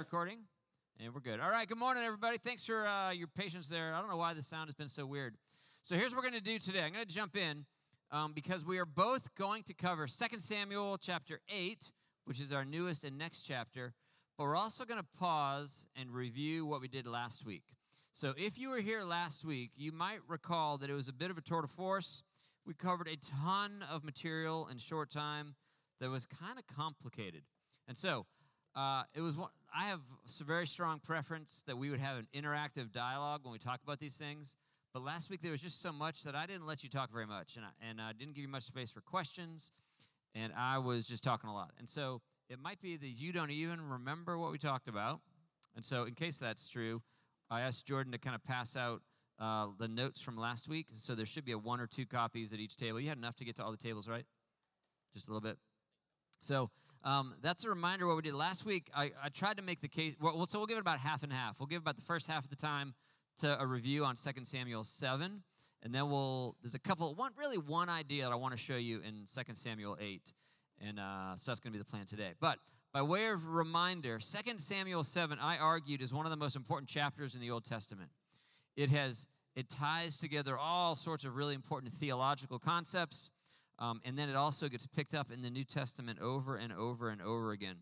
recording? 0.00 0.38
And 0.98 1.12
we're 1.12 1.20
good. 1.20 1.40
All 1.40 1.50
right, 1.50 1.68
good 1.68 1.76
morning, 1.76 2.02
everybody. 2.02 2.38
Thanks 2.38 2.64
for 2.64 2.86
uh, 2.86 3.10
your 3.10 3.26
patience 3.26 3.68
there. 3.68 3.92
I 3.92 4.00
don't 4.00 4.08
know 4.08 4.16
why 4.16 4.32
the 4.32 4.42
sound 4.42 4.68
has 4.68 4.74
been 4.74 4.88
so 4.88 5.04
weird. 5.04 5.34
So 5.82 5.94
here's 5.94 6.12
what 6.12 6.24
we're 6.24 6.30
going 6.30 6.42
to 6.42 6.50
do 6.50 6.58
today. 6.58 6.80
I'm 6.80 6.94
going 6.94 7.06
to 7.06 7.14
jump 7.14 7.36
in 7.36 7.66
um, 8.10 8.32
because 8.32 8.64
we 8.64 8.78
are 8.78 8.86
both 8.86 9.34
going 9.34 9.62
to 9.64 9.74
cover 9.74 10.06
2 10.06 10.38
Samuel 10.38 10.96
chapter 10.96 11.40
8, 11.54 11.92
which 12.24 12.40
is 12.40 12.50
our 12.50 12.64
newest 12.64 13.04
and 13.04 13.18
next 13.18 13.42
chapter, 13.42 13.92
but 14.38 14.44
we're 14.44 14.56
also 14.56 14.86
going 14.86 14.98
to 14.98 15.06
pause 15.18 15.84
and 15.94 16.14
review 16.14 16.64
what 16.64 16.80
we 16.80 16.88
did 16.88 17.06
last 17.06 17.44
week. 17.44 17.64
So 18.14 18.32
if 18.38 18.56
you 18.56 18.70
were 18.70 18.80
here 18.80 19.02
last 19.02 19.44
week, 19.44 19.72
you 19.76 19.92
might 19.92 20.20
recall 20.26 20.78
that 20.78 20.88
it 20.88 20.94
was 20.94 21.08
a 21.08 21.12
bit 21.12 21.30
of 21.30 21.36
a 21.36 21.42
tour 21.42 21.60
de 21.60 21.68
force. 21.68 22.22
We 22.64 22.72
covered 22.72 23.06
a 23.06 23.18
ton 23.42 23.84
of 23.92 24.02
material 24.02 24.66
in 24.72 24.78
short 24.78 25.10
time 25.10 25.56
that 26.00 26.08
was 26.08 26.24
kind 26.24 26.58
of 26.58 26.66
complicated. 26.74 27.42
And 27.86 27.98
so 27.98 28.24
uh, 28.74 29.02
it 29.14 29.20
was 29.20 29.36
one, 29.36 29.50
I 29.74 29.84
have 29.84 30.00
a 30.40 30.44
very 30.44 30.66
strong 30.66 30.98
preference 30.98 31.62
that 31.66 31.76
we 31.78 31.90
would 31.90 32.00
have 32.00 32.16
an 32.16 32.26
interactive 32.34 32.92
dialogue 32.92 33.40
when 33.44 33.52
we 33.52 33.58
talk 33.58 33.80
about 33.82 34.00
these 34.00 34.16
things. 34.16 34.56
But 34.92 35.04
last 35.04 35.30
week 35.30 35.42
there 35.42 35.52
was 35.52 35.60
just 35.60 35.80
so 35.80 35.92
much 35.92 36.24
that 36.24 36.34
I 36.34 36.46
didn't 36.46 36.66
let 36.66 36.82
you 36.82 36.90
talk 36.90 37.12
very 37.12 37.26
much, 37.26 37.56
and 37.56 37.64
I, 37.64 37.68
and 37.88 38.00
I 38.00 38.12
didn't 38.12 38.34
give 38.34 38.42
you 38.42 38.48
much 38.48 38.64
space 38.64 38.90
for 38.90 39.00
questions, 39.00 39.70
and 40.34 40.52
I 40.56 40.78
was 40.78 41.06
just 41.06 41.22
talking 41.22 41.48
a 41.48 41.54
lot. 41.54 41.70
And 41.78 41.88
so 41.88 42.22
it 42.48 42.58
might 42.58 42.80
be 42.80 42.96
that 42.96 43.06
you 43.08 43.32
don't 43.32 43.50
even 43.50 43.80
remember 43.80 44.36
what 44.36 44.50
we 44.50 44.58
talked 44.58 44.88
about. 44.88 45.20
And 45.76 45.84
so, 45.84 46.04
in 46.04 46.14
case 46.14 46.38
that's 46.38 46.68
true, 46.68 47.02
I 47.48 47.60
asked 47.60 47.86
Jordan 47.86 48.10
to 48.12 48.18
kind 48.18 48.34
of 48.34 48.42
pass 48.42 48.76
out 48.76 49.02
uh, 49.38 49.68
the 49.78 49.86
notes 49.86 50.20
from 50.20 50.36
last 50.36 50.68
week. 50.68 50.88
So 50.92 51.14
there 51.14 51.26
should 51.26 51.44
be 51.44 51.52
a 51.52 51.58
one 51.58 51.80
or 51.80 51.86
two 51.86 52.06
copies 52.06 52.52
at 52.52 52.58
each 52.58 52.76
table. 52.76 53.00
You 53.00 53.08
had 53.08 53.18
enough 53.18 53.36
to 53.36 53.44
get 53.44 53.56
to 53.56 53.64
all 53.64 53.70
the 53.70 53.76
tables, 53.76 54.08
right? 54.08 54.24
Just 55.14 55.28
a 55.28 55.30
little 55.30 55.40
bit. 55.40 55.56
So 56.40 56.70
um, 57.02 57.34
that's 57.40 57.64
a 57.64 57.68
reminder 57.68 58.06
what 58.06 58.16
we 58.16 58.22
did 58.22 58.34
last 58.34 58.66
week. 58.66 58.90
I, 58.94 59.12
I 59.22 59.28
tried 59.30 59.56
to 59.56 59.62
make 59.62 59.80
the 59.80 59.88
case. 59.88 60.14
Well, 60.20 60.46
so 60.46 60.58
we'll 60.58 60.66
give 60.66 60.76
it 60.76 60.82
about 60.82 60.98
half 60.98 61.22
and 61.22 61.32
half. 61.32 61.58
We'll 61.58 61.66
give 61.66 61.80
about 61.80 61.96
the 61.96 62.02
first 62.02 62.26
half 62.26 62.44
of 62.44 62.50
the 62.50 62.56
time 62.56 62.94
to 63.40 63.60
a 63.60 63.66
review 63.66 64.04
on 64.04 64.16
2 64.16 64.30
Samuel 64.44 64.84
7. 64.84 65.42
And 65.82 65.94
then 65.94 66.10
we'll, 66.10 66.56
there's 66.62 66.74
a 66.74 66.78
couple, 66.78 67.14
one, 67.14 67.32
really 67.38 67.56
one 67.56 67.88
idea 67.88 68.24
that 68.24 68.32
I 68.32 68.34
want 68.34 68.52
to 68.52 68.58
show 68.58 68.76
you 68.76 69.00
in 69.00 69.24
2 69.24 69.54
Samuel 69.54 69.96
8. 69.98 70.32
And 70.86 71.00
uh, 71.00 71.36
so 71.36 71.44
that's 71.50 71.60
going 71.60 71.72
to 71.72 71.78
be 71.78 71.82
the 71.82 71.90
plan 71.90 72.04
today. 72.04 72.32
But 72.38 72.58
by 72.92 73.00
way 73.00 73.28
of 73.28 73.48
reminder, 73.48 74.18
2 74.18 74.58
Samuel 74.58 75.04
7, 75.04 75.38
I 75.40 75.56
argued, 75.56 76.02
is 76.02 76.12
one 76.12 76.26
of 76.26 76.30
the 76.30 76.36
most 76.36 76.54
important 76.54 76.90
chapters 76.90 77.34
in 77.34 77.40
the 77.40 77.50
Old 77.50 77.64
Testament. 77.64 78.10
It 78.76 78.90
has, 78.90 79.26
it 79.56 79.70
ties 79.70 80.18
together 80.18 80.58
all 80.58 80.96
sorts 80.96 81.24
of 81.24 81.34
really 81.34 81.54
important 81.54 81.94
theological 81.94 82.58
concepts 82.58 83.30
um, 83.80 84.00
and 84.04 84.18
then 84.18 84.28
it 84.28 84.36
also 84.36 84.68
gets 84.68 84.86
picked 84.86 85.14
up 85.14 85.32
in 85.32 85.40
the 85.40 85.50
New 85.50 85.64
Testament 85.64 86.18
over 86.20 86.56
and 86.56 86.72
over 86.72 87.08
and 87.08 87.22
over 87.22 87.52
again. 87.52 87.76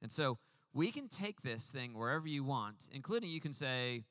And 0.00 0.10
so 0.10 0.38
we 0.72 0.92
can 0.92 1.08
take 1.08 1.42
this 1.42 1.70
thing 1.70 1.94
wherever 1.94 2.28
you 2.28 2.44
want, 2.44 2.86
including 2.92 3.30
you 3.30 3.40
can 3.40 3.52
say, 3.52 4.04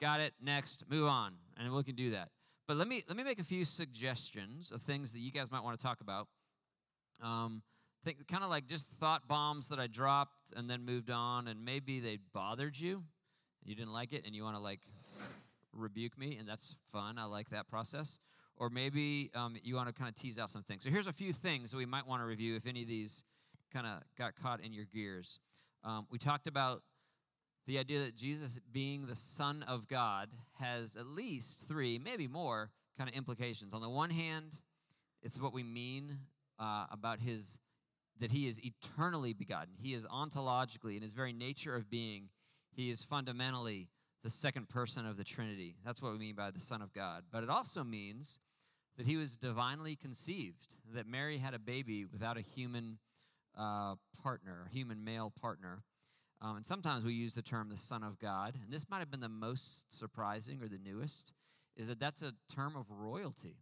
got 0.00 0.20
it, 0.20 0.32
next, 0.42 0.84
move 0.88 1.06
on, 1.06 1.34
and 1.58 1.70
we 1.72 1.82
can 1.84 1.94
do 1.94 2.10
that. 2.10 2.30
But 2.66 2.78
let 2.78 2.88
me 2.88 3.02
let 3.06 3.16
me 3.16 3.22
make 3.22 3.38
a 3.38 3.44
few 3.44 3.64
suggestions 3.64 4.72
of 4.72 4.82
things 4.82 5.12
that 5.12 5.20
you 5.20 5.30
guys 5.30 5.52
might 5.52 5.62
want 5.62 5.78
to 5.78 5.82
talk 5.84 6.00
about. 6.00 6.26
Um, 7.22 7.62
think 8.04 8.26
kind 8.26 8.42
of 8.42 8.50
like 8.50 8.66
just 8.66 8.88
thought 8.98 9.28
bombs 9.28 9.68
that 9.68 9.78
I 9.78 9.86
dropped 9.86 10.52
and 10.56 10.68
then 10.68 10.84
moved 10.84 11.10
on, 11.10 11.46
and 11.46 11.64
maybe 11.64 12.00
they 12.00 12.18
bothered 12.32 12.78
you, 12.78 12.96
and 12.96 13.68
you 13.68 13.76
didn't 13.76 13.92
like 13.92 14.12
it, 14.12 14.24
and 14.24 14.34
you 14.34 14.42
want 14.42 14.56
to 14.56 14.62
like 14.62 14.80
rebuke 15.72 16.18
me, 16.18 16.36
and 16.38 16.48
that's 16.48 16.74
fun. 16.90 17.18
I 17.18 17.24
like 17.24 17.50
that 17.50 17.68
process 17.68 18.18
or 18.56 18.70
maybe 18.70 19.30
um, 19.34 19.56
you 19.62 19.74
want 19.74 19.88
to 19.88 19.94
kind 19.94 20.08
of 20.08 20.14
tease 20.14 20.38
out 20.38 20.50
some 20.50 20.62
things. 20.62 20.84
So 20.84 20.90
here's 20.90 21.06
a 21.06 21.12
few 21.12 21.32
things 21.32 21.70
that 21.70 21.76
we 21.76 21.86
might 21.86 22.06
want 22.06 22.22
to 22.22 22.26
review 22.26 22.56
if 22.56 22.66
any 22.66 22.82
of 22.82 22.88
these 22.88 23.24
kind 23.72 23.86
of 23.86 24.02
got 24.18 24.34
caught 24.36 24.60
in 24.60 24.72
your 24.72 24.84
gears. 24.84 25.38
Um, 25.84 26.06
we 26.10 26.18
talked 26.18 26.46
about 26.46 26.82
the 27.66 27.78
idea 27.78 28.00
that 28.00 28.16
Jesus 28.16 28.60
being 28.72 29.06
the 29.06 29.14
Son 29.14 29.64
of 29.66 29.88
God 29.88 30.30
has 30.60 30.96
at 30.96 31.06
least 31.06 31.66
three, 31.66 31.98
maybe 31.98 32.28
more, 32.28 32.70
kind 32.96 33.10
of 33.10 33.16
implications. 33.16 33.74
On 33.74 33.80
the 33.80 33.88
one 33.88 34.10
hand, 34.10 34.60
it's 35.22 35.40
what 35.40 35.52
we 35.52 35.62
mean 35.62 36.18
uh, 36.58 36.86
about 36.90 37.20
his 37.20 37.58
that 38.18 38.30
he 38.30 38.46
is 38.48 38.58
eternally 38.64 39.34
begotten. 39.34 39.74
He 39.78 39.92
is 39.92 40.06
ontologically, 40.06 40.96
in 40.96 41.02
his 41.02 41.12
very 41.12 41.34
nature 41.34 41.76
of 41.76 41.90
being, 41.90 42.30
he 42.74 42.88
is 42.88 43.02
fundamentally 43.02 43.88
the 44.22 44.30
second 44.30 44.68
person 44.68 45.06
of 45.06 45.16
the 45.16 45.24
Trinity. 45.24 45.76
That's 45.84 46.02
what 46.02 46.12
we 46.12 46.18
mean 46.18 46.34
by 46.34 46.50
the 46.50 46.60
Son 46.60 46.82
of 46.82 46.92
God. 46.92 47.24
But 47.30 47.42
it 47.42 47.50
also 47.50 47.84
means 47.84 48.40
that 48.96 49.06
he 49.06 49.16
was 49.16 49.36
divinely 49.36 49.96
conceived, 49.96 50.74
that 50.94 51.06
Mary 51.06 51.38
had 51.38 51.54
a 51.54 51.58
baby 51.58 52.04
without 52.04 52.36
a 52.36 52.40
human 52.40 52.98
uh, 53.56 53.94
partner, 54.22 54.64
a 54.66 54.70
human 54.70 55.04
male 55.04 55.32
partner. 55.40 55.82
Um, 56.40 56.56
and 56.56 56.66
sometimes 56.66 57.04
we 57.04 57.14
use 57.14 57.34
the 57.34 57.42
term 57.42 57.68
the 57.68 57.76
Son 57.76 58.02
of 58.02 58.18
God, 58.18 58.54
and 58.62 58.72
this 58.72 58.88
might 58.90 58.98
have 58.98 59.10
been 59.10 59.20
the 59.20 59.28
most 59.28 59.92
surprising 59.92 60.60
or 60.62 60.68
the 60.68 60.78
newest, 60.78 61.32
is 61.76 61.88
that 61.88 61.98
that's 61.98 62.22
a 62.22 62.32
term 62.54 62.76
of 62.76 62.90
royalty, 62.90 63.56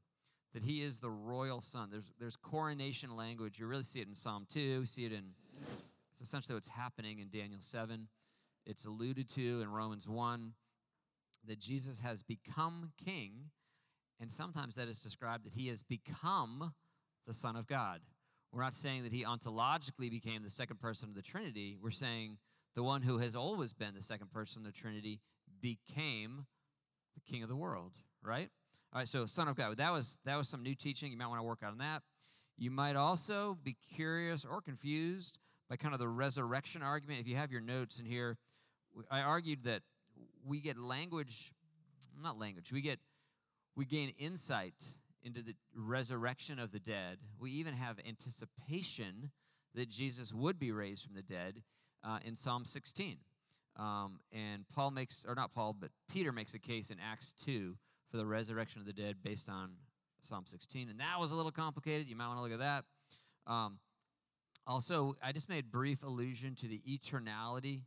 that 0.52 0.62
he 0.62 0.82
is 0.82 1.00
the 1.00 1.10
royal 1.10 1.60
son. 1.60 1.88
There's, 1.90 2.12
there's 2.18 2.36
coronation 2.36 3.16
language. 3.16 3.58
You 3.58 3.66
really 3.66 3.82
see 3.82 4.00
it 4.00 4.08
in 4.08 4.14
Psalm 4.14 4.46
2, 4.50 4.60
you 4.60 4.86
see 4.86 5.04
it 5.04 5.12
in, 5.12 5.32
it's 6.12 6.20
essentially 6.20 6.54
what's 6.54 6.68
happening 6.68 7.18
in 7.18 7.28
Daniel 7.28 7.60
7. 7.60 8.08
It's 8.66 8.84
alluded 8.84 9.28
to 9.30 9.60
in 9.60 9.70
Romans 9.70 10.08
1 10.08 10.52
that 11.46 11.58
Jesus 11.58 12.00
has 12.00 12.22
become 12.22 12.92
king 13.02 13.50
and 14.20 14.30
sometimes 14.30 14.76
that 14.76 14.88
is 14.88 15.00
described 15.00 15.44
that 15.44 15.52
he 15.52 15.68
has 15.68 15.82
become 15.82 16.72
the 17.26 17.32
Son 17.32 17.56
of 17.56 17.66
God. 17.66 18.00
We're 18.52 18.62
not 18.62 18.74
saying 18.74 19.02
that 19.02 19.12
he 19.12 19.24
ontologically 19.24 20.10
became 20.10 20.42
the 20.42 20.50
second 20.50 20.78
person 20.78 21.08
of 21.08 21.14
the 21.14 21.22
Trinity. 21.22 21.76
We're 21.80 21.90
saying 21.90 22.38
the 22.74 22.82
one 22.82 23.02
who 23.02 23.18
has 23.18 23.34
always 23.34 23.72
been 23.72 23.94
the 23.94 24.00
second 24.00 24.30
person 24.30 24.64
of 24.64 24.72
the 24.72 24.78
Trinity 24.78 25.20
became 25.60 26.46
the 27.14 27.20
King 27.20 27.42
of 27.42 27.48
the 27.48 27.56
world, 27.56 27.92
right? 28.22 28.48
All 28.92 29.00
right, 29.00 29.08
so 29.08 29.26
Son 29.26 29.48
of 29.48 29.56
God. 29.56 29.76
That 29.76 29.92
was 29.92 30.18
that 30.24 30.36
was 30.36 30.48
some 30.48 30.62
new 30.62 30.74
teaching. 30.74 31.10
You 31.10 31.18
might 31.18 31.26
want 31.26 31.40
to 31.40 31.44
work 31.44 31.64
on 31.66 31.78
that. 31.78 32.02
You 32.56 32.70
might 32.70 32.94
also 32.94 33.58
be 33.62 33.76
curious 33.94 34.44
or 34.44 34.60
confused 34.60 35.38
by 35.68 35.76
kind 35.76 35.92
of 35.92 35.98
the 35.98 36.08
resurrection 36.08 36.82
argument. 36.82 37.20
If 37.20 37.26
you 37.26 37.34
have 37.34 37.50
your 37.50 37.60
notes 37.60 37.98
in 37.98 38.06
here, 38.06 38.38
I 39.10 39.20
argued 39.20 39.64
that 39.64 39.82
we 40.44 40.60
get 40.60 40.78
language, 40.78 41.52
not 42.22 42.38
language, 42.38 42.72
we 42.72 42.80
get 42.80 42.98
we 43.76 43.84
gain 43.84 44.12
insight 44.18 44.94
into 45.22 45.42
the 45.42 45.54
resurrection 45.74 46.58
of 46.58 46.70
the 46.70 46.78
dead. 46.78 47.18
We 47.40 47.50
even 47.52 47.74
have 47.74 47.98
anticipation 48.06 49.30
that 49.74 49.88
Jesus 49.88 50.32
would 50.32 50.58
be 50.58 50.70
raised 50.70 51.04
from 51.04 51.14
the 51.14 51.22
dead 51.22 51.62
uh, 52.04 52.18
in 52.24 52.36
Psalm 52.36 52.64
16. 52.64 53.16
Um, 53.76 54.20
and 54.32 54.64
Paul 54.72 54.92
makes, 54.92 55.24
or 55.26 55.34
not 55.34 55.52
Paul, 55.52 55.74
but 55.78 55.90
Peter 56.12 56.30
makes 56.30 56.54
a 56.54 56.58
case 56.58 56.90
in 56.90 56.98
Acts 57.00 57.32
2 57.32 57.76
for 58.10 58.16
the 58.16 58.26
resurrection 58.26 58.80
of 58.80 58.86
the 58.86 58.92
dead 58.92 59.16
based 59.24 59.48
on 59.48 59.70
Psalm 60.22 60.44
16. 60.46 60.88
And 60.88 61.00
that 61.00 61.18
was 61.18 61.32
a 61.32 61.36
little 61.36 61.50
complicated. 61.50 62.06
You 62.06 62.14
might 62.14 62.28
want 62.28 62.38
to 62.38 62.42
look 62.42 62.52
at 62.52 62.58
that. 62.60 62.84
Um, 63.52 63.78
also, 64.66 65.16
I 65.22 65.32
just 65.32 65.48
made 65.48 65.70
brief 65.70 66.04
allusion 66.04 66.54
to 66.56 66.68
the 66.68 66.80
eternality 66.88 67.82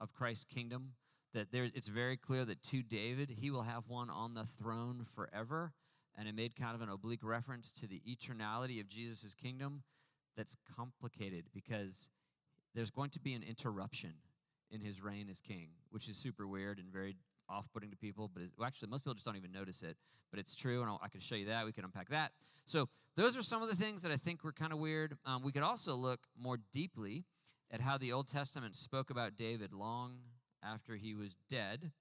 of 0.00 0.12
Christ's 0.12 0.44
kingdom 0.44 0.92
that 1.32 1.52
there, 1.52 1.68
it's 1.74 1.88
very 1.88 2.16
clear 2.16 2.44
that 2.44 2.62
to 2.64 2.82
David, 2.82 3.36
he 3.40 3.50
will 3.50 3.62
have 3.62 3.84
one 3.88 4.10
on 4.10 4.34
the 4.34 4.44
throne 4.44 5.06
forever. 5.14 5.72
And 6.18 6.28
it 6.28 6.34
made 6.34 6.56
kind 6.56 6.74
of 6.74 6.80
an 6.80 6.88
oblique 6.88 7.22
reference 7.22 7.72
to 7.72 7.86
the 7.86 8.02
eternality 8.06 8.80
of 8.80 8.88
Jesus' 8.88 9.34
kingdom 9.34 9.84
that's 10.36 10.56
complicated 10.76 11.44
because 11.54 12.08
there's 12.74 12.90
going 12.90 13.10
to 13.10 13.20
be 13.20 13.34
an 13.34 13.42
interruption 13.42 14.14
in 14.70 14.80
his 14.80 15.00
reign 15.00 15.28
as 15.30 15.40
king, 15.40 15.68
which 15.90 16.08
is 16.08 16.16
super 16.16 16.46
weird 16.46 16.78
and 16.78 16.92
very 16.92 17.16
off 17.48 17.66
putting 17.72 17.90
to 17.90 17.96
people. 17.96 18.30
But 18.32 18.44
well, 18.56 18.66
actually, 18.66 18.88
most 18.88 19.04
people 19.04 19.14
just 19.14 19.26
don't 19.26 19.36
even 19.36 19.52
notice 19.52 19.82
it. 19.82 19.96
But 20.30 20.38
it's 20.38 20.54
true, 20.54 20.80
and 20.80 20.88
I'll, 20.88 21.00
i 21.02 21.08
can 21.08 21.20
show 21.20 21.34
you 21.34 21.46
that. 21.46 21.64
We 21.66 21.72
can 21.72 21.84
unpack 21.84 22.08
that. 22.10 22.32
So, 22.64 22.88
those 23.16 23.36
are 23.36 23.42
some 23.42 23.62
of 23.62 23.68
the 23.68 23.74
things 23.74 24.02
that 24.02 24.12
I 24.12 24.16
think 24.16 24.44
were 24.44 24.52
kind 24.52 24.72
of 24.72 24.78
weird. 24.78 25.16
Um, 25.26 25.42
we 25.42 25.50
could 25.50 25.62
also 25.62 25.96
look 25.96 26.20
more 26.40 26.58
deeply 26.72 27.24
at 27.70 27.80
how 27.80 27.96
the 27.96 28.12
Old 28.12 28.28
Testament 28.28 28.74
spoke 28.76 29.10
about 29.10 29.36
David 29.36 29.72
long 29.72 30.18
after 30.62 30.96
he 30.96 31.14
was 31.14 31.36
dead, 31.48 31.92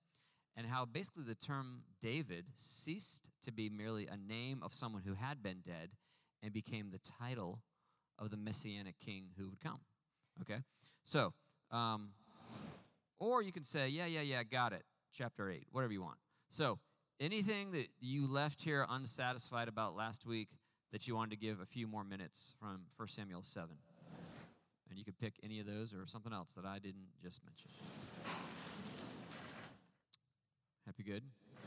and 0.55 0.67
how 0.67 0.85
basically 0.85 1.23
the 1.23 1.35
term 1.35 1.83
David 2.01 2.45
ceased 2.55 3.29
to 3.43 3.51
be 3.51 3.69
merely 3.69 4.07
a 4.07 4.17
name 4.17 4.61
of 4.63 4.73
someone 4.73 5.03
who 5.05 5.13
had 5.13 5.41
been 5.41 5.59
dead 5.65 5.91
and 6.41 6.51
became 6.51 6.91
the 6.91 6.99
title 6.99 7.61
of 8.17 8.31
the 8.31 8.37
messianic 8.37 8.95
king 8.99 9.27
who 9.37 9.49
would 9.49 9.61
come. 9.61 9.79
Okay? 10.41 10.61
So, 11.03 11.33
um, 11.71 12.09
or 13.19 13.41
you 13.41 13.51
can 13.51 13.63
say, 13.63 13.89
yeah, 13.89 14.05
yeah, 14.05 14.21
yeah, 14.21 14.43
got 14.43 14.73
it. 14.73 14.83
Chapter 15.13 15.49
8, 15.49 15.67
whatever 15.71 15.93
you 15.93 16.01
want. 16.01 16.17
So, 16.49 16.79
anything 17.19 17.71
that 17.71 17.87
you 17.99 18.27
left 18.27 18.61
here 18.61 18.85
unsatisfied 18.89 19.67
about 19.67 19.95
last 19.95 20.25
week 20.25 20.49
that 20.91 21.07
you 21.07 21.15
wanted 21.15 21.31
to 21.31 21.37
give 21.37 21.59
a 21.59 21.65
few 21.65 21.87
more 21.87 22.03
minutes 22.03 22.53
from 22.59 22.81
1 22.97 23.07
Samuel 23.07 23.43
7? 23.43 23.69
And 24.89 24.97
you 24.97 25.05
could 25.05 25.17
pick 25.19 25.35
any 25.43 25.59
of 25.59 25.67
those 25.67 25.93
or 25.93 26.07
something 26.07 26.33
else 26.33 26.53
that 26.53 26.65
I 26.65 26.79
didn't 26.79 27.07
just 27.21 27.41
mention. 27.45 27.69
Happy 30.85 31.03
good? 31.03 31.23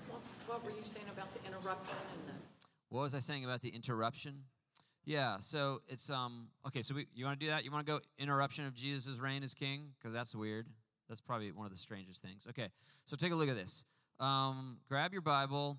What, 0.08 0.20
what 0.46 0.64
were 0.64 0.70
you 0.70 0.84
saying 0.84 1.06
about 1.12 1.32
the 1.32 1.46
interruption 1.46 1.96
and 2.14 2.28
the? 2.28 2.40
What 2.88 3.02
was 3.02 3.14
I 3.14 3.20
saying 3.20 3.44
about 3.44 3.62
the 3.62 3.68
interruption? 3.68 4.44
Yeah, 5.04 5.38
so 5.38 5.80
it's 5.88 6.10
um 6.10 6.48
okay. 6.66 6.82
So 6.82 6.94
we, 6.94 7.06
you 7.14 7.24
want 7.24 7.38
to 7.38 7.46
do 7.46 7.50
that? 7.50 7.64
You 7.64 7.72
want 7.72 7.86
to 7.86 7.92
go 7.92 8.00
interruption 8.18 8.66
of 8.66 8.74
Jesus' 8.74 9.18
reign 9.18 9.42
as 9.42 9.54
king 9.54 9.90
because 9.98 10.12
that's 10.12 10.34
weird. 10.34 10.66
That's 11.08 11.20
probably 11.20 11.50
one 11.52 11.66
of 11.66 11.72
the 11.72 11.78
strangest 11.78 12.22
things. 12.22 12.46
Okay, 12.48 12.68
so 13.06 13.16
take 13.16 13.32
a 13.32 13.34
look 13.34 13.48
at 13.48 13.56
this. 13.56 13.84
Um, 14.20 14.78
grab 14.88 15.12
your 15.12 15.22
Bible 15.22 15.78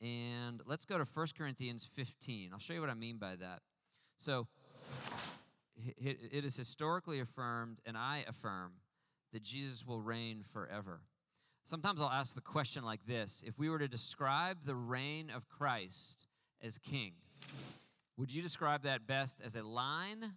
and 0.00 0.60
let's 0.66 0.84
go 0.84 0.98
to 0.98 1.04
1 1.04 1.26
Corinthians 1.38 1.88
15. 1.94 2.50
I'll 2.52 2.58
show 2.58 2.74
you 2.74 2.80
what 2.80 2.90
I 2.90 2.94
mean 2.94 3.16
by 3.16 3.36
that. 3.36 3.60
So, 4.18 4.46
it, 5.76 6.44
is 6.44 6.56
historically 6.56 7.20
affirmed, 7.20 7.78
and 7.84 7.96
I 7.96 8.24
affirm, 8.28 8.72
that 9.32 9.42
Jesus 9.42 9.84
will 9.86 10.00
reign 10.00 10.42
forever. 10.52 11.00
Sometimes 11.64 12.00
I'll 12.00 12.10
ask 12.10 12.34
the 12.34 12.40
question 12.40 12.84
like 12.84 13.06
this 13.06 13.42
If 13.46 13.58
we 13.58 13.68
were 13.68 13.78
to 13.78 13.88
describe 13.88 14.58
the 14.64 14.74
reign 14.74 15.30
of 15.34 15.48
Christ 15.48 16.28
as 16.62 16.78
king, 16.78 17.12
would 18.16 18.32
you 18.32 18.42
describe 18.42 18.82
that 18.84 19.06
best 19.06 19.40
as 19.44 19.56
a 19.56 19.62
line, 19.62 20.32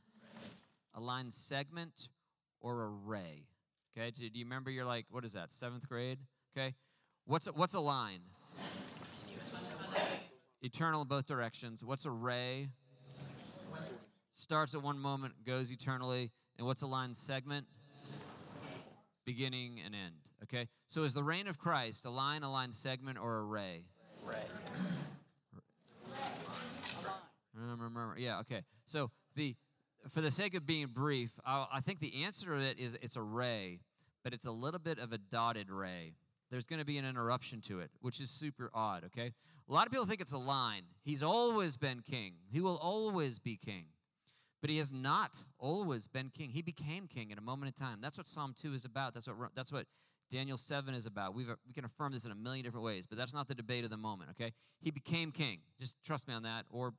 a 0.94 1.00
line 1.00 1.32
segment, 1.32 2.10
or 2.60 2.84
a 2.84 2.88
ray? 2.88 3.46
Okay, 3.98 4.12
do 4.12 4.26
you 4.26 4.46
remember 4.46 4.70
you're 4.70 4.86
like, 4.86 5.06
what 5.10 5.24
is 5.24 5.34
that, 5.34 5.52
seventh 5.52 5.88
grade? 5.88 6.20
Okay, 6.58 6.76
what's 7.26 7.48
a, 7.48 7.52
what's 7.52 7.74
a 7.74 7.80
line? 7.80 8.22
Eternal 10.62 11.04
in 11.04 11.08
both 11.08 11.26
directions. 11.26 11.86
What's 11.86 12.06
a 12.06 12.12
ray? 12.12 12.70
Starts 14.40 14.74
at 14.74 14.82
one 14.82 14.98
moment, 14.98 15.34
goes 15.46 15.70
eternally. 15.70 16.32
And 16.58 16.66
what's 16.66 16.82
a 16.82 16.88
line 16.88 17.14
segment? 17.14 17.66
Beginning 19.26 19.82
and 19.86 19.94
end. 19.94 20.16
Okay? 20.44 20.70
So 20.88 21.04
is 21.04 21.14
the 21.14 21.24
reign 21.24 21.46
of 21.48 21.60
Christ 21.60 22.06
a 22.06 22.10
line, 22.10 22.44
a 22.44 22.50
line 22.50 22.72
segment, 22.72 23.18
or 23.18 23.40
a 23.40 23.44
ray? 23.44 23.84
Ray. 24.24 24.38
Remember, 27.54 28.16
yeah, 28.18 28.40
okay. 28.40 28.64
So 28.86 29.12
the 29.36 29.58
for 30.10 30.22
the 30.22 30.32
sake 30.32 30.54
of 30.54 30.66
being 30.66 30.88
brief, 30.88 31.38
I'll, 31.46 31.68
I 31.74 31.82
think 31.82 32.00
the 32.00 32.24
answer 32.24 32.46
to 32.46 32.62
it 32.62 32.80
is 32.80 32.98
it's 33.02 33.18
a 33.18 33.22
ray, 33.22 33.82
but 34.24 34.34
it's 34.34 34.46
a 34.46 34.52
little 34.52 34.80
bit 34.80 35.00
of 35.00 35.12
a 35.12 35.18
dotted 35.18 35.70
ray. 35.70 36.14
There's 36.50 36.64
going 36.64 36.80
to 36.80 36.86
be 36.86 36.98
an 36.98 37.04
interruption 37.04 37.60
to 37.64 37.82
it, 37.82 37.92
which 38.00 38.22
is 38.22 38.30
super 38.30 38.72
odd, 38.74 39.04
okay? 39.08 39.34
A 39.70 39.74
lot 39.74 39.86
of 39.86 39.92
people 39.92 40.06
think 40.06 40.22
it's 40.22 40.32
a 40.32 40.38
line. 40.38 40.84
He's 41.04 41.22
always 41.22 41.76
been 41.76 42.00
king. 42.10 42.36
He 42.50 42.62
will 42.62 42.78
always 42.78 43.38
be 43.38 43.58
king. 43.58 43.88
But 44.62 44.70
he 44.70 44.78
has 44.78 44.92
not 44.92 45.44
always 45.58 46.08
been 46.08 46.30
king. 46.30 46.50
He 46.50 46.62
became 46.62 47.08
king 47.08 47.32
at 47.32 47.38
a 47.38 47.42
moment 47.42 47.74
in 47.74 47.86
time. 47.86 48.00
That's 48.02 48.18
what 48.18 48.28
Psalm 48.28 48.54
2 48.60 48.74
is 48.74 48.86
about. 48.86 49.14
That's 49.14 49.28
what, 49.28 49.52
that's 49.56 49.72
what 49.72 49.86
Daniel 50.30 50.58
7 50.58 50.94
is 50.94 51.06
about. 51.06 51.34
We've, 51.34 51.48
we 51.68 51.74
can 51.74 51.86
affirm 51.86 52.14
this 52.14 52.26
in 52.26 52.32
a 52.32 52.36
million 52.36 52.64
different 52.64 52.86
ways, 52.86 53.06
but 53.08 53.18
that's 53.18 53.34
not 53.34 53.48
the 53.48 53.56
debate 53.56 53.84
of 53.84 53.90
the 53.90 53.98
moment, 53.98 54.32
okay? 54.32 54.54
He 54.82 54.92
became 54.92 55.32
king. 55.32 55.60
Just 55.80 55.96
trust 56.06 56.28
me 56.28 56.34
on 56.34 56.44
that, 56.44 56.66
or 56.70 56.94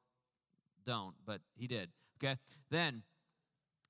don't, 0.85 1.15
but 1.25 1.41
he 1.55 1.67
did, 1.67 1.91
okay? 2.23 2.39
Then 2.71 3.03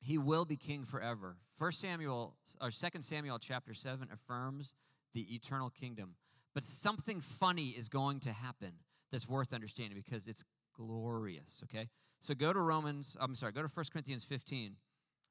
he 0.01 0.19
will 0.19 0.45
be 0.45 0.57
king 0.57 0.85
forever. 0.85 1.37
First 1.59 1.81
Samuel, 1.81 2.35
or 2.61 2.71
Second 2.71 3.03
Samuel 3.03 3.39
chapter 3.39 3.75
7 3.75 4.09
affirms 4.13 4.75
the 5.15 5.35
eternal 5.35 5.71
kingdom. 5.71 6.17
But 6.55 6.65
something 6.65 7.21
funny 7.21 7.69
is 7.69 7.89
going 7.89 8.21
to 8.21 8.33
happen 8.33 8.73
that's 9.13 9.29
worth 9.29 9.53
understanding 9.53 9.97
because 9.97 10.27
it's 10.27 10.45
glorious, 10.75 11.63
okay? 11.65 11.89
So 12.21 12.35
go 12.35 12.53
to 12.53 12.61
Romans, 12.61 13.17
I'm 13.19 13.35
sorry, 13.35 13.53
go 13.53 13.63
to 13.63 13.69
1 13.69 13.87
Corinthians 13.93 14.25
15. 14.25 14.77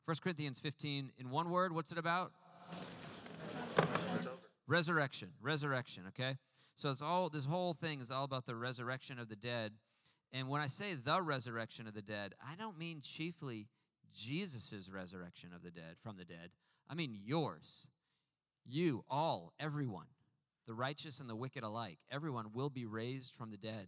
1 0.06 0.18
Corinthians 0.24 0.60
15, 0.60 1.12
in 1.20 1.30
one 1.30 1.52
word, 1.52 1.72
what's 1.72 1.92
it 1.92 2.00
about? 2.00 2.32
Resurrection, 4.66 5.30
resurrection, 5.40 6.04
okay? 6.08 6.38
So 6.76 6.90
it's 6.90 7.02
all, 7.02 7.30
this 7.30 7.46
whole 7.46 7.74
thing 7.74 8.02
is 8.02 8.10
all 8.10 8.24
about 8.24 8.48
the 8.48 8.56
resurrection 8.56 9.20
of 9.20 9.30
the 9.30 9.36
dead. 9.36 9.74
And 10.34 10.48
when 10.48 10.62
I 10.62 10.68
say 10.68 10.96
the 10.96 11.22
resurrection 11.22 11.88
of 11.88 11.94
the 11.94 12.02
dead, 12.02 12.34
I 12.42 12.56
don't 12.56 12.78
mean 12.78 13.02
chiefly 13.02 13.68
Jesus' 14.12 14.90
resurrection 14.92 15.52
of 15.56 15.62
the 15.62 15.72
dead, 15.72 15.98
from 16.02 16.18
the 16.18 16.26
dead. 16.26 16.50
I 16.90 16.96
mean 16.96 17.16
yours. 17.16 17.88
You, 18.66 19.04
all, 19.10 19.54
everyone, 19.60 20.08
the 20.66 20.74
righteous 20.74 21.20
and 21.20 21.30
the 21.30 21.36
wicked 21.36 21.64
alike, 21.64 22.00
everyone 22.12 22.48
will 22.54 22.70
be 22.70 22.86
raised 22.86 23.34
from 23.36 23.52
the 23.52 23.58
dead. 23.58 23.88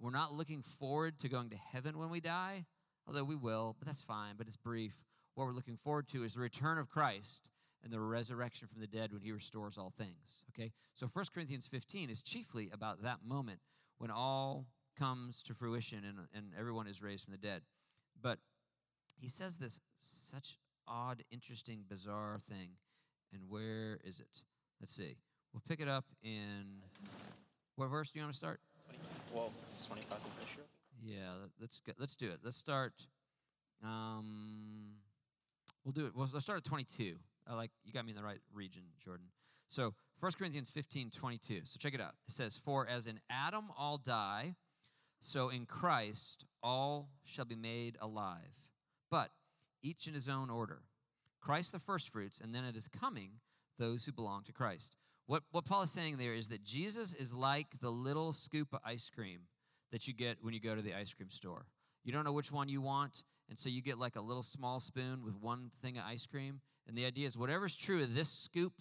We're 0.00 0.10
not 0.10 0.34
looking 0.34 0.62
forward 0.62 1.18
to 1.20 1.28
going 1.28 1.50
to 1.50 1.56
heaven 1.56 1.98
when 1.98 2.10
we 2.10 2.20
die, 2.20 2.66
although 3.06 3.24
we 3.24 3.36
will, 3.36 3.76
but 3.78 3.86
that's 3.86 4.02
fine, 4.02 4.34
but 4.36 4.46
it's 4.46 4.56
brief. 4.56 4.94
What 5.34 5.46
we're 5.46 5.52
looking 5.52 5.76
forward 5.76 6.08
to 6.08 6.24
is 6.24 6.34
the 6.34 6.40
return 6.40 6.78
of 6.78 6.88
Christ 6.88 7.50
and 7.82 7.92
the 7.92 8.00
resurrection 8.00 8.68
from 8.68 8.80
the 8.80 8.86
dead 8.86 9.12
when 9.12 9.22
he 9.22 9.32
restores 9.32 9.78
all 9.78 9.92
things. 9.96 10.44
Okay? 10.50 10.72
So 10.94 11.08
1 11.12 11.24
Corinthians 11.32 11.66
15 11.66 12.10
is 12.10 12.22
chiefly 12.22 12.70
about 12.72 13.02
that 13.02 13.18
moment 13.26 13.60
when 13.98 14.10
all 14.10 14.66
comes 14.98 15.42
to 15.44 15.54
fruition 15.54 16.02
and, 16.04 16.18
and 16.34 16.52
everyone 16.58 16.86
is 16.86 17.02
raised 17.02 17.24
from 17.24 17.32
the 17.32 17.38
dead. 17.38 17.62
But 18.20 18.38
he 19.20 19.28
says 19.28 19.58
this 19.58 19.80
such 19.98 20.56
odd, 20.88 21.22
interesting, 21.30 21.84
bizarre 21.88 22.38
thing. 22.48 22.70
And 23.32 23.42
where 23.48 23.98
is 24.04 24.20
it? 24.20 24.42
Let's 24.80 24.94
see. 24.94 25.16
We'll 25.52 25.62
pick 25.68 25.80
it 25.80 25.88
up 25.88 26.04
in. 26.22 26.82
What 27.76 27.88
verse 27.88 28.10
do 28.10 28.18
you 28.18 28.24
want 28.24 28.32
to 28.32 28.36
start? 28.36 28.60
Well, 29.32 29.52
it's 29.70 29.86
25 29.86 30.18
in 30.24 30.30
Fisher. 30.44 30.60
Yeah, 31.02 31.30
let's 31.60 31.80
get, 31.80 31.96
let's 31.98 32.14
do 32.14 32.28
it. 32.28 32.40
Let's 32.42 32.56
start. 32.56 33.06
Um, 33.82 34.96
we'll 35.84 35.92
do 35.92 36.06
it. 36.06 36.12
Well, 36.14 36.28
let's 36.32 36.44
start 36.44 36.58
at 36.58 36.64
22. 36.64 37.16
I 37.48 37.54
like 37.54 37.70
you 37.84 37.92
got 37.92 38.04
me 38.04 38.10
in 38.10 38.16
the 38.16 38.24
right 38.24 38.40
region, 38.52 38.82
Jordan. 39.02 39.26
So 39.68 39.94
1 40.20 40.32
Corinthians 40.38 40.70
15, 40.70 41.10
22. 41.10 41.60
So 41.64 41.78
check 41.78 41.94
it 41.94 42.00
out. 42.00 42.14
It 42.26 42.32
says, 42.32 42.56
For 42.56 42.86
as 42.88 43.06
in 43.06 43.20
Adam 43.30 43.66
all 43.76 43.98
die, 43.98 44.54
so 45.20 45.48
in 45.48 45.66
Christ 45.66 46.44
all 46.62 47.10
shall 47.24 47.44
be 47.44 47.56
made 47.56 47.96
alive. 48.00 48.54
But 49.10 49.30
each 49.82 50.06
in 50.06 50.14
his 50.14 50.28
own 50.28 50.50
order. 50.50 50.82
Christ 51.40 51.72
the 51.72 51.78
firstfruits, 51.78 52.40
and 52.40 52.54
then 52.54 52.64
it 52.64 52.74
is 52.74 52.88
coming 52.88 53.40
those 53.78 54.04
who 54.04 54.12
belong 54.12 54.42
to 54.44 54.52
Christ. 54.52 54.96
What, 55.26 55.42
what 55.50 55.64
Paul 55.64 55.82
is 55.82 55.90
saying 55.90 56.18
there 56.18 56.34
is 56.34 56.48
that 56.48 56.64
Jesus 56.64 57.12
is 57.12 57.34
like 57.34 57.80
the 57.80 57.90
little 57.90 58.32
scoop 58.32 58.72
of 58.72 58.80
ice 58.84 59.10
cream 59.12 59.40
that 59.90 60.06
you 60.06 60.14
get 60.14 60.38
when 60.40 60.54
you 60.54 60.60
go 60.60 60.74
to 60.74 60.82
the 60.82 60.94
ice 60.94 61.12
cream 61.12 61.30
store. 61.30 61.66
You 62.04 62.12
don't 62.12 62.24
know 62.24 62.32
which 62.32 62.52
one 62.52 62.68
you 62.68 62.80
want, 62.80 63.22
and 63.48 63.58
so 63.58 63.68
you 63.68 63.82
get 63.82 63.98
like 63.98 64.16
a 64.16 64.20
little 64.20 64.42
small 64.42 64.78
spoon 64.78 65.24
with 65.24 65.34
one 65.40 65.70
thing 65.82 65.98
of 65.98 66.04
ice 66.06 66.26
cream. 66.26 66.60
And 66.86 66.96
the 66.96 67.04
idea 67.04 67.26
is 67.26 67.36
whatever's 67.36 67.76
true 67.76 68.02
of 68.02 68.14
this 68.14 68.28
scoop 68.28 68.72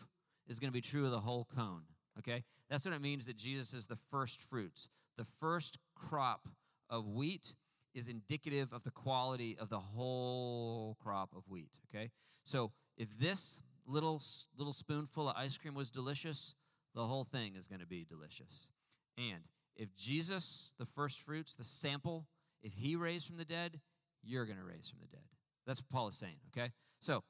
is 0.47 0.59
going 0.59 0.69
to 0.69 0.73
be 0.73 0.81
true 0.81 1.05
of 1.05 1.11
the 1.11 1.19
whole 1.19 1.47
cone. 1.55 1.83
Okay? 2.19 2.43
That's 2.69 2.85
what 2.85 2.93
it 2.93 3.01
means 3.01 3.25
that 3.25 3.37
Jesus 3.37 3.73
is 3.73 3.87
the 3.87 3.97
first 4.11 4.41
fruits. 4.41 4.89
The 5.17 5.25
first 5.39 5.79
crop 5.95 6.47
of 6.89 7.07
wheat 7.07 7.55
is 7.95 8.07
indicative 8.07 8.73
of 8.73 8.83
the 8.83 8.91
quality 8.91 9.57
of 9.59 9.69
the 9.69 9.79
whole 9.79 10.97
crop 11.01 11.29
of 11.35 11.43
wheat. 11.47 11.71
Okay? 11.89 12.11
So 12.43 12.71
if 12.97 13.17
this 13.17 13.61
little 13.87 14.21
little 14.57 14.73
spoonful 14.73 15.29
of 15.29 15.35
ice 15.37 15.57
cream 15.57 15.75
was 15.75 15.89
delicious, 15.89 16.55
the 16.93 17.05
whole 17.05 17.23
thing 17.23 17.55
is 17.55 17.67
going 17.67 17.81
to 17.81 17.87
be 17.87 18.05
delicious. 18.07 18.71
And 19.17 19.43
if 19.75 19.95
Jesus, 19.95 20.71
the 20.79 20.85
first 20.85 21.21
fruits, 21.21 21.55
the 21.55 21.63
sample, 21.63 22.27
if 22.63 22.73
he 22.73 22.95
raised 22.95 23.27
from 23.27 23.37
the 23.37 23.45
dead, 23.45 23.79
you're 24.23 24.45
going 24.45 24.57
to 24.57 24.63
raise 24.63 24.89
from 24.89 24.99
the 25.01 25.07
dead. 25.07 25.25
That's 25.67 25.81
what 25.81 25.89
Paul 25.89 26.07
is 26.07 26.17
saying, 26.17 26.37
okay? 26.49 26.71
So, 27.01 27.23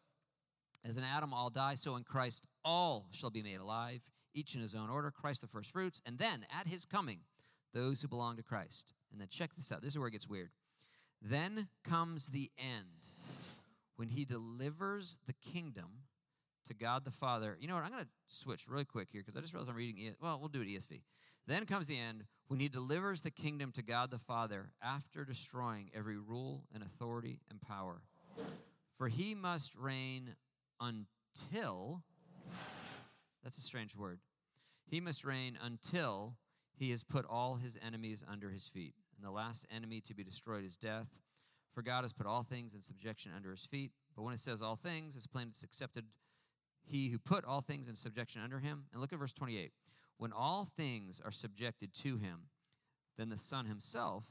as 0.84 0.98
in 0.98 1.04
Adam 1.04 1.34
all 1.34 1.50
die, 1.50 1.76
so 1.76 1.96
in 1.96 2.04
Christ 2.04 2.46
all 2.64 3.08
shall 3.12 3.32
be 3.32 3.42
made 3.42 3.60
alive, 3.60 4.02
each 4.34 4.56
in 4.56 4.62
his 4.62 4.76
own 4.76 4.90
order, 4.90 5.12
Christ 5.12 5.42
the 5.42 5.48
first 5.48 5.72
fruits, 5.72 6.02
and 6.06 6.20
then 6.20 6.46
at 6.58 6.68
his 6.68 6.86
coming, 6.86 7.22
those 7.74 8.02
who 8.02 8.08
belong 8.08 8.38
to 8.38 8.44
Christ. 8.44 8.94
And 9.12 9.20
then 9.20 9.28
check 9.30 9.52
this 9.56 9.72
out. 9.72 9.82
This 9.82 9.94
is 9.94 10.00
where 10.00 10.08
it 10.08 10.12
gets 10.12 10.28
weird. 10.28 10.52
Then 11.22 11.70
comes 11.84 12.28
the 12.28 12.52
end 12.58 13.10
when 13.96 14.10
he 14.10 14.26
delivers 14.26 15.20
the 15.26 15.34
kingdom 15.34 16.04
to 16.66 16.74
God 16.74 17.06
the 17.06 17.12
Father. 17.12 17.58
You 17.60 17.68
know 17.68 17.76
what? 17.76 17.84
I'm 17.84 17.92
going 17.92 18.04
to 18.04 18.10
switch 18.28 18.68
really 18.68 18.86
quick 18.86 19.10
here 19.12 19.22
because 19.22 19.38
I 19.38 19.42
just 19.42 19.54
realized 19.54 19.70
I'm 19.70 19.76
reading. 19.76 20.08
ES- 20.08 20.16
well, 20.22 20.40
we'll 20.40 20.50
do 20.50 20.62
it 20.62 20.68
ESV. 20.68 21.02
Then 21.48 21.66
comes 21.66 21.88
the 21.88 22.00
end 22.00 22.24
when 22.48 22.60
he 22.60 22.68
delivers 22.68 23.22
the 23.22 23.32
kingdom 23.32 23.72
to 23.74 23.84
God 23.84 24.10
the 24.10 24.18
Father 24.18 24.72
after 24.84 25.24
destroying 25.26 25.92
every 25.94 26.18
rule 26.18 26.64
and 26.74 26.84
authority 26.84 27.40
and 27.50 27.62
power. 27.62 28.02
For 28.98 29.10
he 29.10 29.36
must 29.36 29.76
reign 29.76 30.36
until, 30.80 32.04
that's 33.44 33.58
a 33.58 33.62
strange 33.62 33.96
word. 33.96 34.20
He 34.88 35.02
must 35.02 35.26
reign 35.26 35.58
until 35.62 36.36
he 36.78 36.92
has 36.92 37.04
put 37.04 37.26
all 37.26 37.56
his 37.56 37.78
enemies 37.86 38.24
under 38.30 38.50
his 38.50 38.68
feet. 38.68 38.94
And 39.18 39.26
the 39.26 39.32
last 39.32 39.66
enemy 39.74 40.02
to 40.02 40.14
be 40.14 40.24
destroyed 40.24 40.66
is 40.66 40.78
death. 40.78 41.08
For 41.74 41.82
God 41.82 42.04
has 42.04 42.14
put 42.14 42.26
all 42.26 42.44
things 42.44 42.74
in 42.74 42.82
subjection 42.82 43.32
under 43.36 43.52
his 43.52 43.66
feet. 43.66 43.92
But 44.16 44.24
when 44.24 44.34
it 44.34 44.40
says 44.40 44.62
all 44.62 44.78
things, 44.78 45.16
it's 45.16 45.28
plain 45.28 45.48
it's 45.50 45.64
accepted 45.64 46.06
he 46.86 47.10
who 47.10 47.20
put 47.20 47.46
all 47.46 47.62
things 47.62 47.88
in 47.88 47.96
subjection 47.96 48.42
under 48.44 48.60
him. 48.60 48.86
And 48.92 49.02
look 49.02 49.14
at 49.14 49.20
verse 49.20 49.34
28. 49.34 49.72
When 50.18 50.32
all 50.32 50.68
things 50.78 51.22
are 51.24 51.32
subjected 51.32 51.94
to 51.96 52.18
him, 52.18 52.48
then 53.18 53.30
the 53.30 53.38
Son 53.38 53.66
himself 53.66 54.26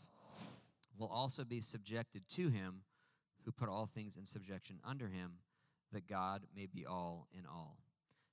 will 0.99 1.09
also 1.09 1.45
be 1.45 1.61
subjected 1.61 2.23
to 2.31 2.49
him 2.49 2.83
who 3.45 3.53
put 3.53 3.69
all 3.69 3.87
things 3.87 4.17
in 4.17 4.25
subjection 4.25 4.79
under 4.85 5.09
him, 5.09 5.33
that 5.93 6.09
God 6.09 6.43
may 6.57 6.67
be 6.67 6.87
all 6.87 7.29
in 7.33 7.45
all. 7.47 7.79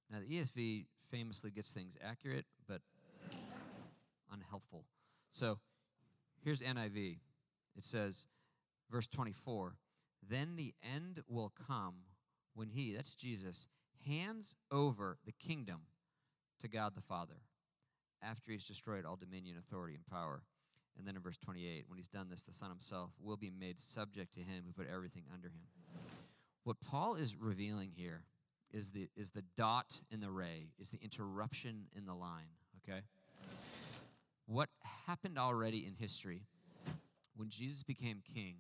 Now, 0.10 0.20
the 0.20 0.40
ESV 0.40 0.86
famously 1.10 1.52
gets 1.52 1.74
things 1.74 1.98
accurate, 2.02 2.46
but 2.68 2.82
unhelpful. 4.32 4.86
So 5.30 5.60
here's 6.44 6.62
NIV. 6.62 7.18
It 7.78 7.84
says, 7.84 8.28
verse 8.90 9.08
24, 9.08 9.76
then 10.28 10.56
the 10.56 10.74
end 10.84 11.22
will 11.28 11.52
come 11.68 11.96
when 12.54 12.70
he, 12.70 12.94
that's 12.94 13.16
Jesus, 13.16 13.68
hands 14.08 14.56
over 14.72 15.18
the 15.26 15.32
kingdom 15.32 15.82
to 16.62 16.68
God 16.68 16.94
the 16.96 17.02
Father 17.02 17.42
after 18.24 18.52
he's 18.52 18.68
destroyed 18.68 19.06
all 19.06 19.16
dominion, 19.16 19.56
authority, 19.58 19.96
and 19.96 20.06
power. 20.06 20.44
And 20.98 21.08
then 21.08 21.16
in 21.16 21.22
verse 21.22 21.38
28, 21.38 21.86
when 21.88 21.98
he's 21.98 22.08
done 22.08 22.28
this, 22.30 22.44
the 22.44 22.54
Son 22.54 22.70
himself 22.70 23.12
will 23.20 23.38
be 23.38 23.50
made 23.50 23.80
subject 23.80 24.34
to 24.36 24.42
him 24.42 24.64
who 24.66 24.74
put 24.74 24.92
everything 24.92 25.24
under 25.34 25.48
him. 25.48 25.64
What 26.64 26.78
Paul 26.82 27.16
is 27.16 27.36
revealing 27.36 27.92
here 27.96 28.26
is 28.72 28.92
the, 28.92 29.10
is 29.16 29.32
the 29.32 29.44
dot 29.56 30.02
in 30.12 30.20
the 30.20 30.30
ray, 30.30 30.70
is 30.80 30.92
the 30.92 31.00
interruption 31.02 31.86
in 31.96 32.06
the 32.06 32.14
line, 32.14 32.50
okay? 32.84 33.02
What 34.46 34.70
happened 35.08 35.38
already 35.38 35.86
in 35.88 35.96
history 35.96 36.44
when 37.36 37.50
Jesus 37.50 37.84
became 37.84 38.22
king 38.34 38.58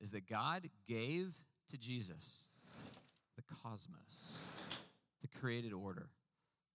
is 0.00 0.10
that 0.10 0.28
God 0.28 0.68
gave 0.86 1.32
to 1.70 1.78
Jesus 1.78 2.48
the 3.36 3.42
cosmos, 3.42 4.50
the 5.20 5.38
created 5.38 5.72
order. 5.72 6.10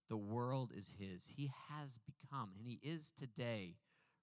The 0.08 0.16
world 0.16 0.70
is 0.74 0.94
his. 0.98 1.32
He 1.36 1.50
has 1.70 1.98
become, 1.98 2.50
and 2.58 2.66
he 2.66 2.80
is 2.82 3.10
today, 3.16 3.76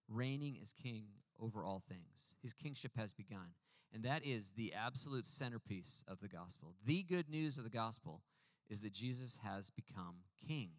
reigning 0.07 0.57
as 0.61 0.73
king 0.73 1.05
over 1.39 1.65
all 1.65 1.81
things. 1.87 2.35
His 2.41 2.53
kingship 2.53 2.91
has 2.95 3.13
begun. 3.13 3.55
And 3.93 4.03
that 4.03 4.25
is 4.25 4.51
the 4.51 4.73
absolute 4.73 5.25
centerpiece 5.25 6.03
of 6.07 6.19
the 6.21 6.29
gospel. 6.29 6.75
The 6.85 7.03
good 7.03 7.29
news 7.29 7.57
of 7.57 7.63
the 7.63 7.69
gospel 7.69 8.21
is 8.69 8.81
that 8.81 8.93
Jesus 8.93 9.39
has 9.43 9.69
become 9.69 10.17
king. 10.47 10.69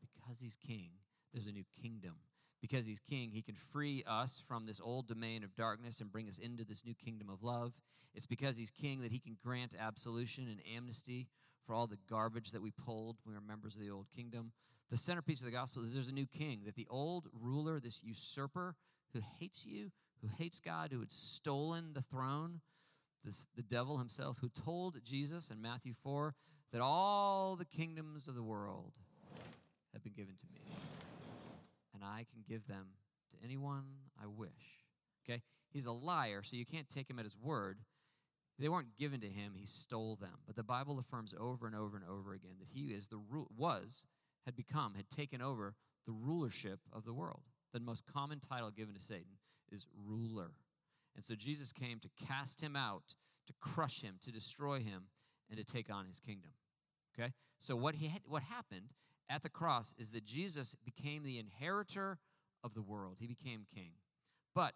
Because 0.00 0.40
he's 0.40 0.56
king, 0.56 0.90
there's 1.32 1.46
a 1.46 1.52
new 1.52 1.64
kingdom. 1.80 2.16
Because 2.60 2.84
he's 2.84 3.00
king, 3.00 3.30
he 3.30 3.40
can 3.40 3.54
free 3.54 4.02
us 4.06 4.42
from 4.46 4.66
this 4.66 4.80
old 4.82 5.06
domain 5.06 5.44
of 5.44 5.54
darkness 5.54 6.00
and 6.00 6.12
bring 6.12 6.28
us 6.28 6.38
into 6.38 6.64
this 6.64 6.84
new 6.84 6.94
kingdom 6.94 7.30
of 7.30 7.42
love. 7.42 7.72
It's 8.14 8.26
because 8.26 8.56
he's 8.56 8.70
king 8.70 9.00
that 9.00 9.12
he 9.12 9.18
can 9.18 9.36
grant 9.42 9.74
absolution 9.78 10.48
and 10.48 10.60
amnesty 10.76 11.28
for 11.68 11.74
all 11.74 11.86
the 11.86 11.98
garbage 12.08 12.52
that 12.52 12.62
we 12.62 12.70
pulled 12.70 13.18
we 13.26 13.34
were 13.34 13.42
members 13.42 13.74
of 13.74 13.82
the 13.82 13.90
old 13.90 14.06
kingdom. 14.16 14.52
The 14.90 14.96
centerpiece 14.96 15.40
of 15.40 15.44
the 15.44 15.52
gospel 15.52 15.84
is 15.84 15.92
there's 15.92 16.08
a 16.08 16.12
new 16.12 16.26
king, 16.26 16.62
that 16.64 16.76
the 16.76 16.86
old 16.88 17.28
ruler, 17.38 17.78
this 17.78 18.00
usurper 18.02 18.74
who 19.12 19.20
hates 19.38 19.66
you, 19.66 19.90
who 20.22 20.28
hates 20.38 20.60
God, 20.60 20.92
who 20.92 21.00
had 21.00 21.12
stolen 21.12 21.92
the 21.92 22.00
throne, 22.00 22.62
this, 23.22 23.46
the 23.54 23.62
devil 23.62 23.98
himself, 23.98 24.38
who 24.40 24.48
told 24.48 25.04
Jesus 25.04 25.50
in 25.50 25.60
Matthew 25.60 25.92
4 26.02 26.34
that 26.72 26.80
all 26.80 27.54
the 27.54 27.66
kingdoms 27.66 28.28
of 28.28 28.34
the 28.34 28.42
world 28.42 28.92
have 29.92 30.02
been 30.02 30.14
given 30.14 30.36
to 30.36 30.46
me, 30.54 30.62
and 31.94 32.02
I 32.02 32.24
can 32.32 32.42
give 32.48 32.66
them 32.66 32.86
to 33.32 33.44
anyone 33.44 33.84
I 34.18 34.26
wish. 34.26 34.48
Okay? 35.28 35.42
He's 35.70 35.84
a 35.84 35.92
liar, 35.92 36.40
so 36.42 36.56
you 36.56 36.64
can't 36.64 36.88
take 36.88 37.10
him 37.10 37.18
at 37.18 37.26
his 37.26 37.36
word. 37.36 37.78
They 38.58 38.68
weren't 38.68 38.96
given 38.98 39.20
to 39.20 39.28
him, 39.28 39.52
he 39.54 39.66
stole 39.66 40.16
them. 40.16 40.40
But 40.46 40.56
the 40.56 40.64
Bible 40.64 40.98
affirms 40.98 41.34
over 41.38 41.66
and 41.66 41.76
over 41.76 41.96
and 41.96 42.04
over 42.04 42.32
again 42.32 42.56
that 42.58 42.68
he 42.68 42.92
is 42.92 43.06
the 43.06 43.20
was, 43.56 44.04
had 44.44 44.56
become, 44.56 44.94
had 44.94 45.08
taken 45.10 45.40
over 45.40 45.74
the 46.06 46.12
rulership 46.12 46.80
of 46.92 47.04
the 47.04 47.12
world. 47.12 47.42
The 47.72 47.80
most 47.80 48.04
common 48.12 48.40
title 48.40 48.70
given 48.70 48.94
to 48.94 49.00
Satan 49.00 49.38
is 49.70 49.86
ruler. 50.06 50.52
And 51.14 51.24
so 51.24 51.34
Jesus 51.34 51.72
came 51.72 52.00
to 52.00 52.26
cast 52.26 52.60
him 52.60 52.74
out, 52.74 53.14
to 53.46 53.52
crush 53.60 54.02
him, 54.02 54.16
to 54.22 54.32
destroy 54.32 54.80
him, 54.80 55.04
and 55.50 55.58
to 55.58 55.64
take 55.64 55.92
on 55.92 56.06
his 56.06 56.18
kingdom. 56.18 56.52
Okay? 57.18 57.32
So 57.58 57.76
what 57.76 57.96
he 57.96 58.08
had, 58.08 58.22
what 58.26 58.42
happened 58.42 58.92
at 59.28 59.42
the 59.42 59.48
cross 59.48 59.94
is 59.98 60.10
that 60.12 60.24
Jesus 60.24 60.74
became 60.84 61.22
the 61.22 61.38
inheritor 61.38 62.18
of 62.64 62.74
the 62.74 62.82
world. 62.82 63.16
He 63.20 63.26
became 63.26 63.66
king. 63.72 63.92
But 64.54 64.74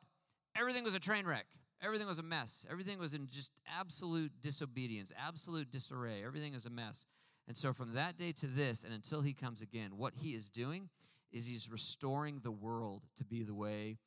everything 0.56 0.84
was 0.84 0.94
a 0.94 1.00
train 1.00 1.26
wreck. 1.26 1.46
Everything 1.82 2.06
was 2.06 2.20
a 2.20 2.22
mess. 2.22 2.64
Everything 2.70 2.98
was 2.98 3.12
in 3.12 3.28
just 3.28 3.50
absolute 3.78 4.30
disobedience, 4.40 5.12
absolute 5.18 5.70
disarray. 5.70 6.22
Everything 6.24 6.54
is 6.54 6.64
a 6.64 6.70
mess. 6.70 7.06
And 7.48 7.56
so, 7.56 7.72
from 7.72 7.94
that 7.94 8.16
day 8.16 8.30
to 8.32 8.46
this, 8.46 8.84
and 8.84 8.94
until 8.94 9.20
he 9.20 9.32
comes 9.32 9.62
again, 9.62 9.96
what 9.96 10.14
he 10.14 10.30
is 10.30 10.48
doing 10.48 10.90
is 11.32 11.46
he's 11.46 11.70
restoring 11.70 12.40
the 12.42 12.52
world 12.52 13.02
to 13.16 13.24
be 13.24 13.42
the 13.42 13.54
way 13.54 13.98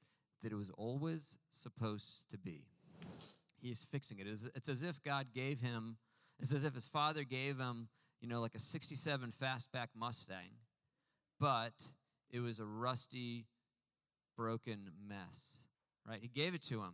that 0.42 0.54
it 0.54 0.56
was 0.56 0.70
always 0.78 1.38
supposed 1.52 2.30
to 2.30 2.38
be. 2.38 2.64
He's 3.62 3.86
fixing 3.92 4.20
it. 4.20 4.28
It's 4.28 4.70
as 4.70 4.84
if 4.84 5.04
God 5.04 5.28
gave 5.34 5.60
him, 5.60 5.98
it's 6.40 6.54
as 6.54 6.64
if 6.64 6.76
his 6.76 6.88
father 6.88 7.24
gave 7.24 7.58
him, 7.58 7.90
you 8.22 8.28
know, 8.28 8.40
like 8.40 8.56
a 8.56 8.60
67 8.60 9.34
fastback 9.42 9.88
Mustang, 9.96 10.60
but 11.40 11.74
it 12.30 12.40
was 12.40 12.60
a 12.60 12.66
rusty, 12.66 13.48
broken 14.38 14.92
mess, 15.08 15.66
right? 16.08 16.20
He 16.22 16.28
gave 16.28 16.54
it 16.54 16.62
to 16.64 16.82
him 16.82 16.94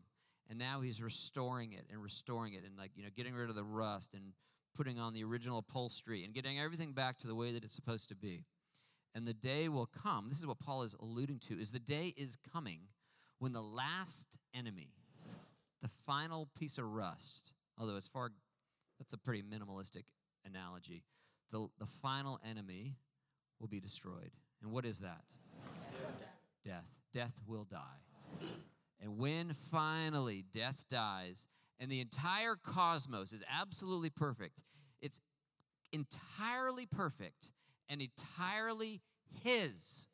and 0.52 0.60
now 0.60 0.82
he's 0.82 1.02
restoring 1.02 1.72
it 1.72 1.86
and 1.90 2.04
restoring 2.04 2.54
it 2.54 2.64
and 2.66 2.78
like 2.78 2.92
you 2.96 3.04
know 3.04 3.10
getting 3.16 3.34
rid 3.34 3.50
of 3.50 3.56
the 3.56 3.64
rust 3.64 4.14
and 4.14 4.34
putting 4.76 5.00
on 5.00 5.14
the 5.14 5.24
original 5.24 5.58
upholstery 5.58 6.24
and 6.24 6.34
getting 6.34 6.60
everything 6.60 6.94
back 6.94 7.18
to 7.20 7.28
the 7.28 7.36
way 7.36 7.52
that 7.54 7.64
it's 7.64 7.74
supposed 7.74 8.10
to 8.10 8.16
be. 8.16 8.46
And 9.14 9.28
the 9.28 9.34
day 9.34 9.68
will 9.68 9.88
come 9.88 10.30
this 10.30 10.40
is 10.40 10.46
what 10.46 10.60
paul 10.60 10.84
is 10.84 10.96
alluding 11.02 11.40
to 11.48 11.60
is 11.60 11.72
the 11.72 11.80
day 11.80 12.14
is 12.16 12.38
coming 12.54 12.82
when 13.40 13.52
the 13.52 13.62
last 13.62 14.38
enemy 14.54 14.94
the 15.82 15.90
final 16.06 16.48
piece 16.58 16.78
of 16.78 16.86
rust 16.86 17.52
although 17.78 17.98
it's 17.98 18.08
far 18.08 18.32
that's 19.00 19.14
a 19.14 19.18
pretty 19.18 19.42
minimalistic 19.42 20.04
analogy 20.46 21.04
the, 21.52 21.68
the 21.80 21.86
final 21.86 22.40
enemy 22.50 22.96
will 23.60 23.68
be 23.68 23.80
destroyed. 23.80 24.32
And 24.62 24.72
what 24.72 24.86
is 24.86 25.00
that? 25.00 25.26
Death. 26.66 26.86
Death. 27.14 27.34
Will 27.48 27.66
die 27.66 28.00
and 29.02 29.18
when 29.18 29.54
finally 29.54 30.46
death 30.54 30.86
dies 30.90 31.48
and 31.80 31.92
the 31.92 32.00
entire 32.00 32.56
cosmos 32.56 33.34
is 33.34 33.44
absolutely 33.52 34.10
perfect, 34.10 34.60
it's 35.02 35.20
entirely 35.92 36.86
perfect 36.86 37.52
and 37.90 38.02
entirely 38.02 39.02
His, 39.44 40.06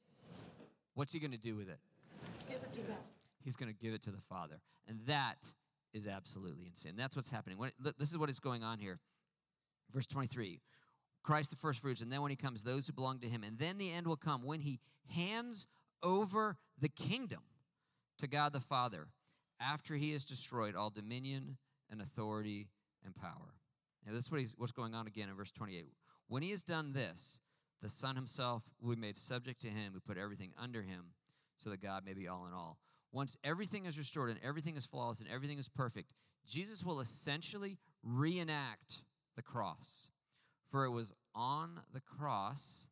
what's 0.94 1.12
He 1.12 1.20
going 1.20 1.32
to 1.32 1.38
do 1.38 1.56
with 1.56 1.70
it? 1.70 1.80
Give 2.48 2.58
it 2.58 2.74
to 2.74 2.80
God. 2.82 2.98
He's 3.44 3.56
going 3.56 3.72
to 3.72 3.78
give 3.78 3.94
it 3.94 4.02
to 4.04 4.12
the 4.12 4.22
Father. 4.30 4.60
And 4.88 5.00
that 5.08 5.38
is 5.94 6.08
absolutely 6.08 6.66
insane. 6.68 6.94
That's 6.98 7.16
what's 7.16 7.30
happening. 7.30 7.58
this 7.98 8.10
is 8.10 8.18
what 8.18 8.30
is 8.30 8.40
going 8.40 8.64
on 8.64 8.80
here. 8.80 9.00
Verse 9.94 10.06
23 10.08 10.62
Christ 11.24 11.50
the 11.50 11.58
first 11.58 11.82
fruits, 11.82 12.00
and 12.00 12.10
then 12.10 12.22
when 12.22 12.30
he 12.30 12.38
comes, 12.38 12.64
those 12.64 12.88
who 12.88 12.94
belong 12.94 13.20
to 13.20 13.28
him. 13.28 13.44
And 13.44 13.60
then 13.60 13.78
the 13.78 13.92
end 13.92 14.08
will 14.08 14.16
come 14.16 14.44
when 14.46 14.62
he 14.62 14.80
hands 15.10 15.68
over 16.02 16.56
the 16.80 16.88
kingdom 16.88 17.42
to 18.20 18.28
God 18.28 18.54
the 18.54 18.60
Father 18.60 19.08
after 19.60 19.96
he 19.96 20.12
has 20.12 20.26
destroyed 20.26 20.76
all 20.76 20.90
dominion 20.90 21.58
and 21.90 22.02
authority 22.02 22.70
and 23.04 23.16
power. 23.16 23.56
Now, 24.06 24.14
that's 24.14 24.32
what 24.32 24.42
what's 24.58 24.72
going 24.72 24.94
on 24.94 25.08
again 25.08 25.30
in 25.30 25.36
verse 25.36 25.52
28. 25.52 25.88
When 26.28 26.44
he 26.44 26.52
has 26.52 26.64
done 26.64 26.94
this, 26.94 27.42
the 27.82 27.90
Son 27.90 28.16
himself 28.16 28.64
will 28.82 28.96
be 28.96 29.02
made 29.02 29.18
subject 29.18 29.62
to 29.62 29.68
him 29.68 29.92
who 29.94 30.00
put 30.00 30.18
everything 30.18 30.52
under 30.62 30.82
him, 30.82 31.14
so 31.58 31.70
that 31.70 31.82
God 31.82 32.06
may 32.06 32.14
be 32.14 32.28
all 32.28 32.46
in 32.48 32.54
all. 32.54 32.78
Once 33.12 33.38
everything 33.44 33.86
is 33.86 33.98
restored 33.98 34.30
and 34.30 34.40
everything 34.44 34.78
is 34.78 34.86
flawless 34.86 35.20
and 35.20 35.30
everything 35.30 35.58
is 35.58 35.70
perfect, 35.70 36.14
Jesus 36.48 36.84
will 36.84 37.00
essentially 37.00 37.78
reenact 38.04 39.02
the 39.36 39.42
cross. 39.42 40.10
For 40.70 40.86
it 40.86 40.92
was 40.92 41.14
on 41.34 41.82
the 41.94 42.02
cross 42.02 42.88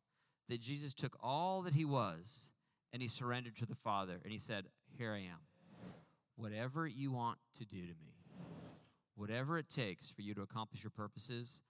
that 0.48 0.60
Jesus 0.60 0.94
took 0.94 1.16
all 1.22 1.62
that 1.62 1.74
he 1.74 1.84
was 1.84 2.50
and 2.92 3.02
he 3.02 3.08
surrendered 3.08 3.56
to 3.56 3.66
the 3.66 3.74
Father 3.74 4.18
and 4.22 4.32
he 4.32 4.38
said, 4.38 4.66
Here 4.98 5.12
I 5.12 5.18
am. 5.18 5.40
Whatever 6.36 6.86
you 6.86 7.12
want 7.12 7.38
to 7.58 7.66
do 7.66 7.82
to 7.82 7.92
me, 7.92 8.14
whatever 9.14 9.58
it 9.58 9.68
takes 9.68 10.10
for 10.10 10.22
you 10.22 10.32
to 10.34 10.40
accomplish 10.40 10.82
your 10.82 10.90
purposes, 10.90 11.60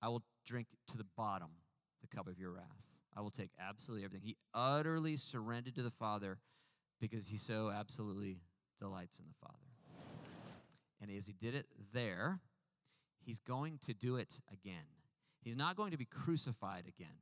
I 0.00 0.08
will 0.08 0.22
drink 0.46 0.68
to 0.88 0.96
the 0.96 1.06
bottom 1.16 1.48
the 2.00 2.06
cup 2.06 2.26
of 2.26 2.38
your 2.38 2.52
wrath. 2.52 2.64
I 3.14 3.20
will 3.20 3.30
take 3.30 3.50
absolutely 3.60 4.04
everything. 4.04 4.26
He 4.26 4.36
utterly 4.54 5.16
surrendered 5.16 5.74
to 5.74 5.82
the 5.82 5.90
Father 5.90 6.38
because 6.98 7.28
he 7.28 7.36
so 7.36 7.70
absolutely 7.70 8.38
delights 8.78 9.18
in 9.18 9.26
the 9.26 9.34
Father. 9.46 9.58
And 11.02 11.10
as 11.10 11.26
he 11.26 11.34
did 11.34 11.54
it 11.54 11.66
there, 11.92 12.40
he's 13.24 13.38
going 13.38 13.78
to 13.82 13.92
do 13.92 14.16
it 14.16 14.40
again. 14.50 14.86
He's 15.42 15.56
not 15.56 15.76
going 15.76 15.90
to 15.90 15.98
be 15.98 16.06
crucified 16.06 16.84
again. 16.86 17.18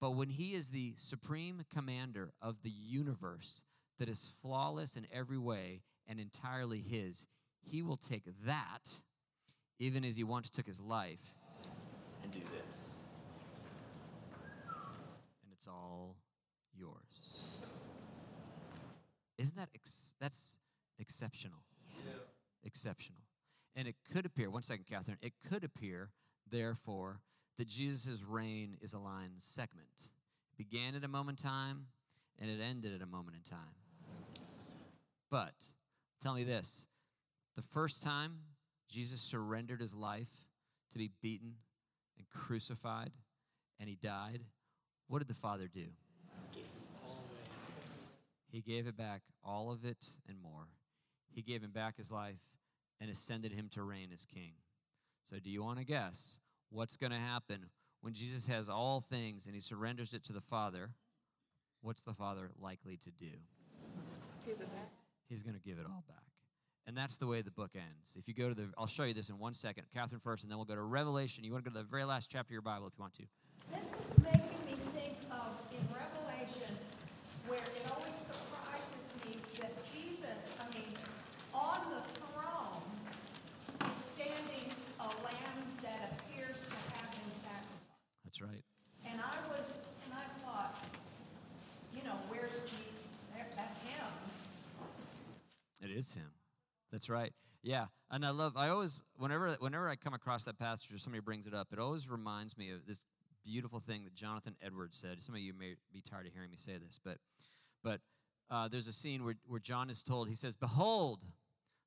But 0.00 0.12
when 0.12 0.30
he 0.30 0.54
is 0.54 0.70
the 0.70 0.94
supreme 0.96 1.64
commander 1.72 2.32
of 2.40 2.62
the 2.62 2.70
universe 2.70 3.64
that 3.98 4.08
is 4.08 4.30
flawless 4.42 4.96
in 4.96 5.06
every 5.12 5.38
way 5.38 5.82
and 6.06 6.20
entirely 6.20 6.80
his, 6.80 7.26
he 7.62 7.82
will 7.82 7.96
take 7.96 8.24
that, 8.44 9.00
even 9.78 10.04
as 10.04 10.16
he 10.16 10.24
once 10.24 10.48
took 10.48 10.66
his 10.66 10.80
life, 10.80 11.34
and 12.22 12.32
do 12.32 12.38
this. 12.38 12.88
And 15.42 15.52
it's 15.52 15.66
all 15.66 16.16
yours. 16.74 17.44
Isn't 19.36 19.56
that 19.56 19.68
ex- 19.74 20.14
that's 20.20 20.58
exceptional? 20.98 21.60
Yeah. 22.04 22.12
Exceptional. 22.64 23.22
And 23.76 23.86
it 23.86 23.96
could 24.12 24.26
appear, 24.26 24.50
one 24.50 24.62
second, 24.62 24.86
Catherine, 24.86 25.18
it 25.22 25.34
could 25.48 25.62
appear, 25.62 26.10
therefore, 26.50 27.20
that 27.58 27.68
Jesus' 27.68 28.22
reign 28.22 28.76
is 28.80 28.92
a 28.92 28.98
line 28.98 29.32
segment. 29.36 30.08
It 30.52 30.58
began 30.58 30.94
at 30.94 31.04
a 31.04 31.08
moment 31.08 31.40
in 31.42 31.50
time 31.50 31.86
and 32.40 32.50
it 32.50 32.60
ended 32.60 32.94
at 32.94 33.02
a 33.02 33.06
moment 33.06 33.36
in 33.36 33.42
time. 33.42 33.74
But 35.30 35.54
tell 36.22 36.34
me 36.34 36.44
this 36.44 36.86
the 37.56 37.62
first 37.62 38.02
time 38.02 38.38
Jesus 38.88 39.20
surrendered 39.20 39.80
his 39.80 39.94
life 39.94 40.30
to 40.92 40.98
be 40.98 41.10
beaten 41.20 41.54
and 42.16 42.26
crucified 42.28 43.12
and 43.78 43.88
he 43.88 43.96
died, 43.96 44.40
what 45.06 45.18
did 45.18 45.28
the 45.28 45.34
Father 45.34 45.68
do? 45.72 45.86
He 48.50 48.62
gave 48.62 48.86
it 48.86 48.96
back, 48.96 49.22
all 49.44 49.70
of 49.70 49.84
it 49.84 50.14
and 50.26 50.40
more. 50.40 50.68
He 51.30 51.42
gave 51.42 51.62
him 51.62 51.70
back 51.70 51.98
his 51.98 52.10
life 52.10 52.40
and 53.00 53.10
ascended 53.10 53.52
him 53.52 53.68
to 53.72 53.82
reign 53.82 54.08
as 54.12 54.24
king. 54.24 54.52
So, 55.22 55.36
do 55.38 55.50
you 55.50 55.62
want 55.62 55.78
to 55.78 55.84
guess 55.84 56.40
what's 56.70 56.96
going 56.96 57.12
to 57.12 57.18
happen 57.18 57.66
when 58.00 58.14
Jesus 58.14 58.46
has 58.46 58.70
all 58.70 59.04
things 59.10 59.44
and 59.44 59.54
he 59.54 59.60
surrenders 59.60 60.14
it 60.14 60.24
to 60.24 60.32
the 60.32 60.40
Father? 60.40 60.90
What's 61.82 62.02
the 62.02 62.14
Father 62.14 62.50
likely 62.58 62.96
to 62.96 63.10
do? 63.10 63.36
Give 64.46 64.60
it 64.60 64.72
back. 64.72 64.97
He's 65.28 65.42
going 65.42 65.54
to 65.54 65.60
give 65.60 65.78
it 65.78 65.84
all 65.86 66.04
back. 66.08 66.24
And 66.86 66.96
that's 66.96 67.18
the 67.18 67.26
way 67.26 67.42
the 67.42 67.50
book 67.50 67.72
ends. 67.74 68.16
If 68.18 68.28
you 68.28 68.34
go 68.34 68.48
to 68.48 68.54
the, 68.54 68.70
I'll 68.78 68.86
show 68.86 69.04
you 69.04 69.12
this 69.12 69.28
in 69.28 69.38
one 69.38 69.52
second. 69.52 69.84
Catherine 69.92 70.22
first, 70.24 70.42
and 70.42 70.50
then 70.50 70.56
we'll 70.56 70.64
go 70.64 70.74
to 70.74 70.80
Revelation. 70.82 71.44
You 71.44 71.52
want 71.52 71.64
to 71.64 71.70
go 71.70 71.76
to 71.76 71.82
the 71.84 71.90
very 71.90 72.04
last 72.04 72.30
chapter 72.30 72.48
of 72.48 72.52
your 72.52 72.62
Bible 72.62 72.86
if 72.86 72.94
you 72.96 73.02
want 73.02 73.12
to. 73.14 73.24
This 73.70 73.92
is 74.00 74.18
making 74.24 74.40
me 74.64 74.72
think 74.96 75.18
of 75.30 75.52
in 75.70 75.84
Revelation 75.92 76.72
where 77.46 77.60
it 77.60 77.84
always 77.92 78.16
surprises 78.16 79.04
me 79.20 79.36
that 79.60 79.76
Jesus, 79.84 80.40
I 80.56 80.64
mean, 80.72 80.88
on 81.52 81.80
the 81.92 82.00
throne 82.24 82.80
is 83.92 83.96
standing 83.98 84.72
a 85.00 85.08
lamb 85.20 85.60
that 85.82 86.16
appears 86.16 86.56
to 86.56 86.76
have 86.96 87.12
been 87.12 87.36
sacrificed. 87.36 88.00
That's 88.24 88.40
right. 88.40 88.64
And 89.04 89.20
I 89.20 89.36
was, 89.52 89.76
and 90.08 90.14
I 90.16 90.24
thought, 90.40 90.72
you 91.94 92.02
know, 92.04 92.16
where's 92.28 92.60
Jesus? 92.64 92.96
There, 93.36 93.46
that's 93.56 93.76
him. 93.84 94.08
It 95.88 95.96
is 95.96 96.14
him. 96.14 96.30
That's 96.92 97.08
right. 97.08 97.32
Yeah, 97.62 97.86
and 98.10 98.24
I 98.24 98.30
love. 98.30 98.56
I 98.56 98.68
always, 98.68 99.02
whenever, 99.16 99.50
whenever 99.58 99.88
I 99.88 99.96
come 99.96 100.14
across 100.14 100.44
that 100.44 100.58
passage 100.58 100.94
or 100.94 100.98
somebody 100.98 101.20
brings 101.20 101.46
it 101.46 101.54
up, 101.54 101.68
it 101.72 101.78
always 101.78 102.08
reminds 102.08 102.56
me 102.56 102.70
of 102.70 102.86
this 102.86 103.04
beautiful 103.44 103.80
thing 103.80 104.04
that 104.04 104.14
Jonathan 104.14 104.54
Edwards 104.62 104.98
said. 104.98 105.22
Some 105.22 105.34
of 105.34 105.40
you 105.40 105.52
may 105.54 105.74
be 105.92 106.00
tired 106.00 106.26
of 106.26 106.32
hearing 106.32 106.50
me 106.50 106.56
say 106.56 106.72
this, 106.78 107.00
but, 107.02 107.18
but 107.82 108.00
uh, 108.50 108.68
there's 108.68 108.86
a 108.86 108.92
scene 108.92 109.24
where, 109.24 109.34
where 109.46 109.60
John 109.60 109.90
is 109.90 110.02
told. 110.02 110.28
He 110.28 110.34
says, 110.34 110.56
"Behold, 110.56 111.20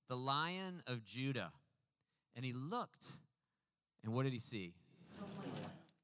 the 0.10 0.18
Lion 0.18 0.84
of 0.88 1.04
Judah," 1.06 1.52
and 2.36 2.44
he 2.44 2.54
looked, 2.54 3.14
and 4.04 4.14
what 4.14 4.24
did 4.24 4.34
he 4.34 4.40
see? 4.40 4.74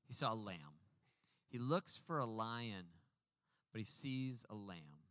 He 0.08 0.14
saw 0.14 0.34
a 0.34 0.36
lamb. 0.36 0.80
He 1.50 1.60
looks 1.60 2.00
for 2.08 2.20
a 2.20 2.26
lion, 2.26 2.86
but 3.72 3.80
he 3.80 3.86
sees 3.86 4.46
a 4.50 4.56
lamb. 4.56 5.04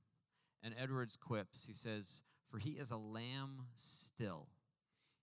And 0.62 0.74
Edwards 0.80 1.16
quips, 1.16 1.66
he 1.66 1.74
says, 1.74 2.22
For 2.56 2.60
he 2.60 2.70
is 2.70 2.90
a 2.90 2.96
lamb 2.96 3.66
still, 3.74 4.46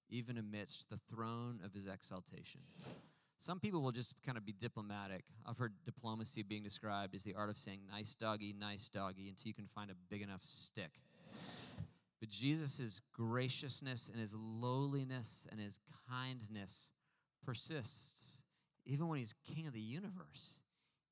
even 0.08 0.38
amidst 0.38 0.92
the 0.92 1.00
throne 1.10 1.62
of 1.66 1.74
his 1.74 1.88
exaltation. 1.88 2.62
Some 3.40 3.60
people 3.60 3.82
will 3.82 3.92
just 3.92 4.14
kind 4.24 4.38
of 4.38 4.46
be 4.46 4.54
diplomatic. 4.54 5.24
I've 5.44 5.58
heard 5.58 5.74
diplomacy 5.84 6.44
being 6.44 6.62
described 6.62 7.16
as 7.16 7.24
the 7.24 7.34
art 7.34 7.50
of 7.50 7.58
saying 7.58 7.80
nice 7.92 8.14
doggy, 8.14 8.54
nice 8.54 8.88
doggy, 8.88 9.30
until 9.30 9.48
you 9.48 9.56
can 9.56 9.66
find 9.66 9.90
a 9.90 9.96
big 10.12 10.22
enough 10.22 10.44
stick. 10.44 10.92
But 12.20 12.30
Jesus' 12.30 13.02
graciousness 13.14 14.10
and 14.10 14.20
his 14.20 14.36
lowliness 14.36 15.48
and 15.50 15.60
his 15.60 15.80
kindness 16.08 16.92
persists 17.44 18.44
even 18.86 19.08
when 19.08 19.18
he's 19.18 19.34
king 19.56 19.66
of 19.66 19.74
the 19.74 19.82
universe. 19.82 20.54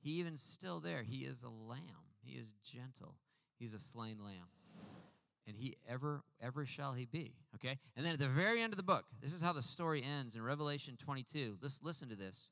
He 0.03 0.19
even 0.19 0.37
still 0.37 0.81
there. 0.81 1.01
He 1.01 1.25
is 1.25 1.41
a 1.41 1.49
lamb. 1.49 1.81
He 2.23 2.33
is 2.33 2.53
gentle. 2.63 3.15
He's 3.57 3.73
a 3.73 3.79
slain 3.79 4.19
lamb. 4.23 4.49
And 5.47 5.55
he 5.57 5.75
ever, 5.89 6.23
ever 6.41 6.65
shall 6.65 6.93
he 6.93 7.05
be. 7.05 7.33
Okay? 7.55 7.79
And 7.95 8.05
then 8.05 8.13
at 8.13 8.19
the 8.19 8.27
very 8.27 8.61
end 8.61 8.73
of 8.73 8.77
the 8.77 8.83
book, 8.83 9.05
this 9.21 9.33
is 9.33 9.41
how 9.41 9.53
the 9.53 9.61
story 9.61 10.03
ends 10.03 10.35
in 10.35 10.43
Revelation 10.43 10.97
22. 10.97 11.57
Let's 11.61 11.79
listen 11.81 12.09
to 12.09 12.15
this. 12.15 12.51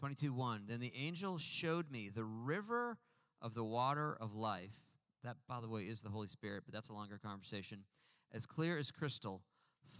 22 0.00 0.34
1. 0.34 0.64
Then 0.68 0.80
the 0.80 0.92
angel 0.94 1.38
showed 1.38 1.90
me 1.90 2.10
the 2.10 2.24
river 2.24 2.98
of 3.40 3.54
the 3.54 3.64
water 3.64 4.16
of 4.20 4.34
life. 4.34 4.82
That, 5.22 5.36
by 5.48 5.60
the 5.60 5.68
way, 5.68 5.82
is 5.82 6.02
the 6.02 6.10
Holy 6.10 6.28
Spirit, 6.28 6.64
but 6.66 6.74
that's 6.74 6.90
a 6.90 6.92
longer 6.92 7.18
conversation. 7.22 7.84
As 8.30 8.44
clear 8.44 8.76
as 8.76 8.90
crystal, 8.90 9.42